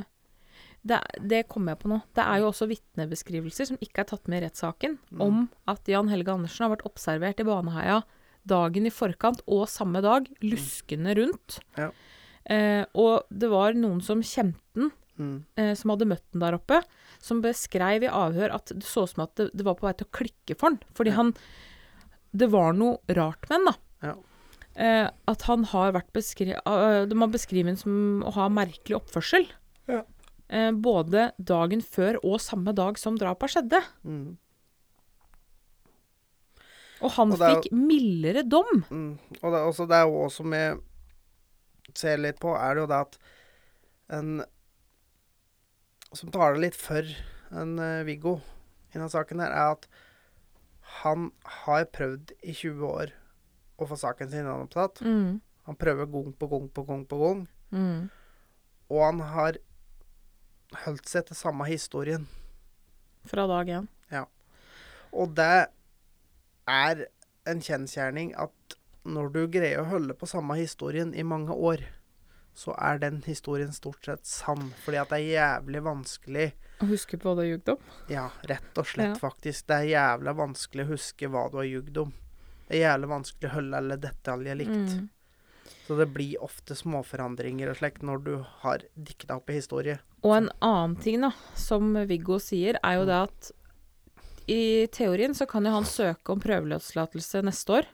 [0.88, 1.98] det, det kommer jeg på nå.
[2.16, 5.20] Det er jo også vitnebeskrivelser som ikke er tatt med i rettssaken, Mm.
[5.20, 7.98] om at Jan Helge Andersen har vært observert i Baneheia
[8.48, 11.60] dagen i forkant og samme dag, luskende rundt.
[11.76, 11.90] Ja.
[12.48, 15.44] Eh, og det var noen som kjente den, Mm.
[15.56, 16.80] eh, som hadde møtt den der oppe,
[17.24, 19.94] som beskrev i avhør at det så ut som at det, det var på vei
[19.96, 20.78] til å klikke for han.
[20.96, 21.34] Fordi han
[22.34, 23.74] Det var noe rart med han, da.
[24.04, 24.14] Ja.
[24.74, 26.58] Eh, at han har vært beskrevet
[27.06, 29.46] De har beskrevet ham som å ha merkelig oppførsel.
[29.90, 30.02] Ja.
[30.48, 33.80] Eh, både dagen før og samme dag som drapet skjedde.
[34.02, 34.34] Mm.
[37.04, 38.82] Og han Og er fikk mildere dom.
[38.88, 39.12] Mm.
[39.40, 40.82] Og det, er også, det er jo også som jeg
[41.94, 43.18] ser litt på, er det jo det at
[44.14, 44.30] en
[46.18, 47.06] som taler litt for
[47.54, 48.38] en eh, Viggo
[48.90, 49.88] i denne saken her, er at
[51.02, 51.30] han
[51.64, 53.14] har prøvd i 20 år
[53.80, 55.02] å få saken sin gjenopptatt.
[55.02, 55.40] Mm.
[55.68, 57.40] Han prøver gang på gang på gang på gang.
[57.74, 58.06] Mm.
[58.92, 59.58] Og han har
[60.84, 62.28] holdt seg til samme historien.
[63.26, 63.88] Fra dag én.
[65.14, 65.66] Og det
[66.70, 67.04] er
[67.46, 71.84] en kjensgjerning at når du greier å holde på samme historien i mange år,
[72.54, 74.68] så er den historien stort sett sann.
[74.84, 76.52] Fordi at det er jævlig vanskelig
[76.82, 77.82] Å huske på hva du har jugd om.
[78.10, 79.20] Ja, rett og slett, Ja.
[79.22, 79.66] faktisk.
[79.66, 82.12] Det er jævla vanskelig å huske hva du har jugd om.
[82.68, 84.94] Det er jævlig vanskelig å holde alle detaljer likt.
[84.94, 85.08] Mm.
[85.86, 88.32] Så det blir ofte småforandringer og slikt når du
[88.64, 89.98] har dikta opp en historie.
[90.24, 93.50] Og en annen ting da, som Viggo sier, er jo det at
[94.48, 97.86] i teorien så kan jo han søke om prøveløslatelse neste år.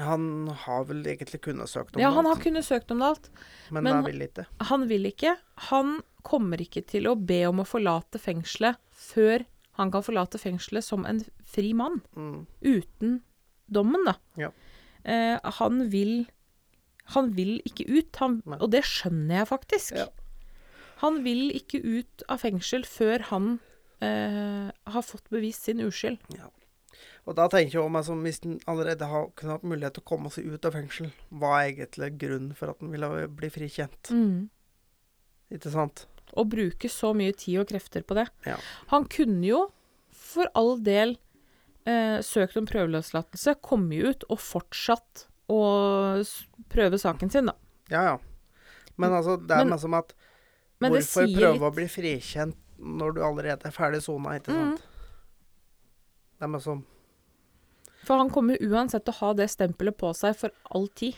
[0.00, 3.28] Han har vel egentlig kunnet søkt om Ja, han har kunnet søkt om alt.
[3.70, 4.46] men, men- han vil ikke.
[4.70, 5.36] Han vil ikke.
[5.68, 9.44] Han kommer ikke til å be om å forlate fengselet før
[9.76, 12.00] han kan forlate fengselet som en fri mann.
[12.16, 12.46] Mm.
[12.62, 13.22] Uten
[13.70, 14.14] dommen, da.
[14.36, 14.50] Ja.
[15.04, 16.26] Eh, han vil
[17.12, 19.92] Han vil ikke ut, han, og det skjønner jeg faktisk.
[19.96, 20.06] Ja.
[20.98, 23.58] Han vil ikke ut av fengsel før han
[24.00, 26.18] eh, har fått bevist sin uskyld.
[27.26, 30.08] Og da tenker jeg meg som hvis den allerede har kunne hatt mulighet til å
[30.10, 34.10] komme seg ut av fengsel, hva er egentlig grunnen for at den ville bli frikjent?
[34.10, 34.48] Mm.
[35.54, 36.06] Ikke sant?
[36.34, 38.26] Å bruke så mye tid og krefter på det.
[38.48, 38.56] Ja.
[38.90, 39.60] Han kunne jo
[40.10, 41.14] for all del
[41.86, 45.60] eh, søkt om prøveløslatelse, komme ut og fortsatt å
[46.72, 47.54] prøve saken sin, da.
[47.92, 48.18] Ja, ja.
[48.96, 50.14] Men altså, det er Men- som at
[50.82, 54.72] Hvorfor prøve litt å bli frikjent når du allerede er ferdig sona, ikke Mm.
[54.72, 54.82] sant?
[56.38, 56.84] Det er mer som
[58.02, 61.14] For han kommer uansett til å ha det stempelet på seg for all tid.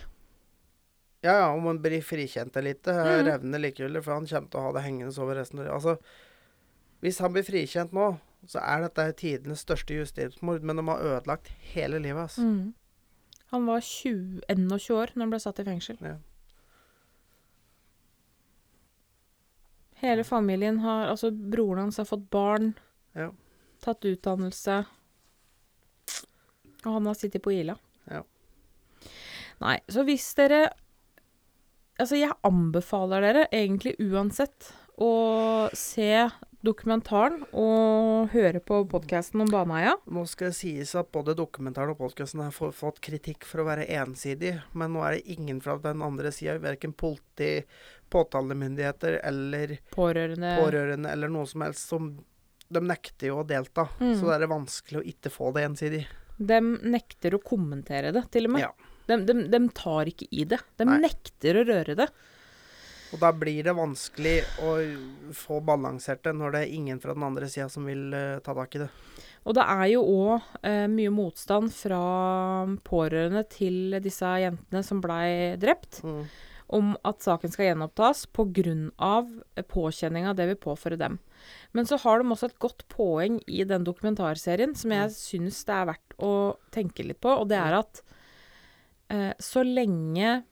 [1.24, 3.24] Ja, ja, om han blir frikjent eller ikke, Mm.
[3.26, 5.66] revner likegyldig, for han kommer til å ha det hengende over resten av.
[5.72, 5.98] Altså,
[7.00, 11.48] hvis han blir frikjent nå, så er dette tidenes største justismord, men de har ødelagt
[11.72, 12.36] hele livet hans.
[12.38, 12.74] Mm.
[13.52, 15.96] Han var 20, 21 år når han ble satt i fengsel.
[16.02, 16.16] Ja.
[20.02, 22.74] Hele familien har Altså, broren hans har fått barn,
[23.14, 23.30] Ja.
[23.80, 24.86] tatt utdannelse.
[26.86, 27.76] Og han har sittet på Ila.
[28.10, 28.22] Ja.
[29.64, 30.70] Nei, så hvis dere
[31.94, 36.24] Altså, jeg anbefaler dere egentlig uansett å se
[36.66, 39.92] dokumentaren og høre på podkasten om Baneheia.
[40.10, 43.86] Nå skal det sies at både dokumentaren og podkasten har fått kritikk for å være
[43.94, 47.60] ensidig, men nå er det ingen fra den andre sida, verken politi,
[48.10, 50.56] påtalemyndigheter eller Pårørende.
[50.58, 52.14] pårørende eller noe som helst, som
[52.74, 54.14] De nekter jo å delta, Mm.
[54.18, 56.06] så det er vanskelig å ikke få det ensidig.
[56.36, 58.64] De nekter å kommentere det, til og med.
[58.66, 58.72] Ja.
[59.06, 60.60] De, de, de tar ikke i det.
[60.80, 61.00] De Nei.
[61.04, 62.08] nekter å røre det.
[63.14, 64.70] Og da blir det vanskelig å
[65.36, 68.56] få balansert det når det er ingen fra den andre sida som vil uh, ta
[68.56, 68.88] tak i det.
[69.44, 72.00] Og det er jo òg uh, mye motstand fra
[72.82, 76.24] pårørende til disse jentene som blei drept, Mm.
[76.74, 79.22] om at saken skal gjenopptas pga.
[79.68, 81.18] påkjenninga det vil påføre dem.
[81.72, 85.74] Men så har de også et godt poeng i den dokumentarserien som jeg syns det
[85.74, 86.32] er verdt å
[86.74, 88.02] tenke litt på, og det er at
[89.10, 90.42] eh, så lenge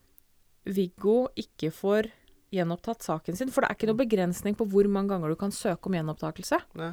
[0.65, 2.11] Viggo ikke får
[2.53, 5.55] gjenopptatt saken sin, for det er ikke noe begrensning på hvor mange ganger du kan
[5.55, 6.93] søke om gjenopptakelse, Ja.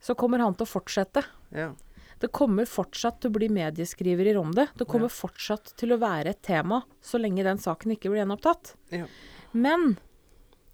[0.00, 1.24] så kommer han til å fortsette.
[1.52, 1.72] ja.
[2.18, 4.70] Det kommer fortsatt til å bli medieskriverier om det.
[4.78, 8.70] Det kommer fortsatt til å være et tema så lenge den saken ikke blir gjenopptatt.
[8.90, 9.04] Ja.
[9.52, 9.98] Men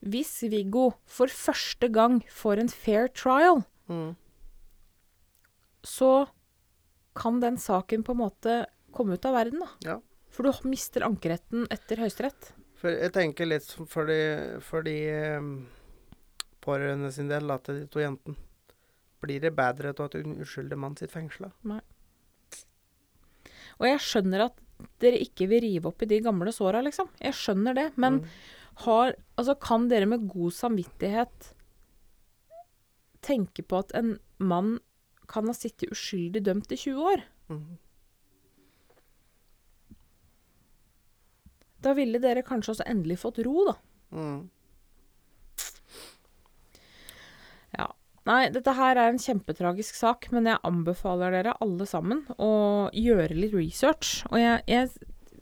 [0.03, 4.15] hvis Viggo for første gang får en fair trial, Mm.
[5.85, 6.29] så
[7.19, 9.69] kan den saken på en måte komme ut av verden, da.
[9.85, 9.97] Ja.
[10.33, 12.53] For du mister ankeretten etter Høyesterett.
[12.83, 14.16] Jeg tenker litt for de,
[14.65, 15.51] for de eh,
[16.65, 18.39] pårørende sin del, da, til de to jentene.
[19.23, 21.53] Blir det bedre av at en uskyldig mann sitter fengsla?
[23.79, 24.61] Og jeg skjønner at
[25.01, 27.09] dere ikke vil rive opp i de gamle såra, liksom.
[27.21, 27.89] Jeg skjønner det.
[27.97, 28.29] Men Mm.
[28.87, 31.53] har Altså, kan dere med god samvittighet
[33.23, 34.79] tenke på at en mann
[35.29, 37.23] kan ha sittet uskyldig dømt i 20 år?
[37.51, 37.79] Mm.
[41.83, 43.75] Da ville dere kanskje også endelig fått ro, da.
[44.15, 44.49] Mm.
[47.79, 47.89] Ja.
[48.28, 52.53] Nei, dette her er en kjempetragisk sak, men jeg anbefaler dere alle sammen å
[52.94, 54.20] gjøre litt research.
[54.31, 54.90] Og jeg, jeg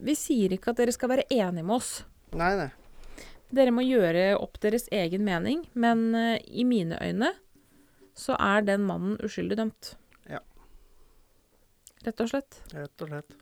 [0.01, 1.90] Vi sier ikke at dere skal være enige med oss.
[2.32, 2.70] Nei, nei.
[3.52, 7.35] Dere må gjøre opp deres egen mening, men uh, i mine øyne
[8.16, 9.94] så er den mannen uskyldig dømt.
[10.31, 10.40] Ja.
[12.07, 12.61] Rett og slett.
[12.73, 13.39] Rett og slett.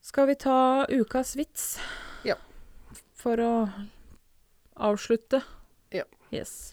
[0.00, 1.74] Skal vi ta ukas vits?
[2.24, 2.38] Ja.
[3.20, 3.54] For å
[4.80, 5.42] avslutte?
[5.92, 6.06] Ja.
[6.32, 6.72] Yes.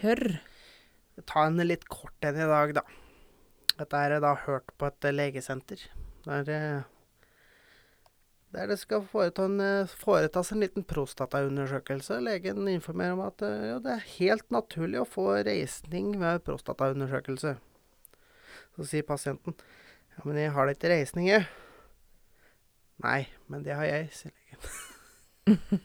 [0.00, 0.38] Kjør.
[1.28, 2.82] Ta en litt kort en i dag, da.
[3.76, 5.82] Dette er jeg da hørt på et eh, legesenter.
[6.24, 7.26] Der, eh,
[8.56, 12.16] der det skal foreta en, eh, foretas en liten prostataundersøkelse.
[12.24, 17.58] Legen informerer om at eh, ja, det er helt naturlig å få reisning ved prostataundersøkelse.
[18.76, 19.52] Så sier pasienten
[20.16, 21.44] Ja, men jeg har da ikke reisning, jeg.
[23.04, 25.84] Nei, men det har jeg, sier legen.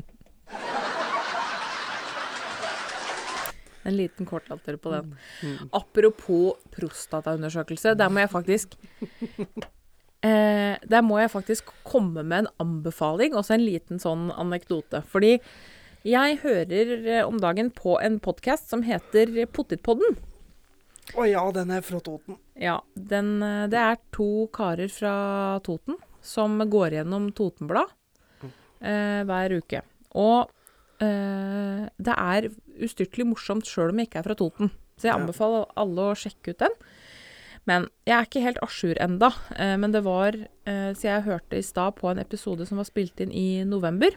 [3.88, 5.14] En liten kortlatter på den.
[5.42, 5.68] Mm.
[5.76, 8.74] Apropos prostataundersøkelse, der må jeg faktisk
[10.26, 15.02] eh, Der må jeg faktisk komme med en anbefaling, også en liten sånn anekdote.
[15.08, 15.38] Fordi
[16.06, 20.20] jeg hører eh, om dagen på en podkast som heter Pottitpodden.
[21.18, 22.38] Å ja, den er fra Toten.
[22.60, 25.14] Ja, den, eh, det er to karer fra
[25.66, 27.90] Toten som går gjennom Totenblad
[28.80, 29.82] eh, hver uke.
[30.20, 30.50] Og
[31.02, 32.50] eh, det er
[32.84, 34.72] ustyrtelig morsomt sjøl om jeg ikke er fra Toten.
[35.00, 36.76] Så jeg anbefaler alle å sjekke ut den.
[37.68, 39.30] Men jeg er ikke helt à jour enda.
[39.56, 42.88] Eh, men det var eh, Så jeg hørte i stad på en episode som var
[42.88, 44.16] spilt inn i november.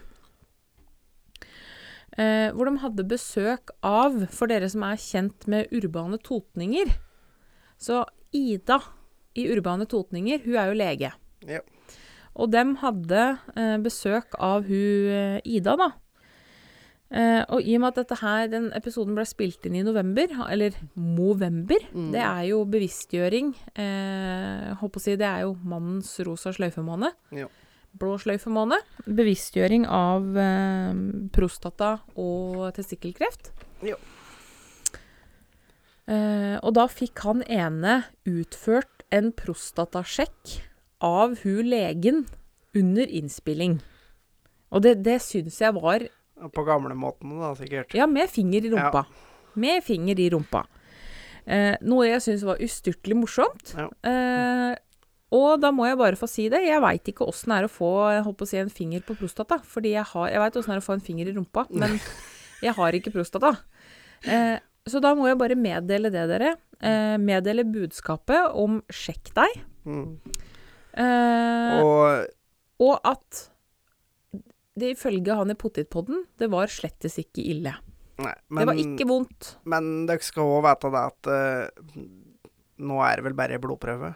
[2.17, 6.91] Eh, hvor de hadde besøk av, for dere som er kjent med urbane totninger
[7.81, 8.77] Så Ida
[9.33, 11.09] i Urbane Totninger, hun er jo lege.
[11.49, 11.63] Ja.
[12.37, 13.23] Og dem hadde
[13.81, 15.87] besøk av hun Ida, da.
[17.13, 20.31] Eh, og i og med at dette her, den episoden ble spilt inn i november,
[20.49, 22.11] eller Movember, Mm.
[22.11, 23.53] det er jo bevisstgjøring.
[23.77, 27.13] uh, håper å si det er jo mannens rosa sløyfemåned.
[27.31, 27.45] Ja.
[27.93, 28.81] Blå sløyfemåned.
[29.05, 30.93] Bevisstgjøring av uh,
[31.29, 33.51] prostata og testikkelkreft.
[33.85, 33.95] Ja.
[36.09, 40.57] Uh, og da fikk han ene utført en prostatasjekk
[41.03, 42.25] av hun legen
[42.75, 43.77] under innspilling.
[44.73, 46.07] Og det, det syns jeg var
[46.51, 47.93] På gamlemåten, da, sikkert.
[47.95, 49.05] Ja, med finger i rumpa.
[49.59, 50.65] Med finger i rumpa.
[51.45, 53.73] Eh, noe jeg syns var ustyrtelig morsomt.
[53.77, 53.87] Ja.
[54.09, 54.75] Eh,
[55.33, 56.61] og da må jeg bare få si det.
[56.67, 57.89] Jeg veit ikke åssen det er å få
[58.33, 59.57] å si, en finger på prostata.
[59.65, 61.97] Fordi jeg, har, jeg veit åssen det er å få en finger i rumpa, men
[62.65, 63.55] jeg har ikke prostata.
[64.29, 66.53] Eh, så da må jeg bare meddele det, dere.
[66.83, 69.61] Eh, meddele budskapet om 'sjekk deg'.
[69.87, 70.19] Mm.
[70.93, 72.27] Eh, Og
[72.83, 73.49] og at
[74.79, 77.75] det ifølge han i Pottitpodden, det var slettes ikke ille.
[78.23, 79.55] Nei, det var ikke vondt.
[79.69, 81.99] Men dere skal òg vite det at uh,
[82.83, 84.13] nå er det vel bare blodprøve?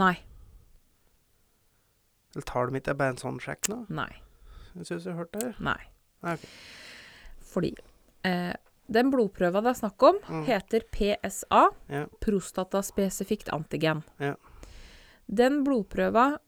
[0.00, 0.14] Nei.
[2.34, 3.78] Eller tar de ikke bare en sånn sjekk nå?
[3.94, 4.10] Nei.
[4.76, 5.52] Jeg syns jeg hørte det.
[5.64, 5.78] Nei.
[6.22, 6.44] Nei, ok.
[7.48, 7.70] Fordi
[8.28, 8.52] eh,
[8.92, 10.44] den blodprøva det er snakk om, Mm.
[10.46, 12.04] heter PSA, Ja.
[12.20, 14.04] prostataspesifikt antigen.
[14.20, 14.34] Ja.
[15.28, 16.38] Den blodprøva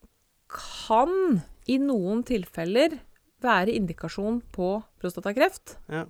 [0.50, 2.98] kan i noen tilfeller
[3.42, 6.04] være indikasjon på prostatakreft, Ja.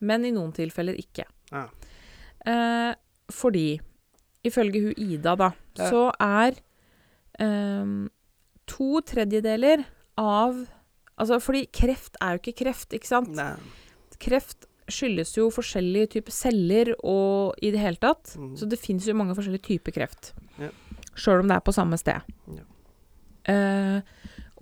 [0.00, 1.24] men i noen tilfeller ikke.
[1.52, 1.68] Ja.
[2.46, 2.94] Eh,
[3.32, 3.80] fordi,
[4.44, 5.90] ifølge hun Ida, da, Ja.
[5.90, 6.54] så er
[7.40, 8.08] eh,
[8.66, 9.84] to tredjedeler
[10.18, 10.66] av
[11.16, 13.28] Altså, fordi kreft er jo ikke kreft, ikke sant?
[13.36, 13.54] Nei.
[14.18, 18.32] Kreft skyldes jo forskjellige typer celler og i det hele tatt.
[18.36, 18.56] Mm.
[18.58, 20.32] Så det fins jo mange forskjellige typer kreft.
[20.58, 20.70] Ja.
[21.14, 22.20] Sjøl om det er på samme sted.
[22.50, 22.64] Ja.
[23.46, 24.00] Eh,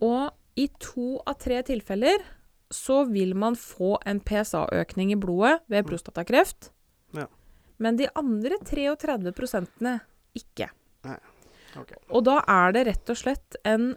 [0.03, 2.25] og i to av tre tilfeller
[2.73, 6.71] så vil man få en PSA-økning i blodet ved prostatakreft.
[7.17, 7.27] Ja.
[7.77, 9.99] Men de andre 33 prosentene
[10.39, 10.71] ikke.
[11.73, 11.97] Okay.
[12.13, 13.93] Og da er det rett og slett en.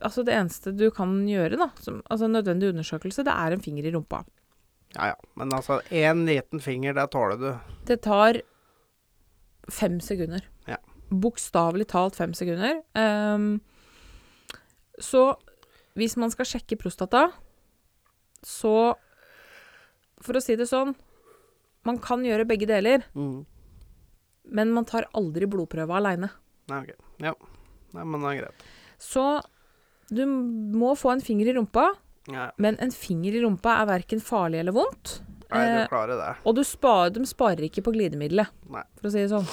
[0.00, 3.64] Altså det eneste du kan gjøre, da, som, altså en nødvendig undersøkelse, det er en
[3.64, 4.22] finger i rumpa.
[4.96, 5.18] Ja ja.
[5.40, 7.50] Men altså, én liten finger, det tåler du.
[7.88, 8.40] Det tar
[9.68, 10.44] fem sekunder.
[10.68, 10.80] Ja.
[11.12, 12.80] Bokstavelig talt fem sekunder.
[12.96, 13.60] Um,
[15.00, 15.32] så
[15.98, 17.30] hvis man skal sjekke prostata,
[18.42, 18.94] så
[20.22, 20.94] For å si det sånn
[21.84, 23.44] Man kan gjøre begge deler, Mm.
[24.54, 26.30] men man tar aldri blodprøva aleine.
[26.68, 26.92] Nei, ok.
[27.18, 27.32] Ja.
[27.92, 28.62] Nei, men det er greit.
[28.98, 29.42] Så
[30.08, 31.88] du må få en finger i rumpa,
[32.28, 32.52] Ja.
[32.56, 35.20] men en finger i rumpa er verken farlig eller vondt.
[35.50, 36.36] Nei, Eh, du klarer det.
[36.46, 38.82] Og du spar, de sparer ikke på glidemiddelet, Nei.
[38.96, 39.46] for å si det sånn.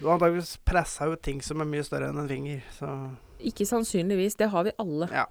[0.00, 3.66] Du har antakeligvis pressa ut ting som er mye større enn en finger, så Ikke
[3.66, 4.36] sannsynligvis.
[4.36, 5.08] Det har vi alle.
[5.12, 5.26] Ja.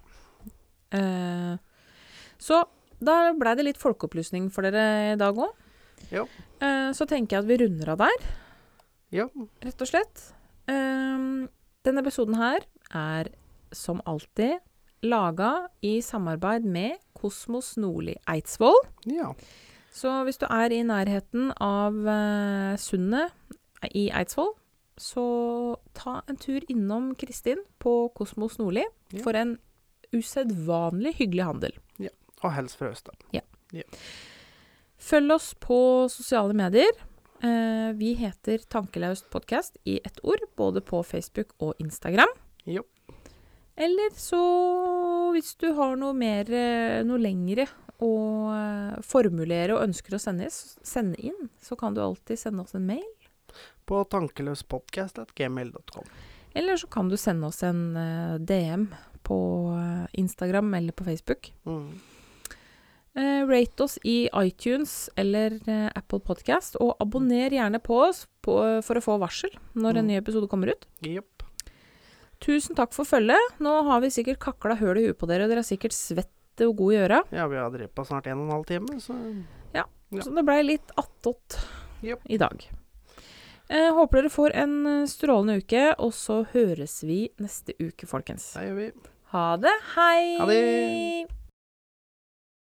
[0.96, 1.58] Eh,
[2.40, 2.62] så
[3.04, 5.52] da blei det litt folkeopplysning for dere i dag òg.
[6.14, 6.24] Jo.
[6.62, 8.28] Eh, så tenker jeg at vi runder av der,
[9.12, 9.26] Ja.
[9.64, 10.32] rett og slett.
[10.68, 11.46] Eh,
[11.84, 12.60] denne episoden her
[12.94, 13.28] er
[13.72, 14.58] som alltid
[15.02, 18.80] laga i samarbeid med Kosmos Nordli Eidsvoll.
[19.06, 19.34] ja.
[19.98, 23.32] Så hvis du er i nærheten av uh, sundet
[23.94, 24.52] i Eidsvoll,
[25.00, 29.22] så ta en tur innom Kristin på Kosmos Nordli Ja.
[29.22, 29.58] for en
[30.12, 31.72] usedvanlig hyggelig handel.
[31.98, 32.10] Ja.
[32.42, 33.12] Og helst fra Østa.
[34.98, 35.78] Følg oss på
[36.10, 36.90] sosiale medier.
[37.42, 42.30] Eh, vi heter Tankelaust podkast i ett ord, både på Facebook og Instagram.
[42.66, 42.82] Jo.
[43.78, 44.40] Eller så,
[45.36, 47.68] hvis du har noe mer, eh, noe lengre
[48.02, 48.10] å
[48.54, 52.86] eh, formulere og ønsker å sende, sende inn, så kan du alltid sende oss en
[52.86, 53.06] mail.
[53.88, 56.04] På tankeløspodkast.gmail.com.
[56.54, 58.88] Eller så kan du sende oss en uh, DM
[59.28, 59.36] på
[59.76, 61.50] eh, Instagram eller på Facebook.
[61.68, 61.90] Mm.
[63.18, 68.54] Uh, rate oss i iTunes eller uh, Apple Podcast, og abonner gjerne på oss på,
[68.86, 70.08] for å få varsel når en Mm.
[70.12, 70.86] ny episode kommer ut.
[71.04, 71.44] Yep.
[72.40, 73.58] Tusen takk for følget.
[73.60, 76.68] Nå har vi sikkert kakla høl i huet på dere, og dere er sikkert svette
[76.70, 77.20] og gode i øra.
[77.34, 79.14] Ja, vi har drevet på snart en og en halv time, så
[79.74, 79.84] Ja.
[80.22, 81.58] Så det blei litt attåt
[82.02, 82.22] yep.
[82.24, 82.62] i dag.
[83.68, 88.54] Eh, håper dere får en eh, strålende uke, og så høres vi neste uke, folkens.
[88.56, 88.92] det gjør vi.
[89.34, 89.74] Ha det.
[89.94, 90.22] Hei!
[90.40, 91.37] Ha det.